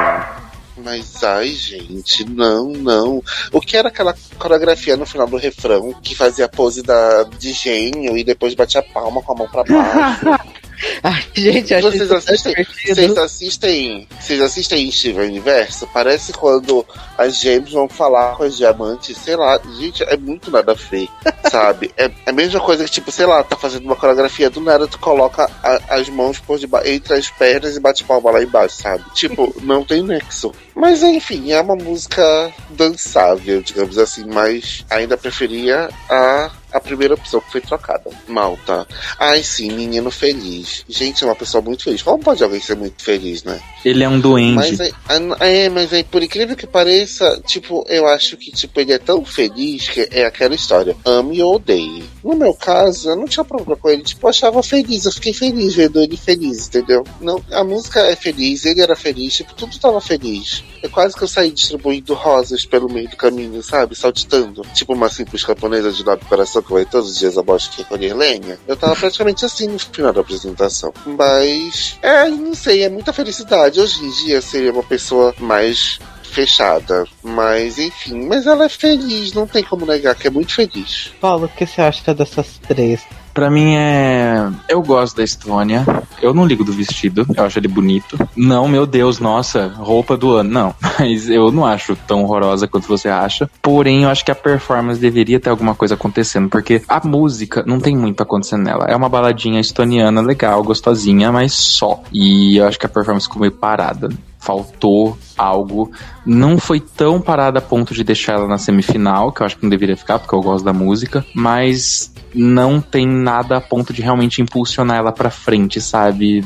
[0.76, 3.22] Mas ai, gente, não, não.
[3.52, 7.52] O que era aquela coreografia no final do refrão que fazia a pose da, de
[7.52, 10.26] gênio e depois batia palma com a mão pra baixo?
[11.02, 12.54] Ai, gente, acho vocês assistem,
[12.86, 15.86] vocês assistem, vocês assistem Steven Universo?
[15.92, 16.84] Parece quando
[17.16, 21.08] as gêmeas vão falar com as diamantes, sei lá, gente, é muito nada feio,
[21.50, 21.92] sabe?
[21.96, 24.86] É, é a mesma coisa que, tipo, sei lá, tá fazendo uma coreografia do nada,
[24.86, 28.76] tu coloca a, as mãos por debaixo, entre as pernas e bate palma lá embaixo,
[28.82, 29.04] sabe?
[29.14, 30.52] Tipo, não tem nexo.
[30.74, 37.40] Mas enfim, é uma música dançável, digamos assim, mas ainda preferia a a primeira opção
[37.40, 38.10] que foi trocada.
[38.26, 38.86] Malta.
[39.18, 40.84] Ai, sim, menino feliz.
[40.88, 42.02] Gente, é uma pessoa muito feliz.
[42.02, 43.60] Como pode alguém ser muito feliz, né?
[43.84, 44.54] Ele é um doente.
[44.54, 44.92] Mas é,
[45.40, 49.24] é, mas é, por incrível que pareça, tipo, eu acho que, tipo, ele é tão
[49.24, 50.96] feliz que é aquela história.
[51.04, 52.04] Ame ou odeie.
[52.22, 54.02] No meu caso, eu não tinha problema com ele.
[54.02, 55.04] Tipo, eu achava feliz.
[55.04, 57.04] Eu fiquei feliz vendo ele feliz, entendeu?
[57.20, 60.64] Não, a música é feliz, ele era feliz, tipo, tudo tava feliz.
[60.82, 63.94] É quase que eu saí distribuindo rosas pelo meio do caminho, sabe?
[63.94, 64.62] Saltitando.
[64.74, 67.82] Tipo uma simples camponesa de nobre coração que vai todos os dias a bosta que
[67.82, 68.58] recolher lenha.
[68.66, 70.92] Eu tava praticamente assim no final da apresentação.
[71.06, 73.80] Mas, é, não sei, é muita felicidade.
[73.80, 77.04] Hoje em dia seria uma pessoa mais fechada.
[77.22, 81.12] Mas enfim, mas ela é feliz, não tem como negar que é muito feliz.
[81.20, 83.02] Paulo, o que você acha dessas três?
[83.32, 84.50] Pra mim é.
[84.68, 85.84] Eu gosto da Estônia.
[86.20, 88.18] Eu não ligo do vestido, eu acho ele bonito.
[88.36, 90.50] Não, meu Deus, nossa, roupa do ano.
[90.50, 93.50] Não, mas eu não acho tão horrorosa quanto você acha.
[93.60, 97.80] Porém, eu acho que a performance deveria ter alguma coisa acontecendo, porque a música não
[97.80, 98.86] tem muito acontecendo nela.
[98.88, 102.02] É uma baladinha estoniana legal, gostosinha, mas só.
[102.12, 104.08] E eu acho que a performance ficou meio parada
[104.42, 105.92] faltou algo.
[106.26, 109.62] Não foi tão parada a ponto de deixar ela na semifinal, que eu acho que
[109.62, 114.02] não deveria ficar, porque eu gosto da música, mas não tem nada a ponto de
[114.02, 116.44] realmente impulsionar ela pra frente, sabe?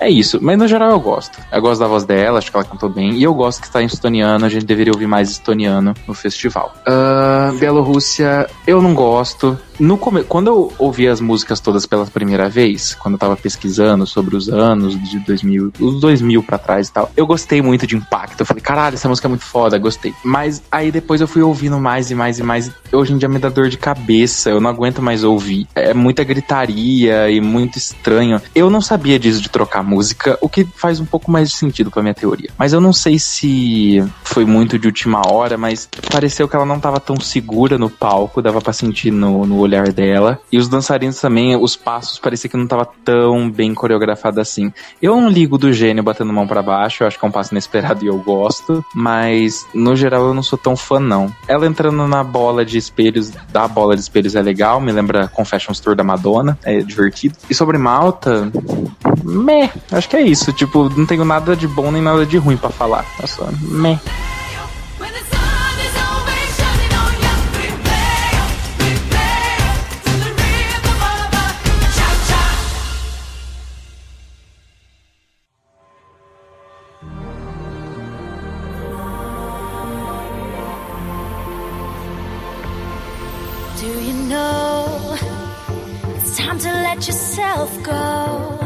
[0.00, 0.38] É isso.
[0.40, 1.38] Mas no geral eu gosto.
[1.50, 3.14] Eu gosto da voz dela, acho que ela cantou bem.
[3.14, 6.74] E eu gosto que está em estoniano, a gente deveria ouvir mais estoniano no festival.
[6.86, 9.58] Uh, Bielorrússia, eu não gosto.
[9.78, 10.24] No come...
[10.24, 14.48] Quando eu ouvi as músicas todas pela primeira vez, quando eu tava pesquisando sobre os
[14.48, 18.40] anos de 2000, os 2000 pra trás e tal, eu gostei muito de Impacto.
[18.40, 20.14] Eu falei, caralho, essa música é muito foda, gostei.
[20.24, 22.70] Mas aí depois eu fui ouvindo mais e mais e mais.
[22.92, 25.66] Hoje em dia me dá dor de cabeça, eu não aguento mais ouvir.
[25.74, 28.40] É muita gritaria e muito estranho.
[28.54, 31.90] Eu não sabia disso de trocar música, o que faz um pouco mais de sentido
[31.90, 32.50] pra minha teoria.
[32.58, 36.80] Mas eu não sei se foi muito de última hora, mas pareceu que ela não
[36.80, 40.38] tava tão segura no palco, dava pra sentir no, no olhar dela.
[40.50, 44.72] E os dançarinos também, os passos parecia que não tava tão bem coreografado assim.
[45.00, 47.52] Eu não ligo do gênio batendo mão para baixo, eu acho que é um passo
[47.52, 51.32] inesperado e eu gosto, mas no geral eu não sou tão fã não.
[51.48, 55.80] Ela entrando na bola de espelhos, da bola de espelhos é legal, me lembra Confessions
[55.80, 57.36] Tour da Madonna, é divertido.
[57.48, 58.50] E sobre Malta,
[59.24, 62.56] meh, acho que é isso, tipo, não tenho nada de bom nem nada de ruim
[62.56, 63.04] para falar.
[63.22, 63.98] É só meh.
[87.06, 88.58] Yourself go.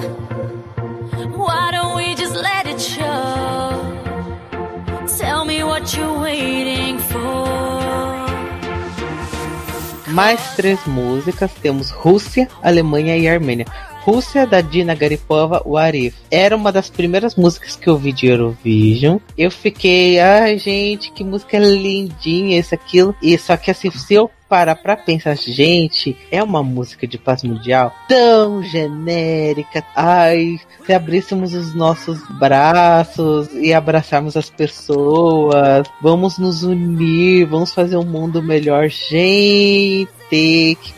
[1.37, 3.83] Why don't we just let it show?
[5.19, 7.47] Tell me what you're waiting for.
[10.09, 13.67] Mais três músicas, temos Rússia, Alemanha e Armênia.
[14.03, 16.15] Rússia, da Dina Garipova, What If.
[16.31, 19.19] Era uma das primeiras músicas que eu vi de Eurovision.
[19.37, 23.17] Eu fiquei, ai gente, que música lindinha, isso, aquilo.
[23.21, 27.43] E só que assim, se eu parar pra pensar, gente, é uma música de paz
[27.43, 29.85] mundial tão genérica.
[29.95, 37.97] Ai, se abríssemos os nossos braços e abraçarmos as pessoas, vamos nos unir, vamos fazer
[37.97, 38.89] um mundo melhor.
[38.89, 40.09] Gente,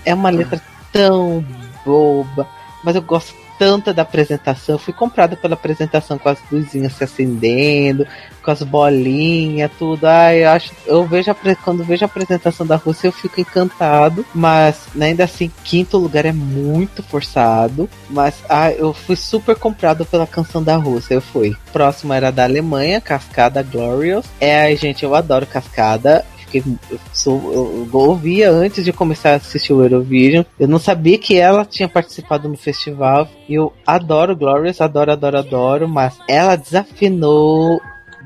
[0.04, 0.60] é uma letra
[0.92, 1.44] tão
[1.84, 4.76] boba mas eu gosto tanto da apresentação.
[4.76, 8.06] Eu fui comprada pela apresentação com as luzinhas se acendendo,
[8.42, 10.06] com as bolinhas, tudo.
[10.06, 14.24] Ai, eu acho, eu vejo a, quando vejo a apresentação da Rússia eu fico encantado,
[14.34, 20.06] mas né, ainda assim quinto lugar é muito forçado, mas ai, eu fui super comprado
[20.06, 21.56] pela canção da Rússia, eu fui.
[21.72, 24.26] Próximo era da Alemanha, Cascada Glorious.
[24.40, 29.36] É, gente, eu adoro Cascada porque eu, sou, eu, eu ouvia antes de começar a
[29.36, 30.44] assistir o Eurovision.
[30.58, 33.28] Eu não sabia que ela tinha participado no festival.
[33.48, 37.80] Eu adoro Glorious, adoro, adoro, adoro, mas ela desafinou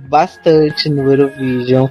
[0.09, 1.89] bastante no Eurovision.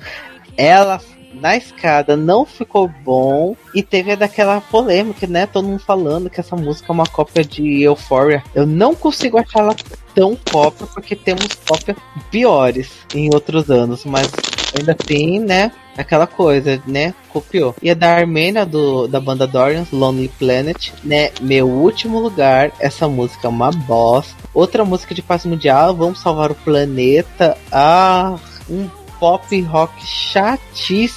[0.57, 1.01] Ela
[1.33, 5.45] na escada não ficou bom e teve daquela polêmica, né?
[5.45, 8.43] Todo mundo falando que essa música é uma cópia de Euphoria.
[8.53, 9.75] Eu não consigo achar ela
[10.13, 11.97] tão cópia porque temos cópias
[12.29, 14.29] piores em outros anos, mas
[14.77, 15.71] ainda assim, né?
[15.97, 17.13] Aquela coisa, né?
[17.29, 17.75] Copiou.
[17.81, 21.31] E a da Armênia, do, da banda Dorian, Lonely Planet, né?
[21.41, 24.35] Meu último lugar, essa música é uma bosta.
[24.53, 27.57] Outra música de paz mundial, Vamos Salvar o Planeta.
[27.71, 28.37] Ah,
[28.69, 28.87] um
[29.21, 31.07] pop rock chatíssimo.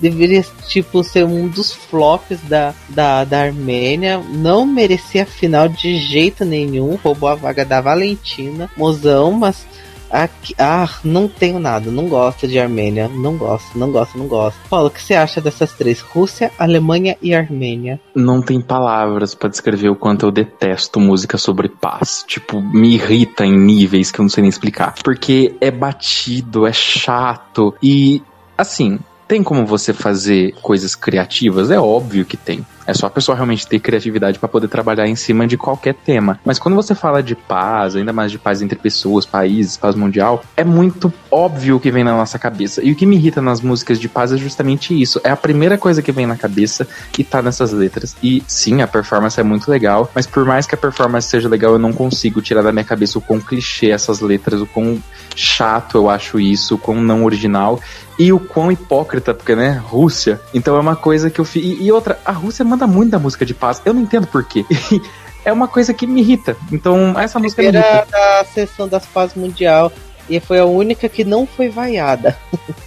[0.00, 4.18] Deveria, tipo, ser um dos flops da, da, da Armênia.
[4.18, 6.96] Não merecia final de jeito nenhum.
[6.96, 8.68] Roubou a vaga da Valentina.
[8.76, 9.64] Mozão, mas
[10.10, 14.58] Aqui, ah, não tenho nada, não gosto de Armênia, não gosto, não gosto, não gosto.
[14.68, 16.00] Paulo, o que você acha dessas três?
[16.00, 18.00] Rússia, Alemanha e Armênia?
[18.14, 22.24] Não tem palavras para descrever o quanto eu detesto música sobre paz.
[22.26, 24.94] Tipo, me irrita em níveis que eu não sei nem explicar.
[25.02, 28.22] Porque é batido, é chato e
[28.58, 28.98] assim,
[29.30, 31.70] tem como você fazer coisas criativas?
[31.70, 32.66] É óbvio que tem.
[32.84, 36.40] É só a pessoa realmente ter criatividade para poder trabalhar em cima de qualquer tema.
[36.44, 40.42] Mas quando você fala de paz, ainda mais de paz entre pessoas, países, paz mundial,
[40.56, 42.84] é muito óbvio o que vem na nossa cabeça.
[42.84, 45.20] E o que me irrita nas músicas de paz é justamente isso.
[45.22, 48.16] É a primeira coisa que vem na cabeça e tá nessas letras.
[48.20, 51.74] E sim, a performance é muito legal, mas por mais que a performance seja legal,
[51.74, 55.00] eu não consigo tirar da minha cabeça o quão clichê essas letras, o quão
[55.36, 57.78] chato eu acho isso, o quão não original
[58.20, 60.38] e o quão hipócrita, porque, né, Rússia.
[60.52, 61.64] Então é uma coisa que eu fiz.
[61.64, 63.80] E, e outra, a Rússia manda muito da música de paz.
[63.82, 64.62] Eu não entendo por quê.
[65.42, 66.54] é uma coisa que me irrita.
[66.70, 68.06] Então, essa música me irrita.
[68.10, 69.90] da sessão das paz mundial
[70.30, 72.36] e foi a única que não foi vaiada.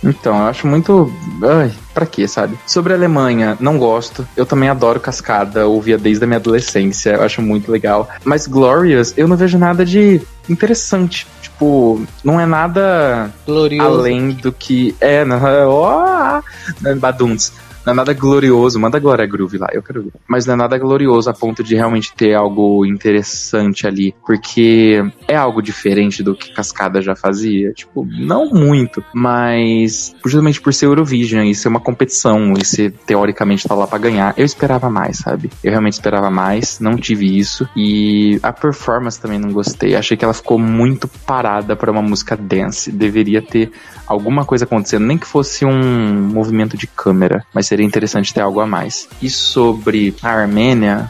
[0.04, 1.14] então, eu acho muito.
[1.44, 2.58] Ai, pra quê, sabe?
[2.66, 4.28] Sobre a Alemanha, não gosto.
[4.36, 8.10] Eu também adoro Cascada, ouvia desde a minha adolescência, eu acho muito legal.
[8.24, 11.28] Mas Glorious, eu não vejo nada de interessante.
[11.42, 14.00] Tipo, não é nada Glorioso.
[14.00, 14.96] além do que.
[15.00, 15.38] É, não,
[15.70, 17.52] oh, baduns
[17.86, 18.80] não é nada glorioso.
[18.80, 20.14] Manda Glória Groove lá, eu quero ver.
[20.28, 24.14] Mas não é nada glorioso a ponto de realmente ter algo interessante ali.
[24.26, 27.74] Porque é algo diferente do que Cascada já fazia.
[27.74, 29.04] Tipo, não muito.
[29.14, 33.98] Mas justamente por ser Eurovision e ser uma competição e ser teoricamente tá lá pra
[33.98, 35.50] ganhar, eu esperava mais, sabe?
[35.64, 37.68] Eu realmente esperava mais, não tive isso.
[37.76, 39.96] E a performance também não gostei.
[39.96, 42.92] Achei que ela ficou muito parada para uma música dance.
[42.92, 43.72] Deveria ter
[44.08, 48.60] alguma coisa acontecendo, nem que fosse um movimento de câmera, mas seria interessante ter algo
[48.60, 49.08] a mais.
[49.22, 51.10] E sobre a Armênia,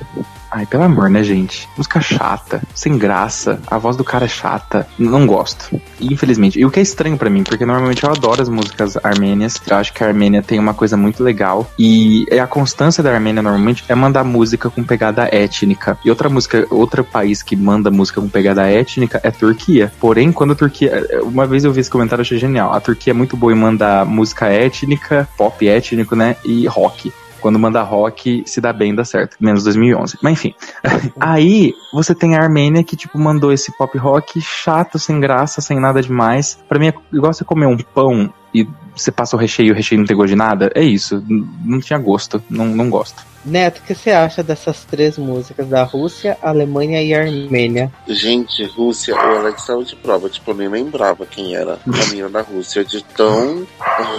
[0.56, 1.68] Ai, pelo amor, né, gente?
[1.76, 4.88] Música chata, sem graça, a voz do cara é chata.
[5.00, 5.82] Não gosto.
[6.00, 6.60] Infelizmente.
[6.60, 9.60] E o que é estranho para mim, porque normalmente eu adoro as músicas armênias.
[9.66, 11.68] Eu acho que a Armênia tem uma coisa muito legal.
[11.80, 15.98] E a constância da Armênia normalmente é mandar música com pegada étnica.
[16.06, 19.92] E outra música, outro país que manda música com pegada étnica é a Turquia.
[20.00, 21.04] Porém, quando a Turquia.
[21.24, 22.72] Uma vez eu vi esse comentário, achei genial.
[22.74, 26.36] A Turquia é muito boa em mandar música étnica, pop étnico, né?
[26.46, 27.12] E rock
[27.44, 29.36] quando manda rock, se dá bem, dá certo.
[29.38, 30.18] Menos 2011.
[30.22, 30.56] Mas enfim.
[31.20, 35.78] Aí, você tem a Armênia que, tipo, mandou esse pop rock chato, sem graça, sem
[35.78, 36.58] nada demais.
[36.70, 38.66] Pra mim, é igual você comer um pão e
[38.96, 40.72] você passa o recheio e o recheio não tem gosto de nada.
[40.74, 41.22] É isso.
[41.28, 42.42] Não tinha gosto.
[42.50, 43.22] Não, não gosto.
[43.46, 47.92] Neto, o que você acha dessas três músicas da Rússia, Alemanha e Armênia?
[48.08, 50.30] Gente, Rússia, o Alex estava de prova.
[50.30, 53.68] Tipo, eu nem lembrava quem era a menina da Rússia, de tão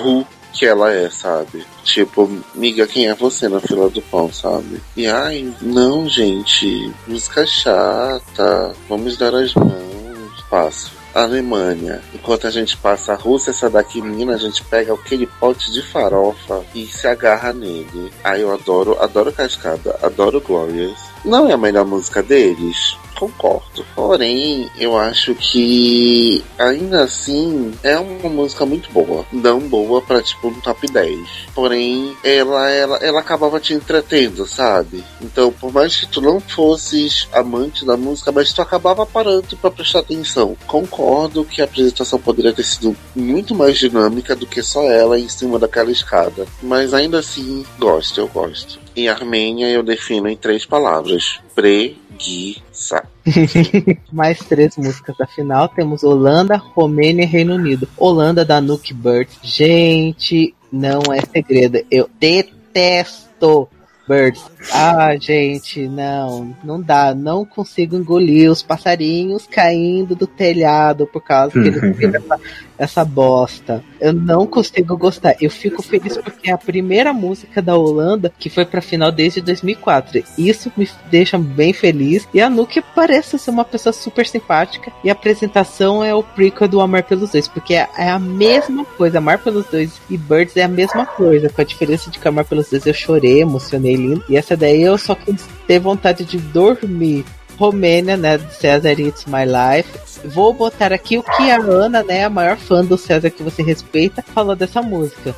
[0.03, 1.67] ru que ela é, sabe?
[1.83, 4.81] Tipo, miga, quem é você na fila do pão, sabe?
[4.97, 10.93] E ai, não, gente, música chata, vamos dar as mãos, passo.
[11.15, 12.03] Alemanha.
[12.13, 15.81] Enquanto a gente passa a Rússia, essa daqui, menina, a gente pega aquele pote de
[15.81, 18.13] farofa e se agarra nele.
[18.25, 21.14] Ai, eu adoro, adoro Cascada, adoro Glorious.
[21.25, 22.97] Não é a melhor música deles?
[23.15, 23.87] Concordo.
[23.95, 29.25] Porém, eu acho que ainda assim é uma música muito boa.
[29.33, 31.19] Não boa pra tipo um top 10.
[31.55, 35.05] Porém, ela, ela, ela acabava te entretendo, sabe?
[35.23, 39.71] Então, por mais que tu não fosses amante da música, mas tu acabava parando para
[39.71, 40.57] prestar atenção.
[40.67, 45.29] Concordo que a apresentação poderia ter sido muito mais dinâmica do que só ela em
[45.29, 46.47] cima daquela escada.
[46.63, 48.84] Mas ainda assim, gosto, eu gosto.
[48.97, 53.05] Em Armênia eu defino em três palavras: preguiça.
[54.13, 55.69] Mais três músicas da final.
[55.69, 57.89] Temos Holanda, Romênia e Reino Unido.
[57.97, 59.31] Holanda da Nuke Bird.
[59.43, 61.85] Gente, não é segredo.
[61.91, 63.69] Eu detesto
[64.09, 64.45] Birds.
[64.73, 71.53] Ah, gente, não, não dá, não consigo engolir os passarinhos caindo do telhado por causa
[71.53, 72.41] que eles teve essa,
[72.79, 73.83] essa bosta.
[74.01, 75.37] Eu não consigo gostar.
[75.41, 79.41] Eu fico feliz porque é a primeira música da Holanda que foi pra final desde
[79.41, 80.23] 2004.
[80.37, 82.29] Isso me deixa bem feliz.
[82.33, 84.93] E a Nuke parece ser uma pessoa super simpática.
[85.03, 88.85] E a apresentação é o prequel do Amar pelos Dois, porque é, é a mesma
[88.85, 89.19] coisa.
[89.19, 92.45] Amar pelos Dois e Birds é a mesma coisa, com a diferença de que Amar
[92.45, 94.25] pelos Dois eu chorei, emocionei lindo.
[94.29, 97.25] E essa daí eu só quis ter vontade de dormir.
[97.57, 99.89] Romênia, né, do César It's My Life.
[100.29, 103.63] Vou botar aqui o que a Ana, né, a maior fã do César que você
[103.63, 105.35] respeita, falou dessa música.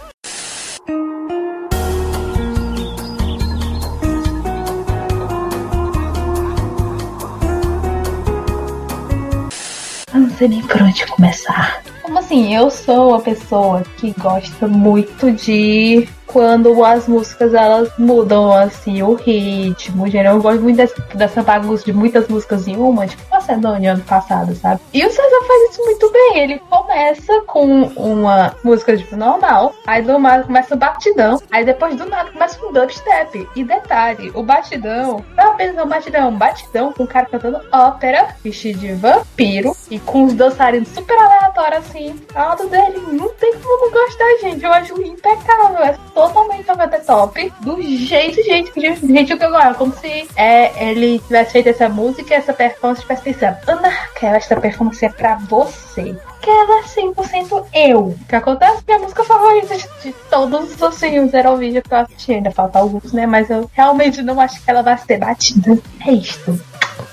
[10.14, 11.82] Eu não sei nem por onde começar.
[12.02, 12.54] Como assim?
[12.54, 19.14] Eu sou uma pessoa que gosta muito de quando as músicas elas mudam assim o
[19.14, 20.28] ritmo, o.
[20.28, 24.54] Eu gosto muito dessa, dessa bagunça de muitas músicas em uma, tipo Macedônia ano passado,
[24.54, 24.82] sabe?
[24.92, 26.38] E o César faz isso muito bem.
[26.40, 31.96] Ele começa com uma música tipo normal, aí do nada começa o batidão, aí depois
[31.96, 33.48] do nada começa um dubstep.
[33.56, 37.24] E detalhe, o batidão não é apenas um batidão, é um batidão com o cara
[37.24, 42.20] cantando ópera, vestido de vampiro e com os dançarinos super aleatórios assim.
[42.34, 44.62] A lado dele não tem como não gostar, gente.
[44.62, 45.78] Eu acho impecável.
[45.78, 45.96] É
[46.26, 47.52] totalmente over the top.
[47.60, 49.74] Do jeito, gente, do jeito que eu gosto.
[49.76, 55.04] Como se é, ele tivesse feito essa música essa performance tivesse pensado, Ana esta performance
[55.04, 56.16] é pra você.
[56.40, 58.00] Que ela é 100% eu.
[58.00, 58.82] O que acontece?
[58.86, 62.34] Minha música favorita de, todos os Eurovision que eu assisti.
[62.34, 63.26] Ainda falta alguns, né?
[63.26, 65.78] Mas eu realmente não acho que ela vai ser batida.
[66.06, 66.58] É isto.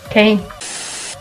[0.09, 0.45] Quem?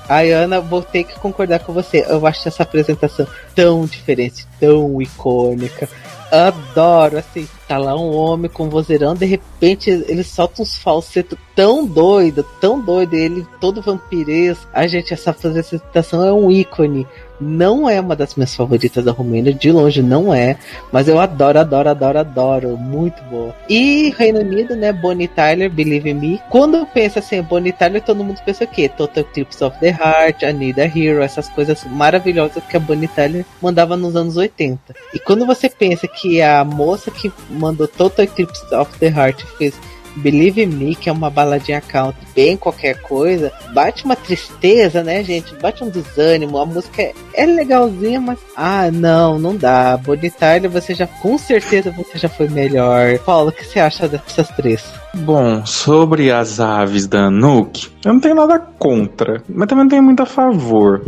[0.08, 2.04] Ai, Ana, vou ter que concordar com você.
[2.06, 5.88] Eu acho essa apresentação tão diferente, tão icônica.
[6.32, 11.84] Adoro, assim, tá lá um homem com vozeirão, de repente ele solta uns falsetos tão
[11.84, 14.66] doido, tão doido, ele todo vampiresco.
[14.72, 17.06] A gente, essa apresentação é um ícone.
[17.42, 20.56] Não é uma das minhas favoritas da Romênia, de longe não é,
[20.92, 23.54] mas eu adoro, adoro, adoro, adoro, muito boa.
[23.68, 26.40] E Reino Unido, né, Bonnie Tyler, Believe Me.
[26.48, 28.88] Quando eu penso assim, Bonnie Tyler, todo mundo pensa o quê?
[28.88, 33.08] Total Trips of the Heart, I Need a Hero, essas coisas maravilhosas que a Bonnie
[33.08, 34.94] Tyler mandava nos anos 80.
[35.12, 39.74] E quando você pensa que a moça que mandou Total Trips of the Heart fez
[40.16, 45.54] Believe Me, que é uma baladinha country, bem qualquer coisa, bate uma tristeza, né, gente?
[45.56, 46.58] Bate um desânimo.
[46.58, 48.38] A música é, é legalzinha, mas.
[48.56, 49.98] Ah, não, não dá.
[50.38, 51.06] Tyler, você já.
[51.06, 53.18] Com certeza você já foi melhor.
[53.20, 54.84] Paulo, o que você acha dessas três?
[55.14, 60.02] Bom, sobre as aves da Nuke, eu não tenho nada contra, mas também não tenho
[60.02, 61.02] muito a favor.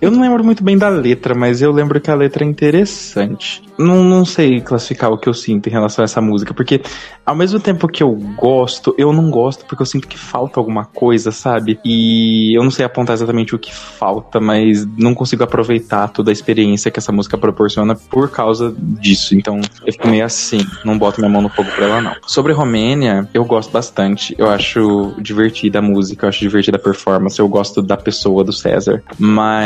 [0.00, 3.62] Eu não lembro muito bem da letra, mas eu lembro que a letra é interessante.
[3.78, 6.80] Não, não sei classificar o que eu sinto em relação a essa música, porque
[7.26, 10.84] ao mesmo tempo que eu gosto, eu não gosto porque eu sinto que falta alguma
[10.84, 11.78] coisa, sabe?
[11.84, 16.32] E eu não sei apontar exatamente o que falta, mas não consigo aproveitar toda a
[16.32, 19.34] experiência que essa música proporciona por causa disso.
[19.34, 22.14] Então eu fico meio assim, não boto minha mão no fogo pra ela, não.
[22.26, 24.34] Sobre Romênia, eu gosto bastante.
[24.38, 28.52] Eu acho divertida a música, eu acho divertida a performance, eu gosto da pessoa do
[28.52, 29.02] César.
[29.18, 29.63] Mas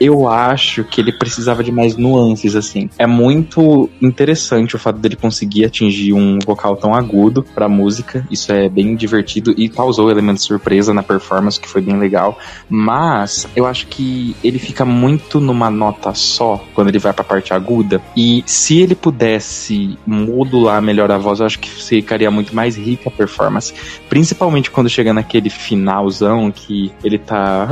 [0.00, 2.90] eu acho que ele precisava de mais nuances, assim.
[2.98, 8.26] É muito interessante o fato dele conseguir atingir um vocal tão agudo pra música.
[8.30, 12.38] Isso é bem divertido e causou elemento de surpresa na performance, que foi bem legal.
[12.68, 17.54] Mas eu acho que ele fica muito numa nota só quando ele vai pra parte
[17.54, 18.02] aguda.
[18.16, 23.08] E se ele pudesse modular melhor a voz, eu acho que ficaria muito mais rica
[23.08, 23.72] a performance.
[24.08, 27.66] Principalmente quando chega naquele finalzão que ele tá.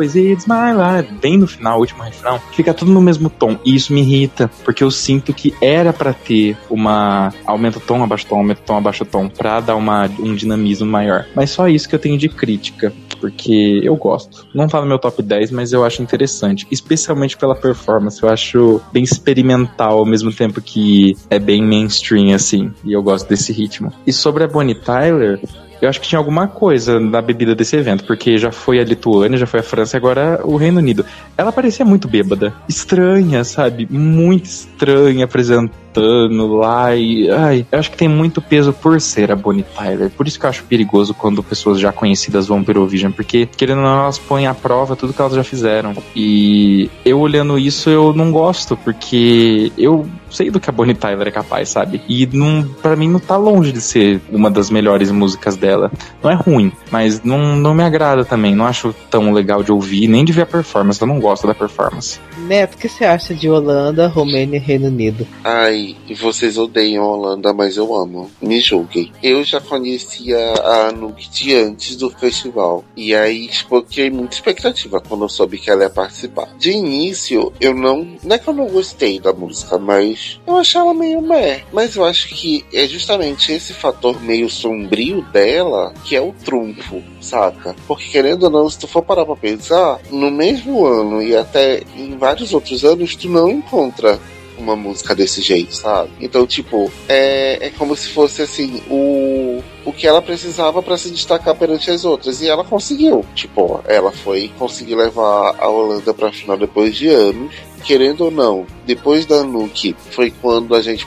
[0.00, 3.58] Depois It's My Life, bem no final, o último refrão, fica tudo no mesmo tom.
[3.66, 8.02] E isso me irrita, porque eu sinto que era para ter uma aumenta o tom,
[8.02, 11.26] abaixa o tom, aumenta o tom, abaixa o tom, pra dar uma, um dinamismo maior.
[11.34, 14.46] Mas só isso que eu tenho de crítica, porque eu gosto.
[14.54, 18.22] Não tá no meu top 10, mas eu acho interessante, especialmente pela performance.
[18.22, 23.28] Eu acho bem experimental ao mesmo tempo que é bem mainstream assim, e eu gosto
[23.28, 23.92] desse ritmo.
[24.06, 25.38] E sobre a Bonnie Tyler,
[25.80, 29.38] eu acho que tinha alguma coisa na bebida desse evento, porque já foi a Lituânia,
[29.38, 31.04] já foi a França e agora o Reino Unido.
[31.36, 32.52] Ela parecia muito bêbada.
[32.68, 33.86] Estranha, sabe?
[33.90, 37.30] Muito estranha apresentando lá e.
[37.30, 40.10] Ai, eu acho que tem muito peso por ser a Bonnie Tyler.
[40.10, 43.78] Por isso que eu acho perigoso quando pessoas já conhecidas vão pro Eurovision, porque querendo
[43.78, 45.94] ou não, elas põem à prova tudo que elas já fizeram.
[46.14, 51.28] E eu olhando isso, eu não gosto, porque eu sei do que a Bonnie Tyler
[51.28, 52.00] é capaz, sabe?
[52.08, 55.90] E não, para mim não tá longe de ser uma das melhores músicas dela.
[56.22, 58.54] Não é ruim, mas não, não me agrada também.
[58.54, 61.00] Não acho tão legal de ouvir, nem de ver a performance.
[61.00, 62.20] Eu não gosto da performance.
[62.46, 65.26] Neto, o que você acha de Holanda, Romênia e Reino Unido?
[65.44, 65.79] Ai,
[66.20, 68.30] vocês odeiam a Holanda, mas eu amo.
[68.40, 69.12] Me julguem.
[69.22, 72.84] Eu já conhecia a Anouk de antes do festival.
[72.96, 76.48] E aí, tipo, criei muita expectativa quando eu soube que ela ia participar.
[76.58, 78.16] De início, eu não.
[78.22, 81.64] Não é que eu não gostei da música, mas eu achei ela meio meh.
[81.72, 87.02] Mas eu acho que é justamente esse fator meio sombrio dela que é o trunfo,
[87.20, 87.74] saca?
[87.86, 91.82] Porque querendo ou não, se tu for parar pra pensar, no mesmo ano e até
[91.96, 94.18] em vários outros anos, tu não encontra
[94.60, 96.10] uma música desse jeito, sabe?
[96.20, 101.10] Então, tipo, é, é como se fosse assim, o, o que ela precisava para se
[101.10, 102.40] destacar perante as outras.
[102.40, 103.24] E ela conseguiu.
[103.34, 107.54] Tipo, ela foi conseguir levar a Holanda pra final depois de anos.
[107.84, 111.06] Querendo ou não, depois da Nuke foi quando a gente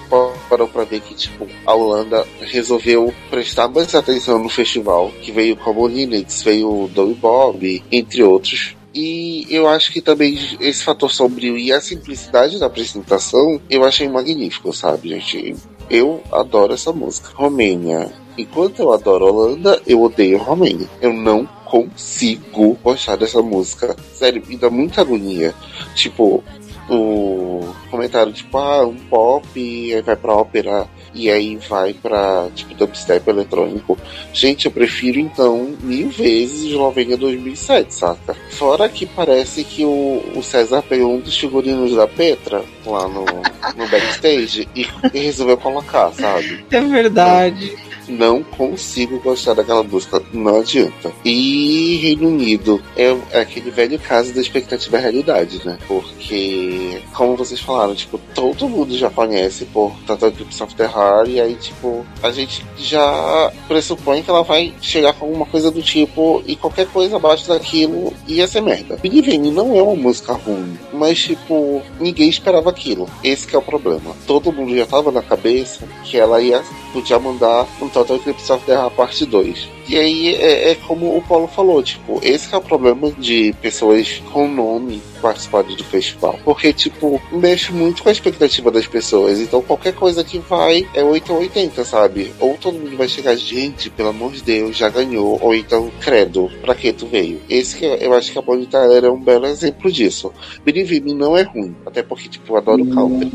[0.49, 5.55] parou para ver que tipo a Holanda resolveu prestar mais atenção no festival, que veio
[5.55, 8.75] como Linux, veio o Dowie Bob, entre outros.
[8.93, 14.07] E eu acho que também esse fator sombrio e a simplicidade da apresentação eu achei
[14.07, 15.55] magnífico, sabe, gente?
[15.89, 17.29] Eu adoro essa música.
[17.33, 18.11] Romênia.
[18.37, 20.87] Enquanto eu adoro Holanda, eu odeio Romênia.
[21.01, 23.95] Eu não consigo gostar dessa música.
[24.13, 25.53] Sério, me dá muita agonia.
[25.95, 26.43] Tipo,
[26.89, 32.73] o comentário tipo, ah, um pop, aí vai pra ópera e aí vai pra, tipo,
[32.73, 33.97] dubstep eletrônico.
[34.33, 38.35] Gente, eu prefiro então mil vezes Eslovênia 2007, saca?
[38.51, 43.25] Fora que parece que o, o César pegou um dos figurinos da Petra lá no,
[43.25, 46.63] no backstage e, e resolveu colocar, sabe?
[46.73, 51.11] É verdade não consigo gostar daquela música, não adianta.
[51.23, 55.77] E Reino Unido é, é aquele velho caso da expectativa realidade, né?
[55.87, 61.41] Porque, como vocês falaram, tipo, todo mundo já conhece por Eclipse of the Heart, e
[61.41, 66.43] aí, tipo, a gente já pressupõe que ela vai chegar com alguma coisa do tipo,
[66.45, 68.97] e qualquer coisa abaixo daquilo ia ser merda.
[69.01, 73.09] Believe não é uma música ruim, mas, tipo, ninguém esperava aquilo.
[73.23, 74.15] Esse é o problema.
[74.25, 78.65] Todo mundo já tava na cabeça que ela ia podia mandar um Total Eclipse of
[78.65, 79.69] the Heart parte 2.
[79.87, 84.21] E aí é, é, como o Paulo falou, tipo, esse é o problema de pessoas
[84.31, 86.39] com nome participarem do festival.
[86.43, 89.39] Porque, tipo, mexe muito com a expectativa das pessoas.
[89.39, 92.33] Então qualquer coisa que vai é 8 ou 80, sabe?
[92.39, 95.37] Ou todo mundo vai chegar, gente, pelo amor de Deus, já ganhou.
[95.41, 97.41] Ou então, credo, pra que tu veio?
[97.49, 100.31] Esse que eu acho que a Bonnie Tyler é um belo exemplo disso.
[100.63, 103.31] Believe Me não é ruim, até porque, tipo, eu adoro country.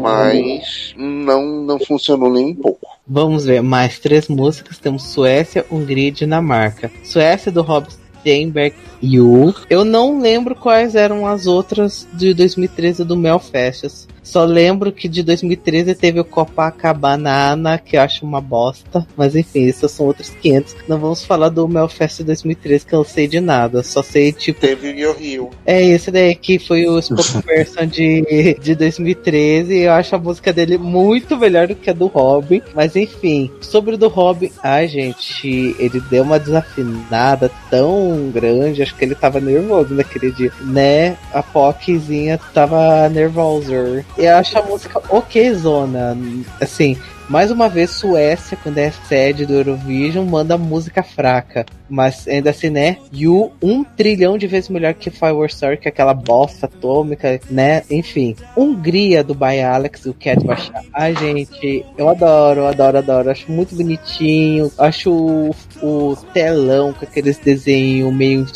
[0.00, 2.93] Mas não, não funcionou nem um pouco.
[3.06, 4.78] Vamos ver, mais três músicas.
[4.78, 6.90] Temos Suécia, Hungria e Dinamarca.
[7.04, 9.54] Suécia do Rob Steinberg You.
[9.68, 14.08] Eu não lembro quais eram as outras de 2013 do Melfestas.
[14.24, 19.06] Só lembro que de 2013 teve o Copacabana, que eu acho uma bosta.
[19.16, 20.76] Mas enfim, esses são outros 500.
[20.88, 23.82] Não vamos falar do Melfest 2013, que eu não sei de nada.
[23.82, 24.60] Só sei, tipo.
[24.60, 25.50] Teve o Rio Rio.
[25.66, 29.76] É, esse daí que foi o spokesperson de, de 2013.
[29.80, 32.62] Eu acho a música dele muito melhor do que a do Robin.
[32.74, 38.82] Mas enfim, sobre o do Robin, ai gente, ele deu uma desafinada tão grande.
[38.82, 41.16] Acho que ele tava nervoso naquele dia, né?
[41.32, 44.04] A Poczinha tava nervosa.
[44.16, 46.16] Eu acho a música ok, zona.
[46.60, 46.96] Assim,
[47.28, 51.64] mais uma vez, Suécia, quando é sede do Eurovision, manda música fraca.
[51.88, 52.98] Mas ainda assim, né?
[53.12, 57.82] You, um trilhão de vezes melhor que Firework Story, que é aquela bosta atômica, né?
[57.90, 58.36] Enfim.
[58.56, 60.82] Hungria do By Alex, o Cat baixar.
[60.92, 63.30] Ai, gente, eu adoro, adoro, adoro.
[63.30, 64.70] Acho muito bonitinho.
[64.78, 65.50] Acho o,
[65.82, 68.46] o telão com aqueles desenhos meio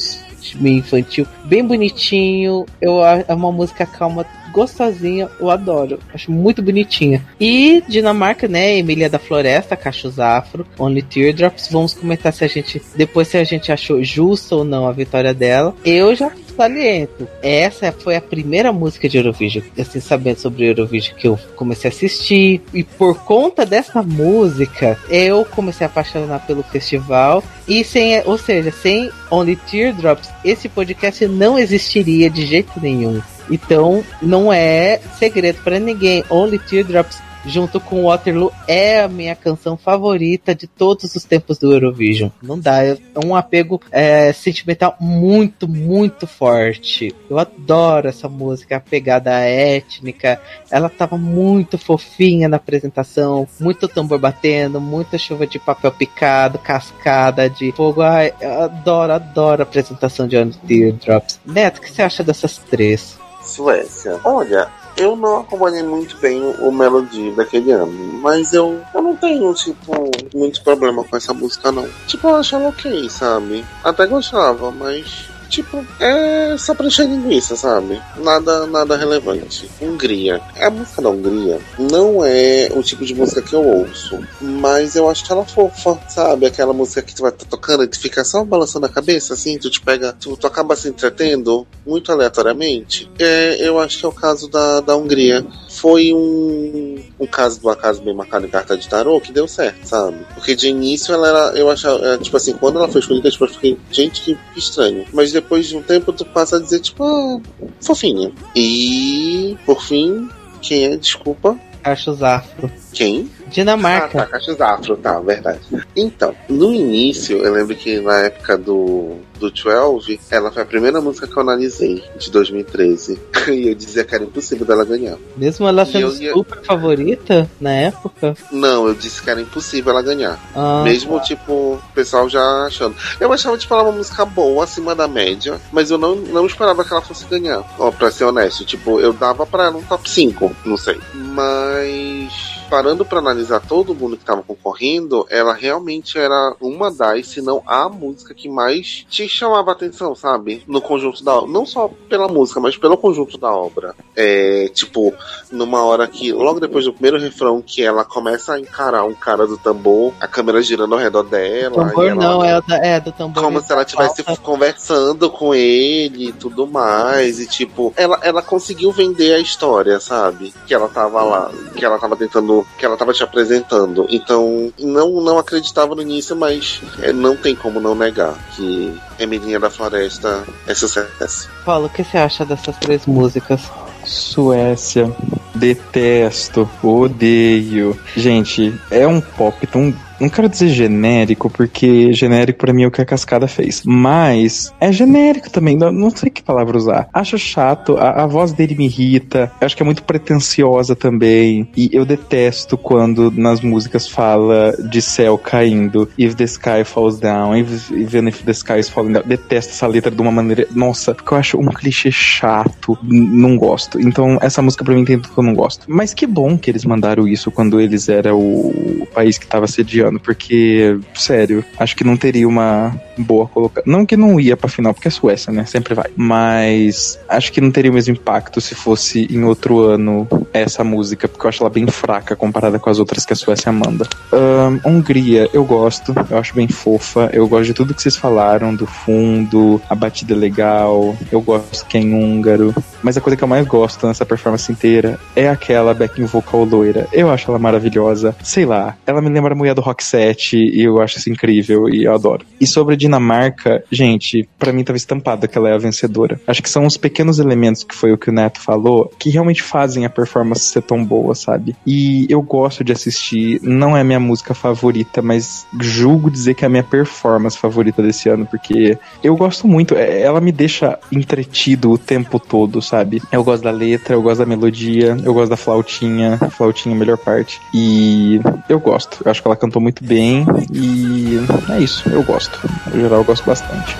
[0.56, 2.66] meio infantil, bem bonitinho.
[2.80, 5.98] Eu, é uma música calma, gostosinha, eu adoro.
[6.12, 7.24] Acho muito bonitinha.
[7.40, 8.76] E Dinamarca, né?
[8.76, 11.68] Emília da Floresta, Cachos Afro, Only Teardrops.
[11.70, 15.34] Vamos comentar se a gente, depois se a gente achou justo ou não a vitória
[15.34, 15.74] dela.
[15.84, 17.28] Eu já saliento.
[17.40, 21.94] Essa foi a primeira música de Eurovision, assim, sabendo sobre Eurovision que eu comecei a
[21.94, 22.60] assistir.
[22.74, 27.44] E por conta dessa música, eu comecei a apaixonar pelo festival.
[27.68, 33.22] E sem, ou seja, sem Only Teardrops, esse podcast não existiria de jeito nenhum.
[33.48, 36.24] Então, não é segredo para ninguém.
[36.28, 41.72] Only Teardrops junto com Waterloo, é a minha canção favorita de todos os tempos do
[41.72, 42.30] Eurovision.
[42.42, 47.14] Não dá, é um apego é, sentimental muito, muito forte.
[47.28, 50.40] Eu adoro essa música, a pegada étnica.
[50.70, 57.48] Ela tava muito fofinha na apresentação, muito tambor batendo, muita chuva de papel picado, cascada
[57.48, 58.02] de fogo.
[58.02, 61.40] Ai, eu adoro, adoro a apresentação de On Teardrops.
[61.46, 63.18] Neto, o que você acha dessas três?
[63.42, 64.20] Suécia.
[64.24, 64.68] Olha,
[64.98, 70.10] eu não acompanhei muito bem o Melody daquele ano, mas eu, eu não tenho, tipo,
[70.34, 71.88] muito problema com essa música, não.
[72.06, 73.64] Tipo, eu acho ela ok, sabe?
[73.84, 78.00] Até gostava, mas tipo, é só pra encher linguiça, sabe?
[78.18, 79.68] Nada, nada relevante.
[79.80, 80.40] Hungria.
[80.60, 85.08] A música da Hungria não é o tipo de música que eu ouço, mas eu
[85.08, 86.46] acho ela fofa, sabe?
[86.46, 89.70] Aquela música que tu vai tocando e tu fica só balançando a cabeça, assim, tu
[89.70, 93.10] te pega, tu, tu acaba se entretendo muito aleatoriamente.
[93.18, 95.44] É, eu acho que é o caso da, da Hungria.
[95.80, 99.86] Foi um, um caso do acaso bem marcado em carta de tarô que deu certo,
[99.86, 100.18] sabe?
[100.34, 103.44] Porque de início ela era, eu achava, é, tipo assim, quando ela foi escolhida, tipo,
[103.44, 105.04] eu fiquei, gente, que estranho.
[105.12, 107.40] Mas depois de um tempo tu passa a dizer, tipo, ah,
[107.80, 108.32] fofinha.
[108.56, 110.28] E, por fim,
[110.60, 110.96] quem é?
[110.96, 111.56] Desculpa.
[111.82, 112.70] Cachos Afro.
[112.92, 113.30] Quem?
[113.50, 114.22] Dinamarca.
[114.22, 115.60] Ah, tá, Cachos Afro, tá, verdade.
[115.96, 121.00] Então, no início, eu lembro que na época do, do 12, ela foi a primeira
[121.00, 123.18] música que eu analisei, de 2013.
[123.48, 125.16] e eu dizia que era impossível dela ganhar.
[125.36, 128.36] Mesmo ela E sendo eu ia- super favorita na época.
[128.52, 130.38] Não, eu disse que era impossível ela ganhar.
[130.54, 132.94] Ah, Mesmo, tipo, o pessoal já achando.
[133.18, 136.84] Eu achava, tipo, ela uma música boa, acima da média, mas eu não, não esperava
[136.84, 137.62] que ela fosse ganhar.
[137.78, 140.98] Ó, pra ser honesto, tipo, eu dava pra ela um top 5, não sei.
[141.14, 142.57] Mas.
[142.68, 147.62] Parando pra analisar todo mundo que tava concorrendo, ela realmente era uma das, se não
[147.66, 150.62] a música que mais te chamava a atenção, sabe?
[150.66, 153.94] No conjunto da Não só pela música, mas pelo conjunto da obra.
[154.14, 155.14] É, tipo,
[155.50, 159.46] numa hora que, logo depois do primeiro refrão, que ela começa a encarar um cara
[159.46, 161.86] do tambor, a câmera girando ao redor dela.
[161.86, 163.42] tambor e ela- não, é, o da- é do tambor.
[163.42, 167.40] como se ela estivesse conversando com ele e tudo mais.
[167.40, 170.52] E tipo, ela, ela conseguiu vender a história, sabe?
[170.66, 174.06] Que ela tava lá, que ela tava tentando, que ela tava te apresentando.
[174.08, 179.58] Então, não, não acreditava no início, mas é, não tem como não negar que Emilinha
[179.58, 181.48] da Floresta é sucesso.
[181.64, 183.60] Paulo, o que você acha dessas três músicas?
[184.04, 185.14] Suécia.
[185.54, 187.98] Detesto, odeio.
[188.16, 189.94] Gente, é um pop tão.
[190.20, 193.82] Não quero dizer genérico, porque genérico pra mim é o que a Cascada fez.
[193.84, 197.08] Mas é genérico também, não, sei que palavra usar.
[197.12, 199.50] Acho chato, a, a voz dele me irrita.
[199.60, 201.68] Acho que é muito pretensiosa também.
[201.76, 206.08] E eu detesto quando nas músicas fala de céu caindo.
[206.18, 209.24] If the sky falls down, if, even if the sky is falling down.
[209.24, 210.66] Detesto essa letra de uma maneira.
[210.74, 212.98] Nossa, porque eu acho um clichê chato.
[213.02, 214.00] Não gosto.
[214.00, 215.86] Então, essa música pra mim tem tudo que eu não gosto.
[215.88, 220.07] Mas que bom que eles mandaram isso quando eles eram o país que tava sediando.
[220.18, 223.90] Porque, sério, acho que não teria uma boa colocação.
[223.90, 225.64] Não que não ia pra final, porque é Suécia, né?
[225.64, 226.06] Sempre vai.
[226.16, 231.28] Mas acho que não teria o mesmo impacto se fosse em outro ano essa música,
[231.28, 234.06] porque eu acho ela bem fraca comparada com as outras que a Suécia manda.
[234.32, 238.74] Ahn, Hungria, eu gosto, eu acho bem fofa, eu gosto de tudo que vocês falaram,
[238.74, 243.36] do fundo, a batida é legal, eu gosto que é em húngaro, mas a coisa
[243.36, 247.06] que eu mais gosto nessa performance inteira é aquela backing vocal loira.
[247.12, 250.82] Eu acho ela maravilhosa, sei lá, ela me lembra a mulher do Rock 7 e
[250.82, 252.44] eu acho isso incrível e eu adoro.
[252.60, 256.40] E sobre a Dinamarca, gente, pra mim tava estampado que ela é a vencedora.
[256.46, 259.62] Acho que são os pequenos elementos que foi o que o Neto falou que realmente
[259.62, 261.74] fazem a performance ser tão boa, sabe?
[261.86, 266.66] E eu gosto de assistir, não é minha música favorita, mas julgo dizer que é
[266.66, 271.90] a minha performance favorita desse ano, porque eu gosto muito, é- ela me deixa entretido
[271.90, 273.22] o tempo todo, sabe?
[273.30, 276.96] Eu gosto da letra, eu gosto da melodia, eu gosto da flautinha, a flautinha é
[276.96, 277.60] a melhor parte.
[277.74, 281.38] E eu gosto, eu acho que ela cantou muito bem e
[281.72, 282.58] é isso, eu gosto.
[282.92, 283.96] No geral, eu gosto bastante.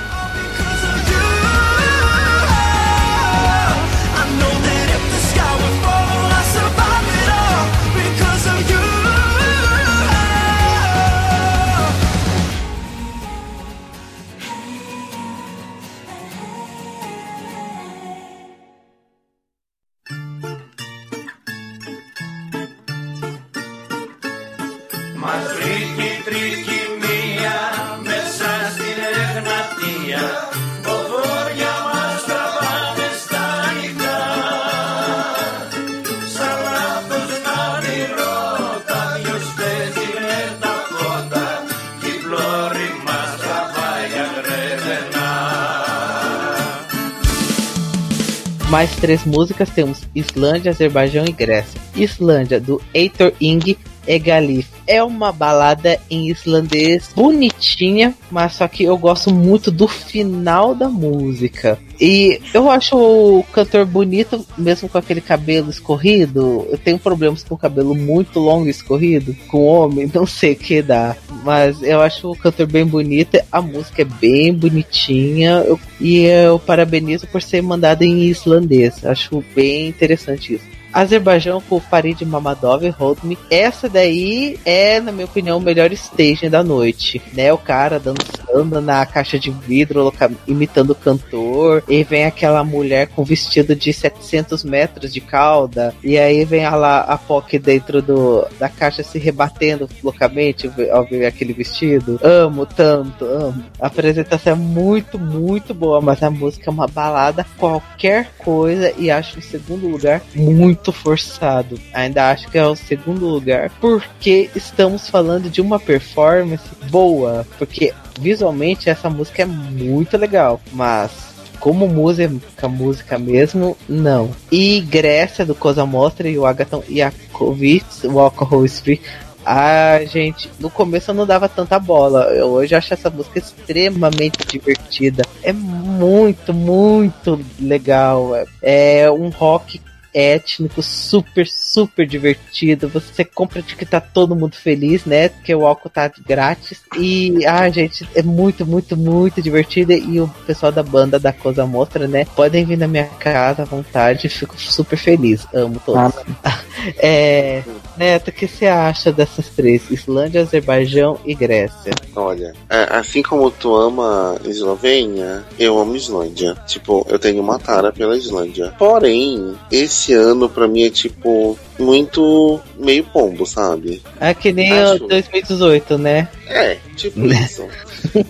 [48.79, 51.81] Mais três músicas temos Islândia, Azerbaijão e Grécia.
[51.97, 53.77] Islândia, do Heitor Ing
[54.09, 54.67] Egalif.
[54.87, 60.89] É uma balada em islandês bonitinha, mas só que eu gosto muito do final da
[60.89, 61.79] música.
[62.01, 66.67] E eu acho o cantor bonito, mesmo com aquele cabelo escorrido.
[66.71, 70.57] Eu tenho problemas com o cabelo muito longo e escorrido, com homem, não sei o
[70.57, 71.17] que dá.
[71.45, 75.65] Mas eu acho o cantor bem bonito, a música é bem bonitinha.
[75.67, 79.05] eu- e eu parabenizo por ser mandada em islandês.
[79.05, 80.78] Acho bem interessante isso.
[80.93, 83.39] Azerbaijão com Farid Mamadov e Me.
[83.51, 87.21] Essa daí é, na minha opinião, o melhor staging da noite.
[87.33, 87.53] Né?
[87.53, 90.13] O cara dançando na caixa de vidro,
[90.47, 91.83] imitando o cantor.
[91.89, 95.95] E vem aquela mulher com vestido de 700 metros de cauda.
[96.03, 101.05] E aí vem a, lá, a POC dentro do, da caixa se rebatendo loucamente ao
[101.05, 102.19] ver aquele vestido.
[102.23, 103.65] Amo tanto, amo.
[103.81, 109.11] A apresentação é muito, muito boa, mas a música é uma balada qualquer coisa e
[109.11, 111.79] acho o segundo lugar muito forçado.
[111.93, 117.93] Ainda acho que é o segundo lugar porque estamos falando de uma performance boa, porque
[118.21, 121.29] visualmente essa música é muito legal, mas
[121.61, 124.31] como música, música mesmo, não.
[124.51, 129.01] E Grécia do Cosa Mostra e o Agaton Yakovic, o Alcohol Street.
[129.45, 132.25] Ah, gente, no começo eu não dava tanta bola.
[132.35, 135.23] Eu hoje acho essa música extremamente divertida.
[135.43, 138.33] É muito, muito legal.
[138.61, 139.81] É um rock
[140.13, 142.89] étnico super, super divertido.
[142.89, 145.29] Você compra de que tá todo mundo feliz, né?
[145.29, 146.83] Porque o álcool tá grátis.
[146.97, 149.93] E, ah, gente, é muito, muito, muito divertido.
[149.93, 152.25] E o pessoal da banda da Cosa Mostra, né?
[152.37, 154.29] Podem vir na minha casa à vontade.
[154.29, 155.47] Fico super feliz.
[155.53, 156.15] Amo todos.
[156.97, 157.65] É,
[157.99, 159.91] Neto, o que você acha dessas três?
[159.91, 161.93] Islândia, Azerbaijão e Grécia.
[162.15, 166.57] Olha, é, assim como tu ama Eslovênia, eu amo Islândia.
[166.67, 168.73] Tipo, eu tenho uma tara pela Islândia.
[168.79, 174.03] Porém, esse ano pra mim é tipo muito meio pombo, sabe?
[174.21, 175.05] É que nem Acho.
[175.05, 176.29] o 2018, né?
[176.47, 177.67] É, tipo isso.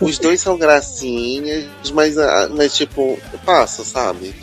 [0.00, 4.34] Os dois são gracinhas, mas, ah, mas tipo, passa, sabe?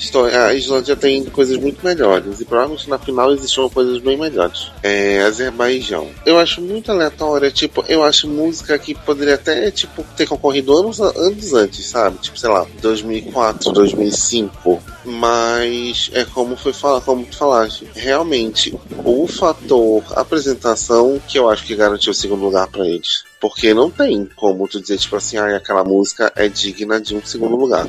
[0.47, 4.71] A Islândia tem coisas muito melhores e provavelmente na final existiam coisas bem melhores.
[4.81, 6.07] É, Azerbaijão.
[6.25, 10.99] Eu acho muito aleatória, tipo, eu acho música que poderia até, tipo, ter concorrido anos,
[11.01, 12.17] anos antes, sabe?
[12.19, 14.81] Tipo, sei lá, 2004, 2005.
[15.05, 18.73] Mas é como foi falar, como tu falaste, realmente
[19.03, 23.23] o fator apresentação que eu acho que garantiu o segundo lugar pra eles.
[23.39, 27.23] Porque não tem como tu dizer, tipo assim, ah, aquela música é digna de um
[27.23, 27.85] segundo lugar.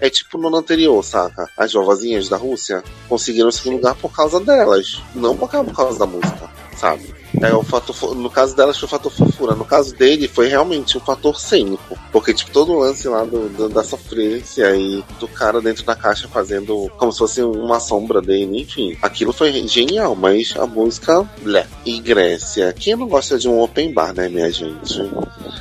[0.00, 1.48] É tipo no ano anterior, saca?
[1.56, 6.06] As vovozinhas da Rússia conseguiram o segundo lugar por causa delas, não por causa da
[6.06, 7.23] música, sabe?
[7.42, 10.96] É o fator, no caso delas foi o fator fofura, no caso dele foi realmente
[10.96, 11.98] um fator cênico.
[12.12, 15.94] Porque, tipo, todo o lance lá do, do- da sofrência e do cara dentro da
[15.96, 18.96] caixa fazendo como se fosse uma sombra dele, enfim.
[19.02, 21.66] Aquilo foi genial, mas a música, blé.
[21.84, 25.02] E Grécia, quem não gosta de um open bar, né, minha gente?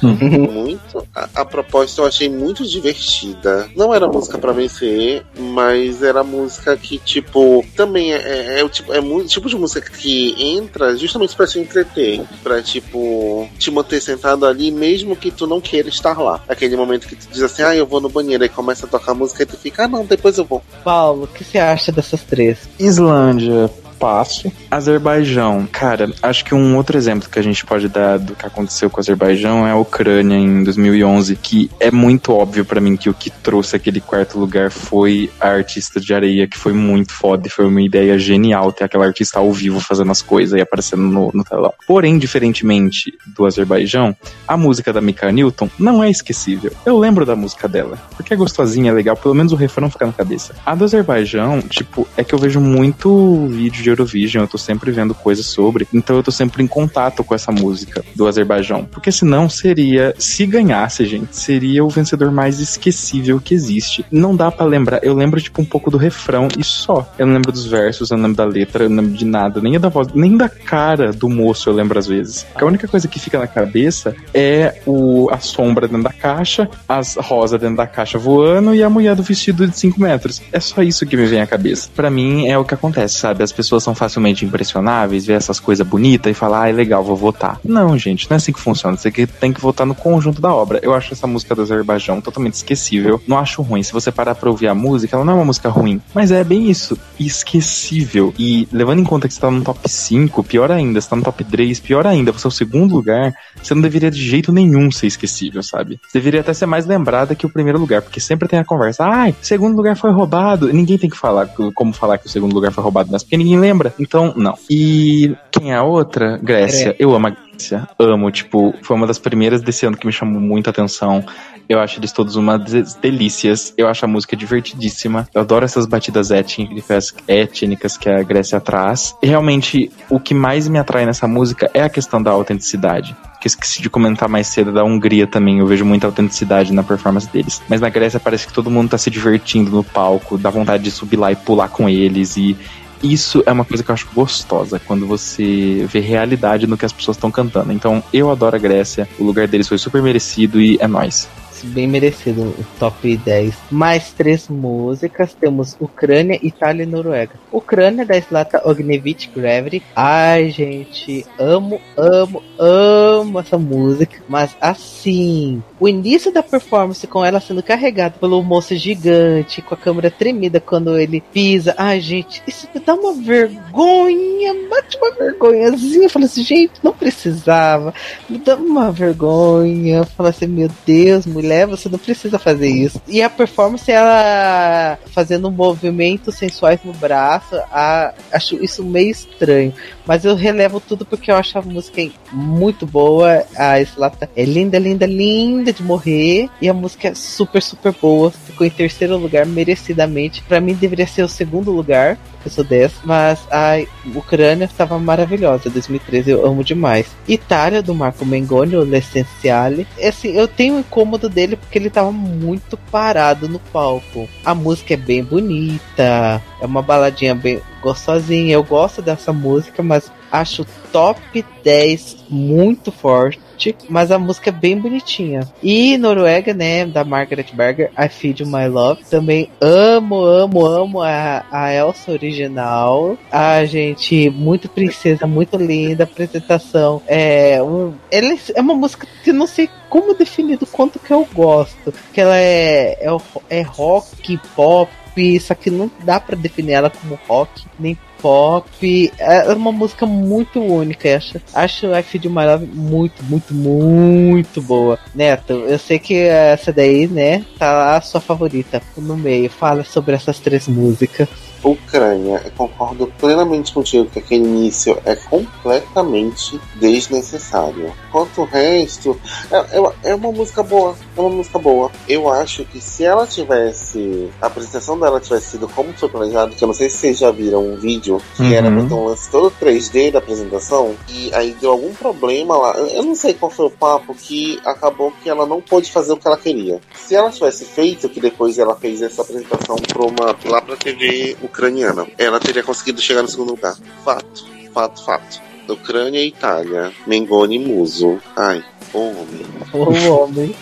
[0.02, 1.06] muito.
[1.16, 3.70] A, a proposta eu achei muito divertida.
[3.76, 8.70] Não era música pra vencer, mas era música que, tipo, também é, é, é o
[8.70, 12.22] tipo, é muito tipo de música que entra justamente pra te entreter.
[12.44, 16.42] Pra, tipo, te manter sentado ali, mesmo que tu não queira estar lá.
[16.48, 19.14] Aquele momento que tu diz assim, ah, eu vou no banheiro, aí começa a tocar
[19.14, 20.62] música e tu fica, ah, não, depois eu vou.
[20.84, 22.70] Paulo, o que você acha dessas três?
[22.80, 23.70] Islândia,
[24.04, 24.52] passo.
[24.70, 28.90] Azerbaijão, cara, acho que um outro exemplo que a gente pode dar do que aconteceu
[28.90, 33.10] com o Azerbaijão é a Ucrânia em 2011, que é muito óbvio pra mim que
[33.10, 37.48] o que trouxe aquele quarto lugar foi a artista de areia, que foi muito foda
[37.48, 41.04] e foi uma ideia genial ter aquela artista ao vivo fazendo as coisas e aparecendo
[41.04, 41.74] no, no telão.
[41.88, 44.14] Porém, diferentemente do Azerbaijão,
[44.46, 46.74] a música da Mika Newton não é esquecível.
[46.86, 50.06] Eu lembro da música dela, porque é gostosinha, é legal, pelo menos o refrão fica
[50.06, 50.54] na cabeça.
[50.66, 54.92] A do Azerbaijão, tipo, é que eu vejo muito vídeo de Eurovision, eu tô sempre
[54.92, 58.86] vendo coisas sobre, então eu tô sempre em contato com essa música do Azerbaijão.
[58.86, 64.06] Porque senão seria, se ganhasse, gente, seria o vencedor mais esquecível que existe.
[64.12, 67.12] Não dá pra lembrar, eu lembro, tipo, um pouco do refrão e só.
[67.18, 69.62] Eu não lembro dos versos, eu não lembro da letra, eu não lembro de nada,
[69.62, 72.46] nem da voz, nem da cara do moço eu lembro às vezes.
[72.56, 77.16] A única coisa que fica na cabeça é o, a sombra dentro da caixa, as
[77.16, 80.42] rosas dentro da caixa voando e a mulher do vestido de 5 metros.
[80.52, 81.90] É só isso que me vem à cabeça.
[81.96, 83.44] Pra mim é o que acontece, sabe?
[83.44, 87.04] As pessoas pessoas são facilmente impressionáveis, vê essas coisas bonitas e fala, ah, é legal,
[87.04, 87.60] vou votar.
[87.64, 88.96] Não, gente, não é assim que funciona.
[88.98, 90.80] Você tem que votar no conjunto da obra.
[90.84, 93.22] Eu acho essa música do Azerbaijão totalmente esquecível.
[93.28, 93.82] Não acho ruim.
[93.82, 96.02] Se você parar pra ouvir a música, ela não é uma música ruim.
[96.14, 96.98] Mas é bem isso.
[97.20, 98.34] Esquecível.
[98.38, 101.02] E levando em conta que você tá no top 5, pior ainda.
[101.02, 102.32] Você tá no top 3, pior ainda.
[102.32, 103.34] Você é o segundo lugar.
[103.62, 106.00] Você não deveria de jeito nenhum ser esquecível, sabe?
[106.04, 108.02] Você deveria até ser mais lembrada que o primeiro lugar.
[108.02, 109.06] Porque sempre tem a conversa.
[109.06, 110.72] Ai, segundo lugar foi roubado.
[110.72, 113.63] Ninguém tem que falar como falar que o segundo lugar foi roubado, mas porque ninguém
[113.64, 113.94] lembra.
[113.98, 114.56] Então, não.
[114.70, 116.38] E quem é a outra?
[116.38, 116.96] Grécia.
[117.00, 117.88] Eu amo a Grécia.
[117.98, 121.24] Amo, tipo, foi uma das primeiras desse ano que me chamou muita atenção.
[121.70, 122.58] Eu acho eles todos uma
[123.02, 123.74] delícias.
[123.78, 125.28] Eu acho a música divertidíssima.
[125.34, 129.16] Eu adoro essas batidas étnicas, étnicas que a Grécia traz.
[129.24, 133.16] E realmente, o que mais me atrai nessa música é a questão da autenticidade.
[133.40, 135.60] Que esqueci de comentar mais cedo da Hungria também.
[135.60, 137.62] Eu vejo muita autenticidade na performance deles.
[137.70, 140.92] Mas na Grécia parece que todo mundo tá se divertindo no palco, dá vontade de
[140.92, 142.36] subir lá e pular com eles.
[142.36, 142.58] E
[143.04, 146.94] isso é uma coisa que eu acho gostosa, quando você vê realidade no que as
[146.94, 147.72] pessoas estão cantando.
[147.74, 151.28] Então, eu adoro a Grécia, o lugar deles foi super merecido e é nóis.
[151.64, 153.56] Bem merecido o top 10.
[153.72, 155.34] Mais três músicas.
[155.34, 157.34] Temos Ucrânia, Itália e Noruega.
[157.52, 159.82] Ucrânia da Slata Ognevich Gravity.
[159.96, 164.22] Ai, gente, amo, amo, amo essa música.
[164.28, 169.78] Mas assim, o início da performance com ela sendo carregada pelo moço gigante, com a
[169.78, 171.74] câmera tremida quando ele pisa.
[171.78, 176.06] Ai, gente, isso me dá uma vergonha, bate uma vergonhazinha.
[176.06, 177.94] Eu falo assim, gente, não precisava.
[178.30, 180.04] Me dá uma vergonha.
[180.04, 183.02] Fala assim, meu Deus, mulher, você não precisa fazer isso.
[183.08, 189.74] E a performance, ela fazendo movimentos sensuais no braço, a- acho isso meio estranho.
[190.06, 192.02] Mas eu relevo tudo porque eu acho a música
[192.32, 193.44] muito boa.
[193.56, 196.50] A Slata é linda, linda, linda de morrer.
[196.62, 198.32] E a música é super, super boa.
[198.32, 200.44] Ficou em terceiro lugar, merecidamente.
[200.44, 202.18] Pra mim deveria ser o segundo lugar.
[202.44, 202.96] Eu sou dessa.
[203.04, 203.84] Mas a
[204.16, 205.70] Ucrânia estava maravilhosa.
[205.70, 207.08] 2013 eu amo demais.
[207.28, 209.88] Itália, do Marco Mengoni, o L'Essenziale.
[210.02, 214.28] Assim, eu tenho um incômodo dele porque ele tava muito parado no palco.
[214.44, 216.42] A música é bem bonita.
[216.62, 218.54] É uma baladinha bem gostosinha.
[218.54, 223.44] Eu gosto dessa música, mas acho top 10 muito forte.
[223.88, 225.48] Mas a música é bem bonitinha.
[225.62, 229.04] E Noruega, né, da Margaret Berger, I Feed My Love.
[229.10, 233.18] Também amo, amo, amo a, a Elsa original.
[233.32, 236.04] A gente, muito princesa, muito linda.
[236.04, 237.02] Apresentação.
[237.08, 241.26] É, um, ela é- uma música que não sei como definir do quanto que eu
[241.34, 241.94] gosto.
[242.14, 243.18] Que ela é, é,
[243.50, 244.92] é rock, pop.
[245.40, 249.12] Só que não dá pra definir ela como rock, nem pop.
[249.18, 251.42] É uma música muito única, acho.
[251.54, 255.00] Acho You My Love muito, muito, muito boa.
[255.14, 259.50] Neto, eu sei que essa daí, né, tá a sua favorita no meio.
[259.50, 261.28] Fala sobre essas três músicas.
[261.64, 267.94] Ucrânia, eu concordo plenamente contigo que aquele início é completamente desnecessário.
[268.12, 269.18] Quanto o resto,
[269.50, 271.90] é, é- é uma música boa, é uma música boa.
[272.06, 276.62] Eu acho que se ela tivesse, a apresentação dela tivesse sido como foi planejado, que
[276.62, 278.03] eu não sei se vocês já viram um vídeo,
[278.36, 278.52] que Uhum.
[278.54, 282.78] era pra ter um lance todo 3D da apresentação, e aí deu algum problema lá,
[282.78, 286.14] eu eu não sei qual foi o papo, que acabou que ela não pôde fazer
[286.14, 286.80] o que ela queria.
[286.96, 291.36] Se ela tivesse feito, que depois ela fez essa apresentação pra uma, lá pra TV
[291.42, 293.76] ucraniana, ela teria conseguido chegar no segundo lugar.
[294.04, 295.53] Fato, fato, fato.
[295.68, 296.92] Ucrânia e Itália.
[297.08, 298.20] Mengoni e Muso.
[298.36, 298.64] Ai,
[298.94, 299.54] ô homem.
[299.74, 300.56] O homem.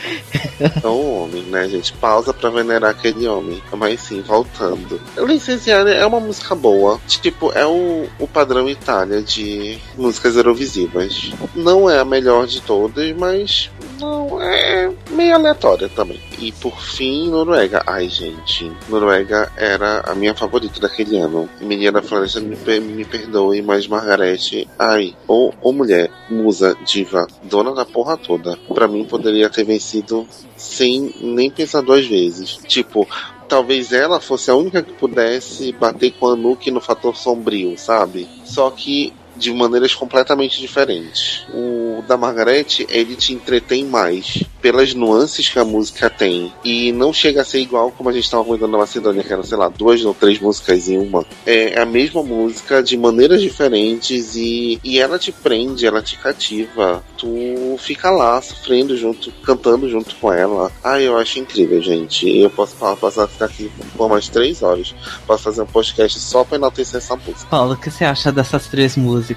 [0.84, 1.92] É um homem, né, gente?
[1.94, 3.62] Pausa pra venerar aquele homem.
[3.74, 5.02] Mas sim, voltando.
[5.18, 7.00] Licenciada é uma música boa.
[7.08, 11.32] Tipo, é o, o padrão Itália de músicas eurovisivas.
[11.56, 13.70] Não é a melhor de todas, mas
[14.00, 16.20] não é meio aleatória também.
[16.40, 17.84] E por fim, Noruega.
[17.86, 18.72] Ai, gente.
[18.88, 21.50] Noruega era a minha favorita daquele ano.
[21.60, 24.68] Menina da Floresta, me, me perdoe, mas Margarete.
[24.92, 28.58] Ai, ou, ou mulher, musa, diva, dona da porra toda.
[28.74, 30.28] Pra mim poderia ter vencido
[30.58, 32.58] sem nem pensar duas vezes.
[32.68, 33.08] Tipo,
[33.48, 38.28] talvez ela fosse a única que pudesse bater com a Nuke no fator sombrio, sabe?
[38.44, 41.44] Só que de maneiras completamente diferentes.
[41.54, 47.12] O da Margarete, ele te entretém mais pelas nuances que a música tem e não
[47.12, 49.68] chega a ser igual como a gente estava comentando na Macedônia, que era, sei lá,
[49.68, 51.26] duas ou três músicas em uma.
[51.46, 57.04] É a mesma música de maneiras diferentes e, e ela te prende, ela te cativa.
[57.18, 60.72] Tu fica lá sofrendo junto, cantando junto com ela.
[60.84, 62.30] Ah, eu acho incrível, gente.
[62.30, 64.94] Eu posso falar, posso ficar aqui por mais três horas.
[65.26, 67.48] Posso fazer um podcast só pra enaltecer essa música.
[67.50, 69.31] Paulo, o que você acha dessas três músicas?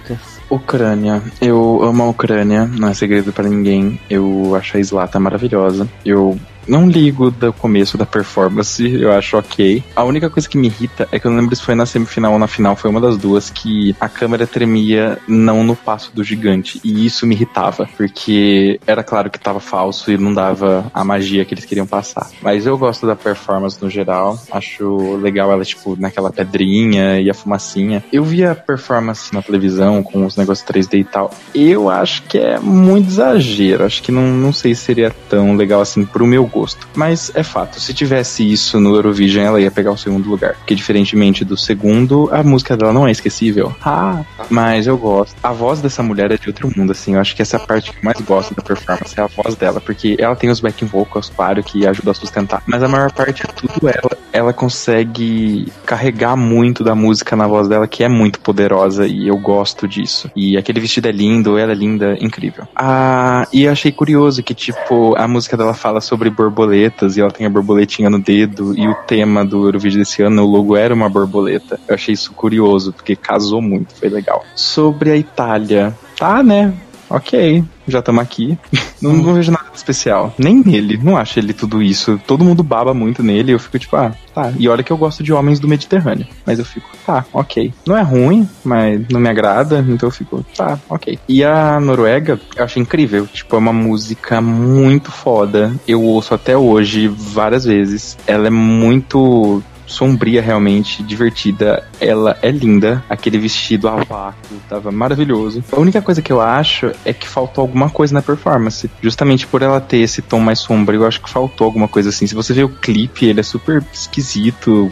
[0.51, 1.23] Ucrânia.
[1.41, 4.01] Eu amo a Ucrânia, não é segredo pra ninguém.
[4.09, 5.89] Eu acho a Slata maravilhosa.
[6.05, 9.83] Eu não ligo do começo da performance, eu acho ok.
[9.95, 12.33] A única coisa que me irrita é que eu não lembro se foi na semifinal
[12.33, 16.25] ou na final, foi uma das duas, que a câmera tremia não no passo do
[16.25, 16.81] gigante.
[16.85, 21.45] E isso me irritava, porque era claro que tava falso e não dava a magia
[21.45, 22.31] que eles queriam passar.
[22.43, 27.35] Mas eu gosto da performance no geral, acho legal ela, tipo, naquela pedrinha e a
[27.35, 28.05] fumacinha.
[28.13, 31.31] Eu vi a performance na televisão com os negócios 3D e tal.
[31.55, 35.81] Eu acho que é muito exagero, acho que não, não sei se seria tão legal
[35.81, 36.87] assim pro meu gosto.
[36.95, 40.55] Mas é fato, se tivesse isso no Eurovision, ela ia pegar o segundo lugar.
[40.55, 43.75] Porque diferentemente do segundo, a música dela não é esquecível.
[43.85, 45.35] Ah, mas eu gosto.
[45.43, 47.15] A voz dessa mulher é de outro mundo, assim.
[47.15, 49.27] Eu acho que essa é a parte que eu mais gosto da performance, é a
[49.27, 49.81] voz dela.
[49.81, 52.63] Porque ela tem os backing vocals, claro, que ajudam a sustentar.
[52.67, 54.17] Mas a maior parte é tudo ela.
[54.33, 59.07] Ela consegue carregar muito da música na voz dela, que é muito poderosa.
[59.07, 60.31] E eu gosto disso.
[60.37, 62.67] E aquele vestido é lindo, ela é linda, incrível.
[62.75, 67.31] Ah, e eu achei curioso que, tipo, a música dela fala sobre borboletas e ela
[67.31, 68.77] tem a borboletinha no dedo.
[68.77, 71.81] E o tema do Eurovision desse ano, o logo era uma borboleta.
[71.89, 74.45] Eu achei isso curioso, porque casou muito, foi legal.
[74.55, 76.73] Sobre a Itália, tá, né?
[77.09, 78.59] Ok, já estamos aqui.
[79.03, 80.35] Não, não vejo nada especial.
[80.39, 80.99] Nem nele.
[81.03, 82.19] Não acho ele tudo isso.
[82.27, 83.53] Todo mundo baba muito nele.
[83.53, 84.51] Eu fico tipo, ah, tá.
[84.59, 86.27] E olha que eu gosto de homens do Mediterrâneo.
[86.47, 87.71] Mas eu fico, tá, ok.
[87.87, 89.85] Não é ruim, mas não me agrada.
[89.87, 91.19] Então eu fico, tá, ok.
[91.29, 93.27] E a Noruega, eu achei incrível.
[93.27, 95.75] Tipo, é uma música muito foda.
[95.87, 98.17] Eu ouço até hoje várias vezes.
[98.27, 101.87] Ela é muito sombria realmente, divertida.
[102.01, 103.03] Ela é linda.
[103.09, 105.63] Aquele vestido a vácuo tava maravilhoso.
[105.73, 108.91] A única coisa que eu acho é que faltou alguma coisa na performance.
[109.01, 112.27] Justamente por ela ter esse tom mais sombrio, eu acho que faltou alguma coisa assim.
[112.27, 114.91] Se você vê o clipe, ele é super esquisito,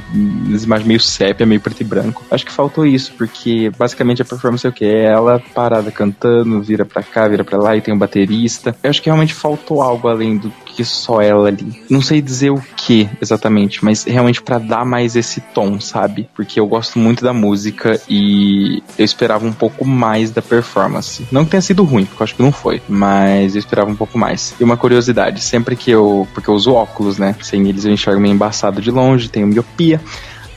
[0.54, 2.24] as imagens meio sépia, meio preto e branco.
[2.30, 4.84] Acho que faltou isso, porque basicamente a performance é o que?
[4.84, 8.74] É ela parada cantando, vira pra cá, vira pra lá e tem um baterista.
[8.82, 11.82] Eu acho que realmente faltou algo além do que só ela ali.
[11.88, 16.28] Não sei dizer o que exatamente, mas realmente pra dar mais esse tom, sabe?
[16.34, 21.26] Porque eu gosto muito da música e eu esperava um pouco mais da performance.
[21.30, 23.96] Não que tenha sido ruim, porque eu acho que não foi, mas eu esperava um
[23.96, 24.54] pouco mais.
[24.58, 26.26] E uma curiosidade, sempre que eu.
[26.34, 27.34] Porque eu uso óculos, né?
[27.42, 30.00] Sem eles eu enxergo meio embaçado de longe, tenho miopia.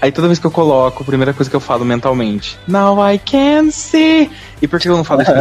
[0.01, 3.17] Aí toda vez que eu coloco, a primeira coisa que eu falo mentalmente, Now I
[3.17, 4.29] can see.
[4.61, 5.31] E por que eu não falo isso?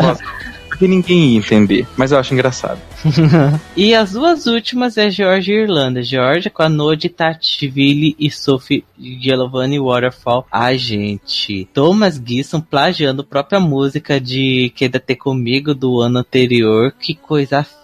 [0.74, 2.80] Porque ninguém ia entender, mas eu acho engraçado.
[3.76, 6.02] e as duas últimas é Georgia e Irlanda.
[6.02, 10.44] Georgia com a Nodi Tatchville e Sophie Giovanni Waterfall.
[10.50, 11.68] Ai, gente.
[11.72, 16.92] Thomas Gibson plagiando própria música de Queda Ter Comigo do ano anterior.
[16.98, 17.83] Que coisa feia.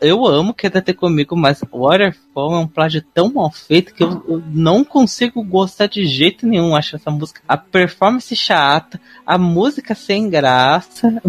[0.00, 4.24] Eu amo Queda Ter Comigo, mas Waterfall é um plágio tão mal feito que eu,
[4.28, 6.74] eu não consigo gostar de jeito nenhum.
[6.74, 11.22] Acho essa música, a performance chata, a música sem graça,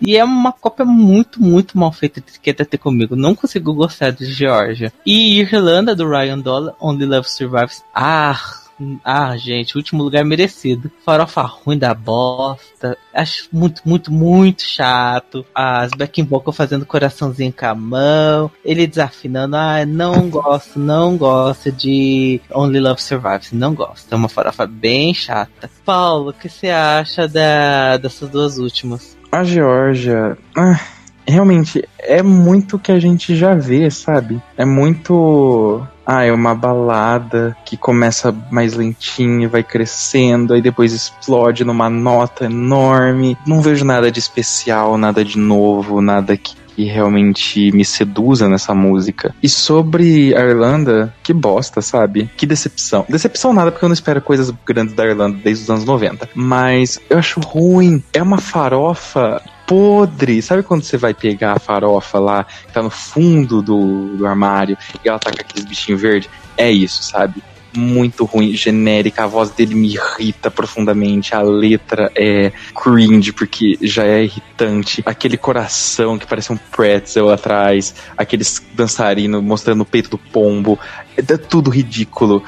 [0.00, 3.16] e é uma cópia muito, muito mal feita de Queda Ter Comigo.
[3.16, 4.92] Não consigo gostar de Georgia.
[5.04, 7.82] E Irlanda, do Ryan Dollar, Only Love Survives.
[7.94, 8.63] Ah,
[9.04, 10.90] ah, gente, último lugar merecido.
[11.04, 12.96] Farofa ruim da bosta.
[13.12, 15.44] Acho muito, muito, muito chato.
[15.54, 18.50] As backing vocal fazendo coraçãozinho com a mão.
[18.64, 19.56] Ele desafinando.
[19.56, 23.52] Ah, não gosto, não gosto de Only Love Survives.
[23.52, 24.12] Não gosto.
[24.12, 25.70] É uma farofa bem chata.
[25.84, 29.16] Paulo, o que você acha da, dessas duas últimas?
[29.30, 30.38] A Georgia.
[30.56, 30.80] Ah,
[31.26, 34.40] realmente, é muito que a gente já vê, sabe?
[34.56, 35.86] É muito.
[36.06, 42.44] Ah, é uma balada que começa mais lentinho, vai crescendo, aí depois explode numa nota
[42.44, 43.38] enorme.
[43.46, 48.74] Não vejo nada de especial, nada de novo, nada que que realmente me seduza nessa
[48.74, 49.34] música.
[49.42, 52.30] E sobre a Irlanda, que bosta, sabe?
[52.36, 53.06] Que decepção.
[53.08, 56.28] Decepção nada, porque eu não espero coisas grandes da Irlanda desde os anos 90.
[56.34, 58.02] Mas eu acho ruim.
[58.12, 60.42] É uma farofa podre.
[60.42, 64.76] Sabe quando você vai pegar a farofa lá, que tá no fundo do, do armário,
[65.04, 66.28] e ela tá com aqueles bichinhos verdes?
[66.56, 67.42] É isso, sabe?
[67.76, 74.04] Muito ruim, genérica, a voz dele me irrita profundamente, a letra é cringe, porque já
[74.04, 80.18] é irritante, aquele coração que parece um pretzel atrás, aqueles dançarinos mostrando o peito do
[80.18, 80.78] pombo,
[81.16, 82.42] é tudo ridículo.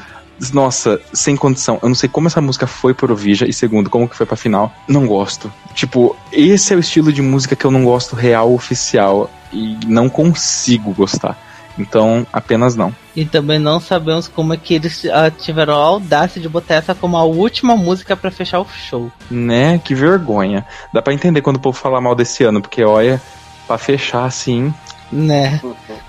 [0.53, 1.79] Nossa, sem condição.
[1.83, 4.37] Eu não sei como essa música foi pro Eurovision e segundo, como que foi pra
[4.37, 4.71] final.
[4.87, 5.51] Não gosto.
[5.75, 10.09] Tipo, esse é o estilo de música que eu não gosto real oficial e não
[10.11, 11.39] consigo gostar.
[11.79, 12.95] Então, apenas não.
[13.15, 16.95] E também não sabemos como é que eles ah, tiveram a audácia de botar essa
[16.95, 19.11] como a última música pra fechar o show.
[19.31, 19.79] Né?
[19.79, 20.67] Que vergonha.
[20.93, 23.21] Dá pra entender quando o povo fala mal desse ano, porque olha,
[23.67, 24.73] pra fechar assim.
[25.13, 25.61] Né?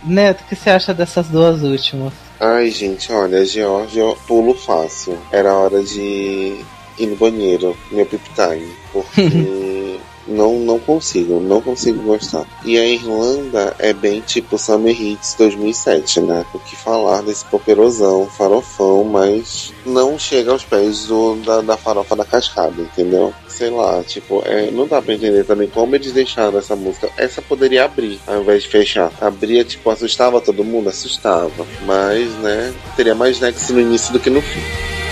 [0.03, 2.13] Neto, o que você acha dessas duas últimas?
[2.39, 5.17] Ai, gente, olha, Georgia, pulo fácil.
[5.31, 6.61] Era hora de
[6.97, 8.71] ir no banheiro, meu pip time.
[8.91, 12.45] Porque Não, não consigo, não consigo gostar.
[12.65, 16.45] E a Irlanda é bem tipo Summer Hits 2007, né?
[16.53, 22.15] O que falar desse poperosão, farofão, mas não chega aos pés do, da, da farofa
[22.15, 23.33] da cascada, entendeu?
[23.47, 27.09] Sei lá, tipo, é, não dá pra entender também como eles deixaram essa música.
[27.17, 29.11] Essa poderia abrir, ao invés de fechar.
[29.19, 30.89] Abria, tipo, assustava todo mundo?
[30.89, 31.65] Assustava.
[31.85, 35.06] Mas, né, teria mais nexo no início do que no fim.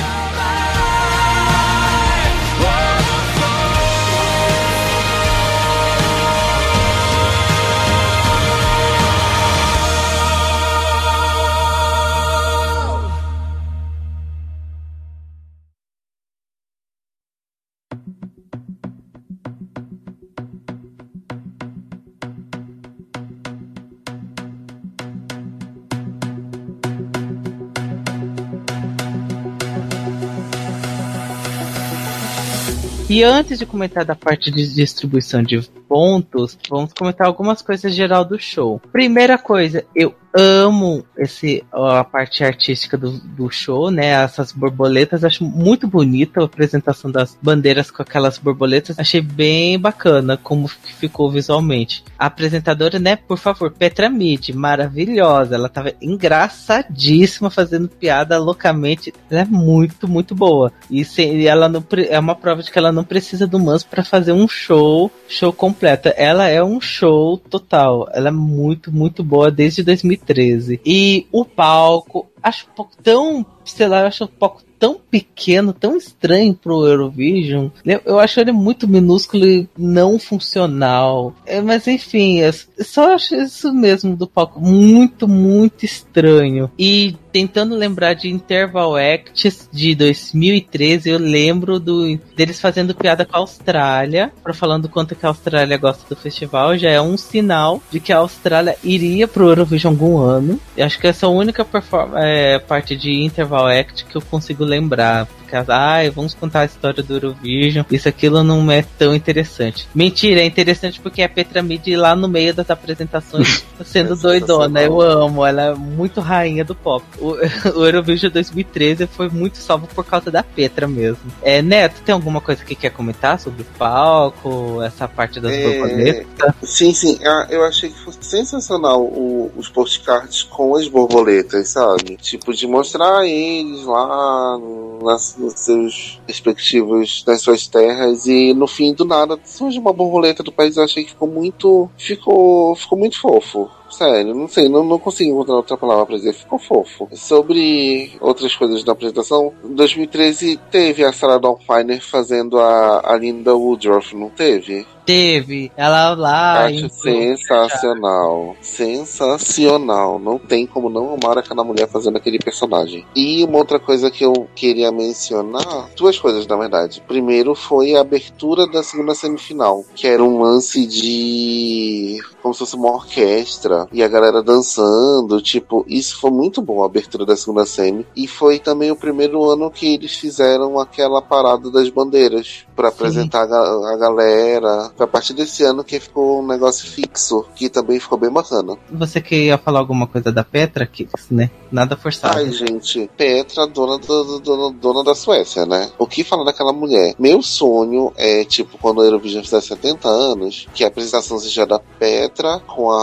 [33.16, 35.58] E antes de comentar da parte de distribuição de
[35.96, 38.82] pontos, vamos comentar algumas coisas geral do show.
[38.92, 44.08] Primeira coisa, eu amo esse a parte artística do, do show, né?
[44.08, 49.00] Essas borboletas, acho muito bonita a apresentação das bandeiras com aquelas borboletas.
[49.00, 52.04] Achei bem bacana como ficou visualmente.
[52.20, 53.16] A apresentadora, né?
[53.16, 55.56] Por favor, Petra Mid, maravilhosa.
[55.56, 59.14] Ela tava engraçadíssima fazendo piada loucamente.
[59.32, 60.74] Ela é muito, muito boa.
[60.92, 64.04] E se, ela não é uma prova de que ela não precisa do Manso para
[64.04, 65.85] fazer um show, show completo.
[66.16, 68.10] Ela é um show total.
[68.14, 70.82] Ela é muito, muito boa desde 2013.
[70.86, 75.98] E o palco, acho um pouco tão, sei lá, acho um pouco tão pequeno, tão
[75.98, 77.70] estranho pro Eurovision.
[77.86, 81.34] Eu, acho ele muito minúsculo e não funcional.
[81.46, 86.70] É, mas enfim, eu só acho isso mesmo do palco muito, muito estranho.
[86.78, 93.36] E tentando lembrar de Interval Acts de 2013, eu lembro do deles fazendo piada com
[93.36, 97.82] a Austrália, para falando quanto que a Austrália gosta do festival, já é um sinal
[97.92, 100.60] de que a Austrália iria pro Eurovision algum ano.
[100.76, 101.68] Eu acho que essa é a única
[102.16, 105.28] é, parte de Interval Act que eu consigo lembrar.
[105.64, 107.86] Porque, ai, vamos contar a história do Eurovision.
[107.92, 109.88] Isso aquilo não é tão interessante.
[109.94, 114.82] Mentira, é interessante porque a Petra Midi lá no meio das apresentações sendo É doidona.
[114.82, 115.28] Eu sensacional.
[115.28, 117.06] amo, ela é muito rainha do pop.
[117.20, 117.32] O,
[117.80, 121.20] o Eurovision 2013 foi muito salvo por causa da Petra mesmo.
[121.42, 125.64] É, Neto, tem alguma coisa que quer comentar sobre o palco, essa parte das É,
[125.80, 126.54] borboletas?
[126.64, 127.20] Sim, sim.
[127.24, 132.18] Ah, Eu achei que foi sensacional o- os postcards com as borboletas, sabe?
[132.18, 138.68] Tipo, de mostrar eles lá no- nas, nos seus respectivos, nas suas terras e no
[138.68, 140.78] fim do nada surge uma borboleta do país.
[140.78, 141.90] Eu achei que ficou muito.
[141.98, 143.70] Ficou, ficou muito fofo.
[143.90, 146.34] Sério, não sei, não, não consigo encontrar outra palavra pra dizer.
[146.34, 147.08] Ficou fofo.
[147.14, 153.18] Sobre outras coisas da apresentação, em 2013 teve a Sarah Dawn Finer fazendo a, a
[153.18, 154.86] Linda Woodruff, não teve?
[155.06, 156.66] Teve, ela lá.
[156.66, 158.56] Acho sensacional.
[158.62, 160.20] Sensacional.
[160.20, 163.06] Não tem como não amar aquela mulher fazendo aquele personagem.
[163.16, 167.04] E uma outra coisa que eu queria mencionar, duas coisas na verdade.
[167.08, 172.76] Primeiro foi a abertura da segunda semifinal, que era um lance de como se fosse
[172.76, 177.66] uma orquestra e a galera dançando, tipo, isso foi muito bom a abertura da segunda
[177.66, 182.90] semi e foi também o primeiro ano que eles fizeram aquela parada das bandeiras para
[182.90, 184.92] apresentar a, a galera.
[184.96, 188.78] Foi a partir desse ano que ficou um negócio fixo, que também ficou bem bacana.
[188.92, 190.86] Você queria falar alguma coisa da Petra?
[190.86, 191.50] Que, né?
[191.72, 192.38] Nada forçado.
[192.38, 195.90] Ai, gente, Petra, dona, do- dona, dona da Suécia, né?
[196.00, 197.14] O que falar daquela mulher?
[197.20, 201.78] Meu sonho é, tipo, quando a Eurovision fizer 70 anos, que a apresentação seja da
[201.80, 202.96] Petra com a,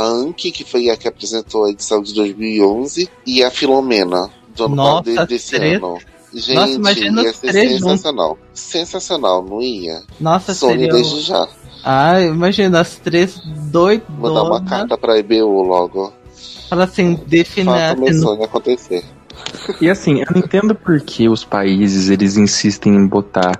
[0.00, 4.64] a Anki, que foi a que apresentou a edição de 2011, e a Filomena, do
[4.64, 5.76] ano Nossa, desse três?
[5.76, 5.98] ano.
[6.36, 7.84] Gente, Nossa, imagina ia os ser três juntos.
[7.86, 8.38] sensacional.
[8.52, 10.02] Sensacional, não ia?
[10.20, 10.92] Nossa, Sonho seria.
[10.92, 11.48] desde já.
[11.82, 14.00] Ah, imagina as três Mandar uma
[14.60, 14.68] doidonas.
[14.68, 16.12] carta pra EBU logo.
[16.68, 17.66] Fala assim, definir.
[17.70, 19.04] Faça meu sonho acontecer.
[19.80, 23.52] E assim, eu não entendo por que os países eles insistem em botar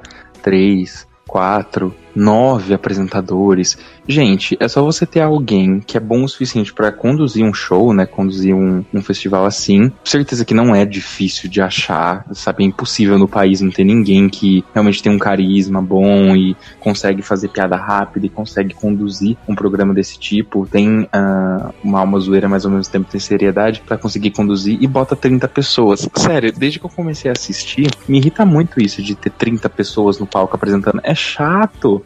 [0.42, 3.78] três, quatro, nove apresentadores.
[4.08, 7.92] Gente, é só você ter alguém que é bom o suficiente pra conduzir um show,
[7.92, 8.06] né?
[8.06, 9.92] Conduzir um, um festival assim.
[10.02, 12.64] Certeza que não é difícil de achar, sabe?
[12.64, 17.20] É impossível no país não ter ninguém que realmente tem um carisma bom e consegue
[17.20, 20.66] fazer piada rápida e consegue conduzir um programa desse tipo.
[20.66, 24.86] Tem ah, uma alma zoeira, mas ao mesmo tempo tem seriedade pra conseguir conduzir e
[24.86, 26.08] bota 30 pessoas.
[26.16, 30.18] Sério, desde que eu comecei a assistir, me irrita muito isso de ter 30 pessoas
[30.18, 31.00] no palco apresentando.
[31.02, 32.05] É chato.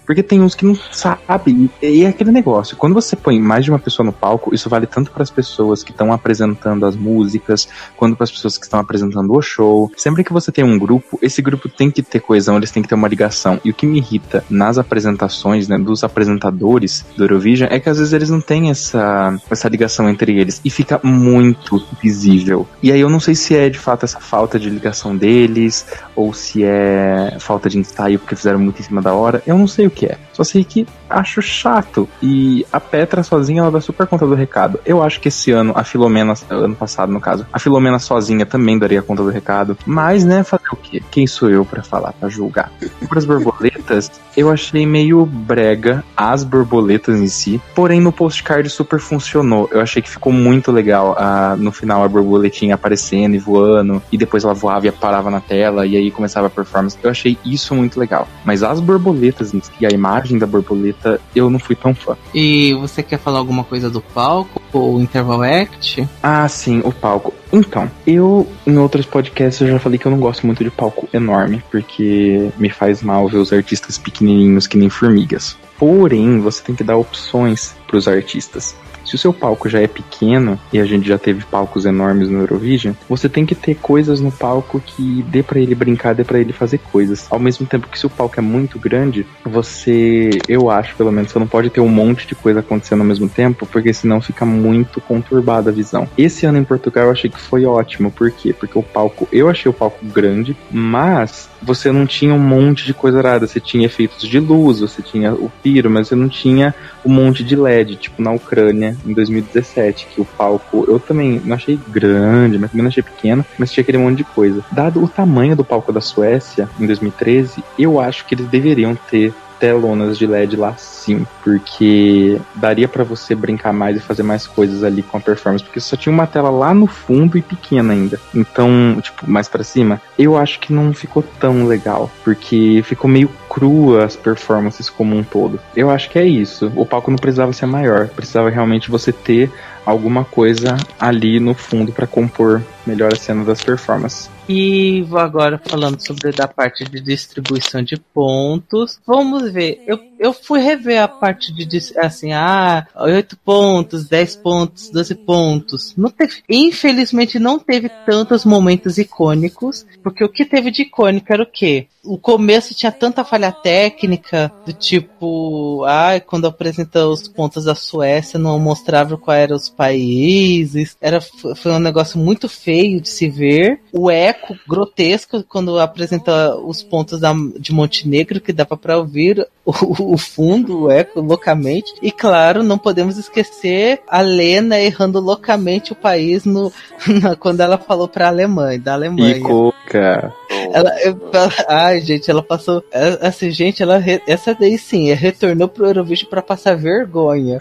[0.05, 1.69] Porque tem uns que não sabem.
[1.81, 2.75] E, é aquele negócio.
[2.77, 5.83] Quando você põe mais de uma pessoa no palco, isso vale tanto para as pessoas
[5.83, 9.91] que estão apresentando as músicas, quanto para as pessoas que estão apresentando o show.
[9.95, 12.89] Sempre que você tem um grupo, esse grupo tem que ter coesão, eles têm que
[12.89, 13.59] ter uma ligação.
[13.63, 17.97] E o que me irrita nas apresentações, né, dos apresentadores do Eurovision é que às
[17.97, 22.67] vezes eles não têm essa, essa ligação entre eles e fica muito visível.
[22.81, 26.33] E aí eu não sei se é de fato essa falta de ligação deles ou
[26.33, 29.41] se é falta de ensaio porque fizeram muito em cima da hora.
[29.45, 30.17] Eu não sei o que é.
[30.33, 32.07] Só sei que acho chato.
[32.21, 34.79] E a Petra sozinha ela dá super conta do recado.
[34.85, 38.79] Eu acho que esse ano a Filomena, ano passado no caso, a Filomena sozinha também
[38.79, 39.77] daria conta do recado.
[39.85, 41.01] Mas, né, fazer o quê?
[41.11, 42.71] Quem sou eu para falar, para julgar?
[42.99, 47.61] Sobre as borboletas, eu achei meio brega as borboletas em si.
[47.75, 49.69] Porém, no postcard super funcionou.
[49.71, 51.15] Eu achei que ficou muito legal.
[51.17, 54.01] ah, no final, a borboletinha aparecendo e voando.
[54.11, 55.85] E depois ela voava e parava na tela.
[55.85, 56.97] E aí começava a performance.
[57.03, 58.27] Eu achei isso muito legal.
[58.45, 62.17] Mas as borboletas em si, a imagem da borboleta, eu não fui tão fã.
[62.33, 64.61] E você quer falar alguma coisa do palco?
[64.73, 66.07] Ou Interval Act?
[66.21, 67.33] Ah, sim, o palco.
[67.51, 71.07] Então, eu em outros podcasts eu já falei que eu não gosto muito de palco
[71.13, 75.57] enorme, porque me faz mal ver os artistas pequenininhos que nem formigas.
[75.77, 78.75] Porém, você tem que dar opções para os artistas.
[79.05, 82.39] Se o seu palco já é pequeno e a gente já teve palcos enormes no
[82.39, 86.39] Eurovision, você tem que ter coisas no palco que dê pra ele brincar, dê pra
[86.39, 87.27] ele fazer coisas.
[87.29, 91.31] Ao mesmo tempo que se o palco é muito grande, você, eu acho pelo menos,
[91.31, 94.45] você não pode ter um monte de coisa acontecendo ao mesmo tempo, porque senão fica
[94.45, 96.07] muito conturbada a visão.
[96.17, 98.53] Esse ano em Portugal eu achei que foi ótimo, por quê?
[98.53, 102.93] Porque o palco, eu achei o palco grande, mas você não tinha um monte de
[102.93, 106.73] coisa arada, você tinha efeitos de luz, você tinha o piro, mas você não tinha
[107.05, 111.55] um monte de LED, tipo na Ucrânia em 2017, que o palco eu também não
[111.55, 114.63] achei grande, mas também não achei pequeno, mas tinha aquele monte de coisa.
[114.71, 119.33] Dado o tamanho do palco da Suécia em 2013, eu acho que eles deveriam ter
[119.61, 124.83] telonas de LED lá sim, porque daria pra você brincar mais e fazer mais coisas
[124.83, 128.19] ali com a performance, porque só tinha uma tela lá no fundo e pequena ainda.
[128.33, 133.29] Então, tipo, mais pra cima, eu acho que não ficou tão legal, porque ficou meio
[133.47, 135.59] crua as performances como um todo.
[135.75, 136.71] Eu acho que é isso.
[136.75, 139.51] O palco não precisava ser maior, precisava realmente você ter
[139.85, 144.29] alguma coisa ali no fundo pra compor melhor a cena das performances.
[144.53, 148.99] E vou agora falando sobre da parte de distribuição de pontos.
[149.07, 149.81] Vamos ver.
[149.87, 155.95] Eu, eu fui rever a parte de assim, ah, 8 pontos, 10 pontos, 12 pontos.
[155.97, 161.41] Não teve, infelizmente não teve tantos momentos icônicos, porque o que teve de icônico era
[161.41, 161.87] o quê?
[162.03, 168.39] O começo tinha tanta falha técnica, do tipo, ah, quando apresenta os pontos da Suécia
[168.39, 170.95] não mostrava qual eram os países.
[171.01, 173.81] Era, foi um negócio muito feio de se ver.
[173.91, 180.10] O eco grotesco quando apresenta os pontos da, de Montenegro, que dava para ouvir o,
[180.13, 181.93] o fundo, o eco, loucamente.
[182.01, 186.71] E claro, não podemos esquecer a Lena errando loucamente o país no,
[187.21, 189.37] na- quando ela falou pra Alemanha, da Alemanha.
[189.37, 190.33] Icoca.
[190.73, 192.83] Ela, ela- ai, gente, ela passou.
[192.91, 194.01] é, Assim, gente, ela.
[194.27, 197.57] Essa daí sim, é, retornou pro Eurovision pra passar vergonha.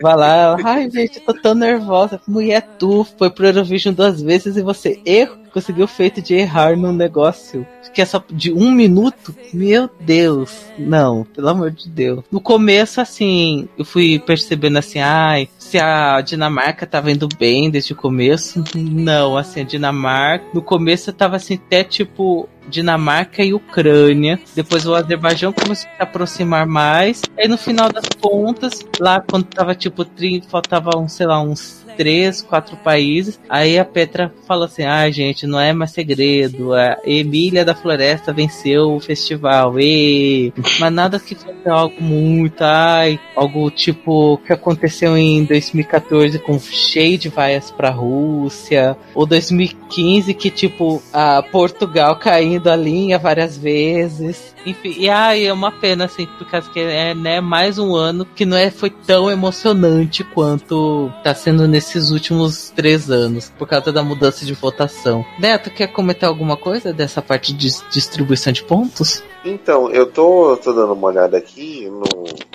[0.00, 2.20] Vai lá, ai, gente, eu tô tão nervosa.
[2.26, 6.76] Mulher, tu foi pro Eurovision duas vezes e você erro, conseguiu o feito de errar
[6.76, 7.64] num negócio
[7.94, 9.34] que é só de um minuto?
[9.52, 12.24] Meu Deus, não, pelo amor de Deus.
[12.30, 17.94] No começo, assim, eu fui percebendo assim, ai, se a Dinamarca tava indo bem desde
[17.94, 18.62] o começo.
[18.76, 24.38] Não, assim, a Dinamarca, no começo tava assim, até tipo, Dinamarca e Ucrânia.
[24.54, 27.22] Depois o Azerbaijão começou a se aproximar mais.
[27.36, 32.42] Aí no final das contas, lá quando tava tipo 30, faltavam, sei lá, uns três,
[32.42, 33.40] quatro países.
[33.48, 36.74] Aí a Petra falou assim: ah, gente, não é mais segredo.
[36.74, 39.78] A Emília da Floresta venceu o festival.
[39.78, 40.52] E...
[40.78, 47.18] Mas nada que fosse algo muito, ai, algo tipo que aconteceu em 2014 com cheio
[47.18, 48.96] de vaias pra Rússia.
[49.14, 54.54] Ou 2015 que tipo a Portugal caindo a linha várias vezes.
[54.66, 58.24] Enfim, e ai, é uma pena assim, por causa que é né, mais um ano
[58.24, 63.92] que não é, foi tão emocionante quanto tá sendo nesses últimos três anos, por causa
[63.92, 65.24] da mudança de votação.
[65.38, 69.22] Neto, quer comentar alguma coisa dessa parte de distribuição de pontos?
[69.44, 71.86] Então, eu tô, tô dando uma olhada aqui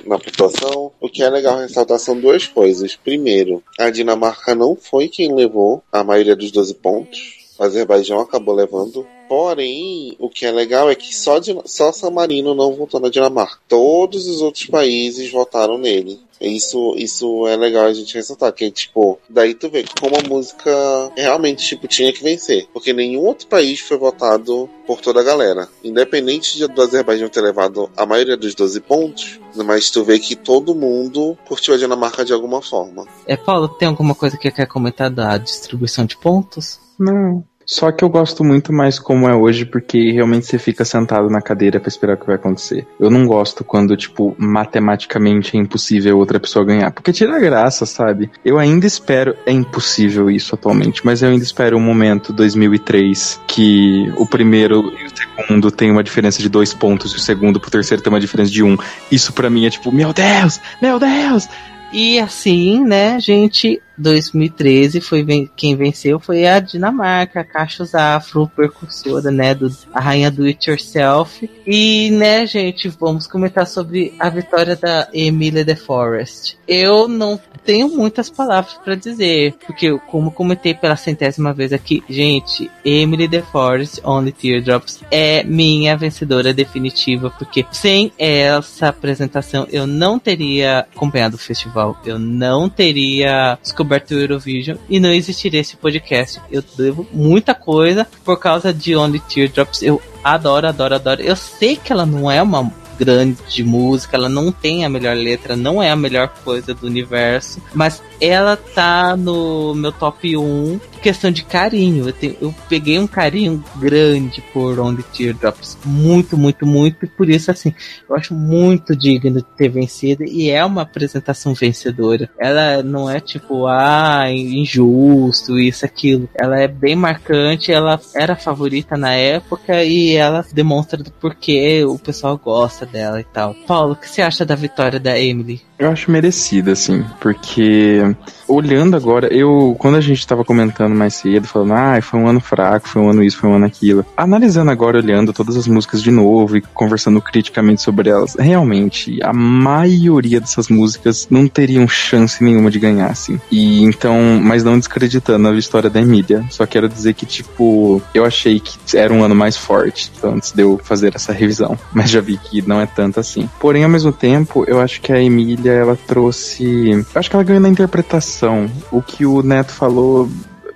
[0.10, 0.92] na pontuação.
[1.00, 2.96] O que é legal ressaltar são duas coisas.
[2.96, 7.39] Primeiro, a Dinamarca não foi quem levou a maioria dos 12 pontos.
[7.60, 9.06] O Azerbaijão acabou levando.
[9.28, 13.60] Porém, o que é legal é que só, só San Marino não votou na Dinamarca.
[13.68, 16.20] Todos os outros países votaram nele.
[16.42, 20.72] Isso, isso é legal a gente ressaltar, que tipo, daí tu vê como a música
[21.16, 22.66] realmente tipo, tinha que vencer.
[22.74, 25.68] Porque nenhum outro país foi votado por toda a galera.
[25.84, 30.34] Independente de- do Azerbaijão ter levado a maioria dos 12 pontos, mas tu vê que
[30.36, 33.06] todo mundo curtiu a Dinamarca de alguma forma.
[33.28, 36.80] É, Paulo, tem alguma coisa que quer comentar da distribuição de pontos?
[37.00, 37.44] Não.
[37.70, 41.40] Só que eu gosto muito mais como é hoje, porque realmente você fica sentado na
[41.40, 42.88] cadeira pra esperar o que vai acontecer.
[43.00, 46.92] Eu não gosto quando, tipo, matematicamente é impossível outra pessoa ganhar.
[46.92, 48.32] Porque tira a graça, sabe?
[48.44, 49.36] Eu ainda espero.
[49.46, 55.06] É impossível isso atualmente, mas eu ainda espero um momento 2003 que o primeiro e
[55.06, 58.20] o segundo tem uma diferença de dois pontos e o segundo pro terceiro tem uma
[58.20, 58.76] diferença de um.
[59.12, 60.60] Isso pra mim é tipo, meu Deus!
[60.82, 61.48] Meu Deus!
[61.92, 68.48] E assim, né, gente, 2013 foi ven- quem venceu foi a Dinamarca, a Cachos Afro,
[68.56, 71.50] precursora, né, do a rainha do It Yourself.
[71.66, 76.58] E, né, gente, vamos comentar sobre a vitória da Emilia de Forest.
[76.68, 77.40] Eu não
[77.70, 83.44] tenho muitas palavras pra dizer, porque como comentei pela centésima vez aqui, gente, Emily de
[83.44, 91.36] Forest, Only Teardrops é minha vencedora definitiva, porque sem essa apresentação eu não teria acompanhado
[91.36, 96.42] o festival, eu não teria descoberto o Eurovision e não existiria esse podcast.
[96.52, 99.84] Eu devo muita coisa por causa de Only Teardrops.
[99.84, 101.22] Eu adoro, adoro, adoro.
[101.22, 102.64] Eu sei que ela não é uma
[103.00, 107.62] grande música, ela não tem a melhor letra, não é a melhor coisa do universo,
[107.74, 112.08] mas ela tá no meu top 1 questão de carinho.
[112.10, 117.30] Eu, tenho- eu peguei um carinho grande por Only Teardrops, muito, muito, muito, e por
[117.30, 117.74] isso, assim,
[118.10, 122.30] eu acho muito digno de ter vencido, e é uma apresentação vencedora.
[122.38, 126.28] Ela não é tipo, ah, injusto, isso, aquilo.
[126.36, 131.98] Ela é bem marcante, ela era favorita na época, e ela demonstra do porquê o
[131.98, 133.54] pessoal gosta dela e tal.
[133.68, 135.62] Paulo, o que você acha da vitória da Emily?
[135.80, 138.02] Eu acho merecida, assim, porque
[138.50, 142.42] olhando agora, eu, quando a gente tava comentando mais cedo, falando, ah, foi um ano
[142.42, 144.06] fraco, foi um ano isso, foi um ano aquilo.
[144.18, 149.32] Analisando agora, olhando todas as músicas de novo e conversando criticamente sobre elas, realmente, a
[149.32, 153.40] maioria dessas músicas não teriam chance nenhuma de ganhar, assim.
[153.50, 158.26] E então, mas não descreditando a história da Emília, só quero dizer que, tipo, eu
[158.26, 162.10] achei que era um ano mais forte, então, antes de eu fazer essa revisão, mas
[162.10, 163.50] já vi que não é tanto assim.
[163.60, 166.92] Porém, ao mesmo tempo, eu acho que a Emília, ela trouxe.
[166.92, 168.70] Eu acho que ela ganhou na interpretação.
[168.92, 170.30] O que o Neto falou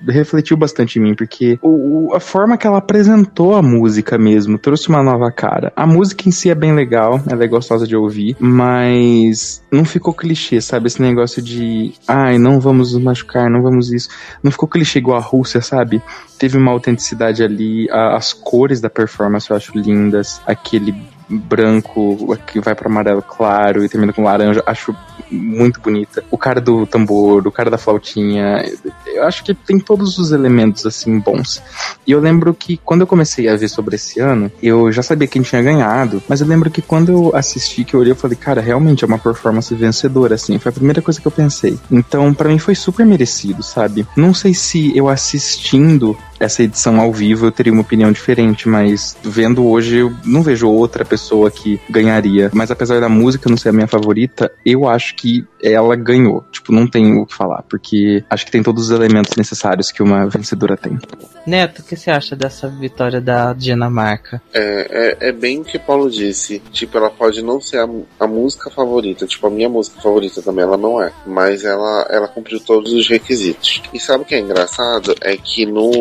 [0.05, 4.57] refletiu bastante em mim, porque o, o- a forma que ela apresentou a música mesmo
[4.57, 5.71] trouxe uma nova cara.
[5.77, 10.13] A música em si é bem legal, ela é gostosa de ouvir, mas não ficou
[10.13, 10.87] clichê, sabe?
[10.87, 14.09] Esse negócio de, ai, não vamos nos machucar, não vamos isso.
[14.43, 16.01] Não ficou clichê igual a Rússia, sabe?
[16.37, 20.93] Teve uma autenticidade ali, a- as cores da performance eu acho lindas, aquele
[21.39, 24.95] branco que vai para amarelo claro e termina com laranja, acho
[25.29, 26.23] muito bonita.
[26.29, 28.63] O cara do tambor, o cara da flautinha,
[29.07, 31.61] eu acho que tem todos os elementos assim bons.
[32.05, 35.27] E eu lembro que quando eu comecei a ver sobre esse ano, eu já sabia
[35.27, 38.37] quem tinha ganhado, mas eu lembro que quando eu assisti, que eu olhei, eu falei,
[38.37, 40.59] cara, realmente é uma performance vencedora, assim.
[40.59, 41.77] Foi a primeira coisa que eu pensei.
[41.91, 44.05] Então, pra mim foi super merecido, sabe?
[44.15, 49.15] Não sei se eu assistindo essa edição ao vivo eu teria uma opinião diferente, mas
[49.23, 52.49] vendo hoje eu não vejo outra pessoa que ganharia.
[52.53, 56.43] Mas apesar da música não ser a minha favorita, eu acho que ela ganhou.
[56.51, 60.03] Tipo, não tem o que falar, porque acho que tem todos os elementos necessários que
[60.03, 60.97] uma vencedora tem.
[61.45, 64.41] Neto, o que você acha dessa vitória da Dinamarca?
[64.53, 66.59] É, é, é bem o que Paulo disse.
[66.71, 67.89] Tipo, ela pode não ser a,
[68.19, 69.25] a música favorita.
[69.27, 71.11] Tipo, a minha música favorita também ela não é.
[71.25, 73.81] Mas ela, ela cumpriu todos os requisitos.
[73.93, 75.15] E sabe o que é engraçado?
[75.21, 75.91] É que no.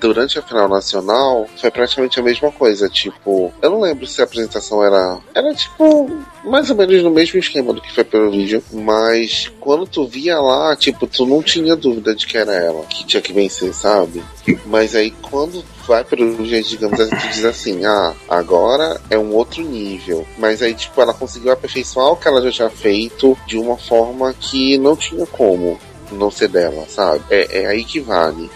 [0.00, 2.88] Durante a final nacional foi praticamente a mesma coisa.
[2.88, 5.18] Tipo, eu não lembro se a apresentação era.
[5.34, 6.10] Era tipo.
[6.44, 8.62] Mais ou menos no mesmo esquema do que foi pelo vídeo.
[8.72, 13.04] Mas quando tu via lá, tipo, tu não tinha dúvida de que era ela que
[13.04, 14.22] tinha que vencer, sabe?
[14.64, 19.34] Mas aí quando vai pro jeito, digamos assim, tu diz assim, ah, agora é um
[19.34, 20.26] outro nível.
[20.38, 24.34] Mas aí, tipo, ela conseguiu aperfeiçoar o que ela já tinha feito de uma forma
[24.34, 25.78] que não tinha como
[26.12, 27.22] não ser dela, sabe?
[27.30, 28.50] É, é aí que vale.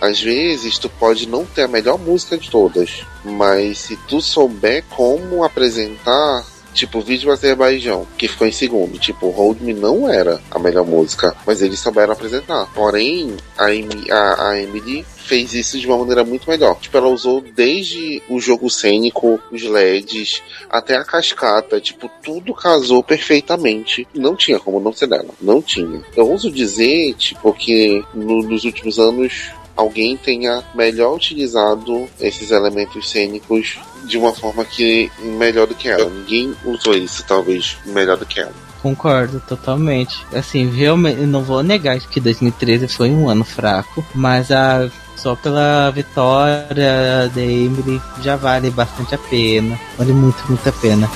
[0.00, 4.84] Às vezes tu pode não ter a melhor música de todas, mas se tu souber
[4.90, 6.44] como apresentar
[6.76, 8.98] Tipo, vídeo Azerbaijão, que ficou em segundo.
[8.98, 12.66] Tipo, Hold Me não era a melhor música, mas eles souberam apresentar.
[12.74, 16.78] Porém, a, Emi- a, a Emily fez isso de uma maneira muito melhor.
[16.78, 21.80] Tipo, ela usou desde o jogo cênico, os LEDs, até a cascata.
[21.80, 24.06] Tipo, tudo casou perfeitamente.
[24.14, 25.30] Não tinha como não ser dela.
[25.40, 26.02] Não tinha.
[26.14, 33.10] Eu ouso dizer, tipo, que no- nos últimos anos alguém tenha melhor utilizado esses elementos
[33.10, 36.08] cênicos de uma forma que melhor do que ela.
[36.08, 38.54] Ninguém usou isso, talvez, melhor do que ela.
[38.82, 40.24] Concordo totalmente.
[40.32, 45.90] Assim, realmente, não vou negar que 2013 foi um ano fraco, mas a só pela
[45.90, 49.78] vitória da Emily já vale bastante a pena.
[49.98, 51.10] Vale muito, muito a pena.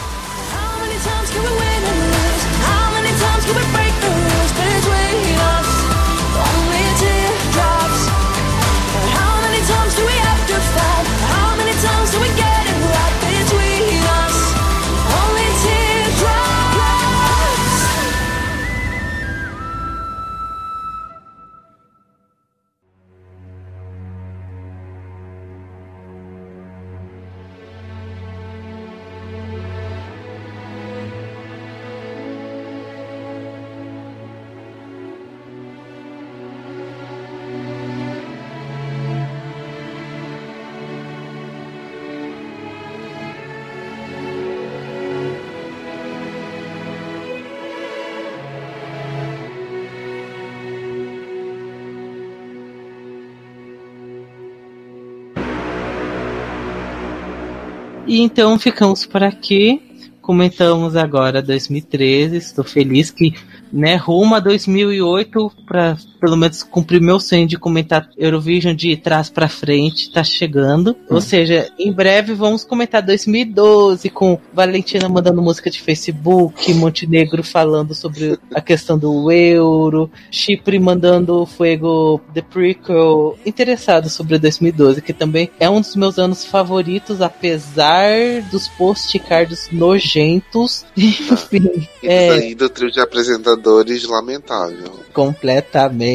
[58.11, 59.81] E então ficamos por aqui.
[60.20, 62.39] Comentamos agora 2013.
[62.39, 63.35] Estou feliz que,
[63.73, 69.31] né, rumo a 2008 para pelo menos cumprir meu sonho de comentar Eurovision de trás
[69.31, 70.95] para frente, tá chegando.
[71.09, 77.95] Ou seja, em breve vamos comentar 2012 com Valentina mandando música de Facebook, Montenegro falando
[77.95, 83.39] sobre a questão do euro, Chipre mandando Fuego The Prequel.
[83.47, 90.85] Interessado sobre 2012, que também é um dos meus anos favoritos, apesar dos postcards nojentos.
[90.97, 95.01] Enfim, E é daí do trio de apresentadores, lamentável.
[95.13, 96.10] completamente.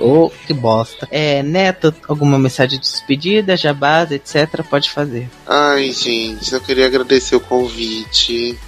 [0.00, 1.08] Ô, que bosta.
[1.10, 4.62] É, Neto, alguma mensagem de despedida, jabás, etc.
[4.68, 5.28] Pode fazer.
[5.46, 8.58] Ai, gente, eu queria agradecer o convite.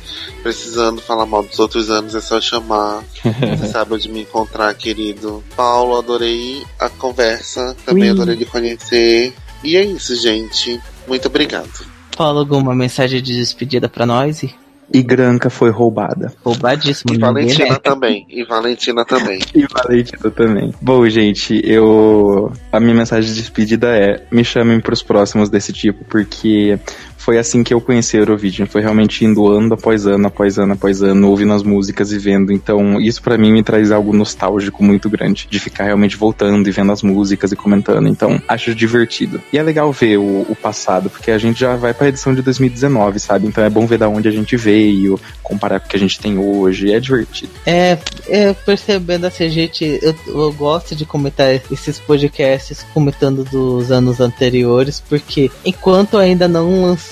[0.42, 3.04] Precisando falar mal dos outros anos, é só chamar.
[3.58, 5.44] Você sabe onde me encontrar, querido.
[5.54, 7.76] Paulo, adorei a conversa.
[7.84, 8.10] Também Ui.
[8.10, 9.34] adorei lhe conhecer.
[9.62, 10.80] E é isso, gente.
[11.06, 11.86] Muito obrigado.
[12.16, 14.44] Paulo, alguma mensagem de despedida pra nós?
[14.92, 16.32] E Granca foi roubada.
[16.44, 17.14] roubadíssimo.
[17.14, 18.26] E Valentina também.
[18.28, 19.38] E Valentina também.
[19.54, 20.74] E Valentina também.
[20.80, 22.52] Bom, gente, eu.
[22.72, 26.78] A minha mensagem de despedida é: me chamem pros próximos desse tipo, porque
[27.20, 28.66] foi assim que eu conheci a Eurovision.
[28.66, 32.50] Foi realmente indo ano após ano, após ano, após ano, ouvindo as músicas e vendo.
[32.50, 35.46] Então, isso pra mim me traz algo nostálgico muito grande.
[35.48, 38.08] De ficar realmente voltando e vendo as músicas e comentando.
[38.08, 39.40] Então, acho divertido.
[39.52, 42.40] E é legal ver o, o passado, porque a gente já vai pra edição de
[42.40, 43.46] 2019, sabe?
[43.46, 46.18] Então é bom ver da onde a gente veio, comparar com o que a gente
[46.18, 46.90] tem hoje.
[46.90, 47.52] É divertido.
[47.66, 47.98] É,
[48.28, 55.02] é, percebendo assim, gente, eu, eu gosto de comentar esses podcasts comentando dos anos anteriores,
[55.06, 57.10] porque enquanto ainda não lançou,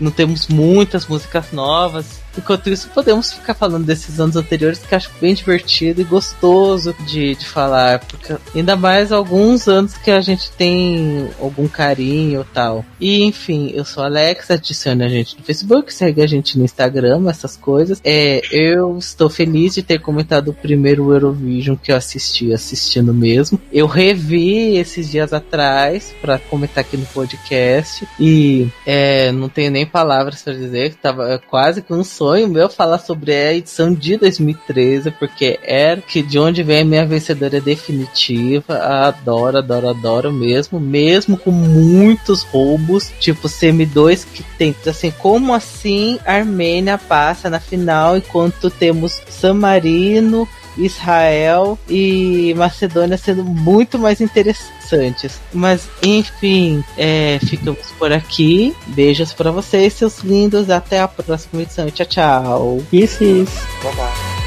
[0.00, 2.20] não temos muitas músicas novas.
[2.36, 7.34] Enquanto isso, podemos ficar falando desses anos anteriores que acho bem divertido e gostoso de,
[7.34, 8.00] de falar.
[8.00, 12.84] Porque ainda mais alguns anos que a gente tem algum carinho tal.
[13.00, 17.28] E enfim, eu sou Alex, adicione a gente no Facebook, segue a gente no Instagram,
[17.28, 18.00] essas coisas.
[18.04, 23.60] É, eu estou feliz de ter comentado o primeiro Eurovision que eu assisti, assistindo mesmo.
[23.72, 29.86] Eu revi esses dias atrás para comentar aqui no podcast e é, não tenho nem
[29.86, 34.16] palavras para dizer, que tava quase que um sonho meu falar sobre a edição de
[34.16, 38.78] 2013, porque era que de onde vem a minha vencedora definitiva.
[38.78, 45.54] Adoro, adoro, adoro mesmo, mesmo com muitos roubos, tipo Semi 2 que tem, assim, como
[45.54, 50.48] assim Armênia passa na final enquanto temos San Marino
[50.78, 55.40] Israel e Macedônia sendo muito mais interessantes.
[55.52, 58.74] Mas enfim, é, ficamos por aqui.
[58.86, 60.70] Beijos para vocês, seus lindos.
[60.70, 61.90] Até a próxima edição.
[61.90, 62.82] Tchau, tchau.
[62.92, 63.66] Isso, isso.
[63.82, 64.37] Bye bye.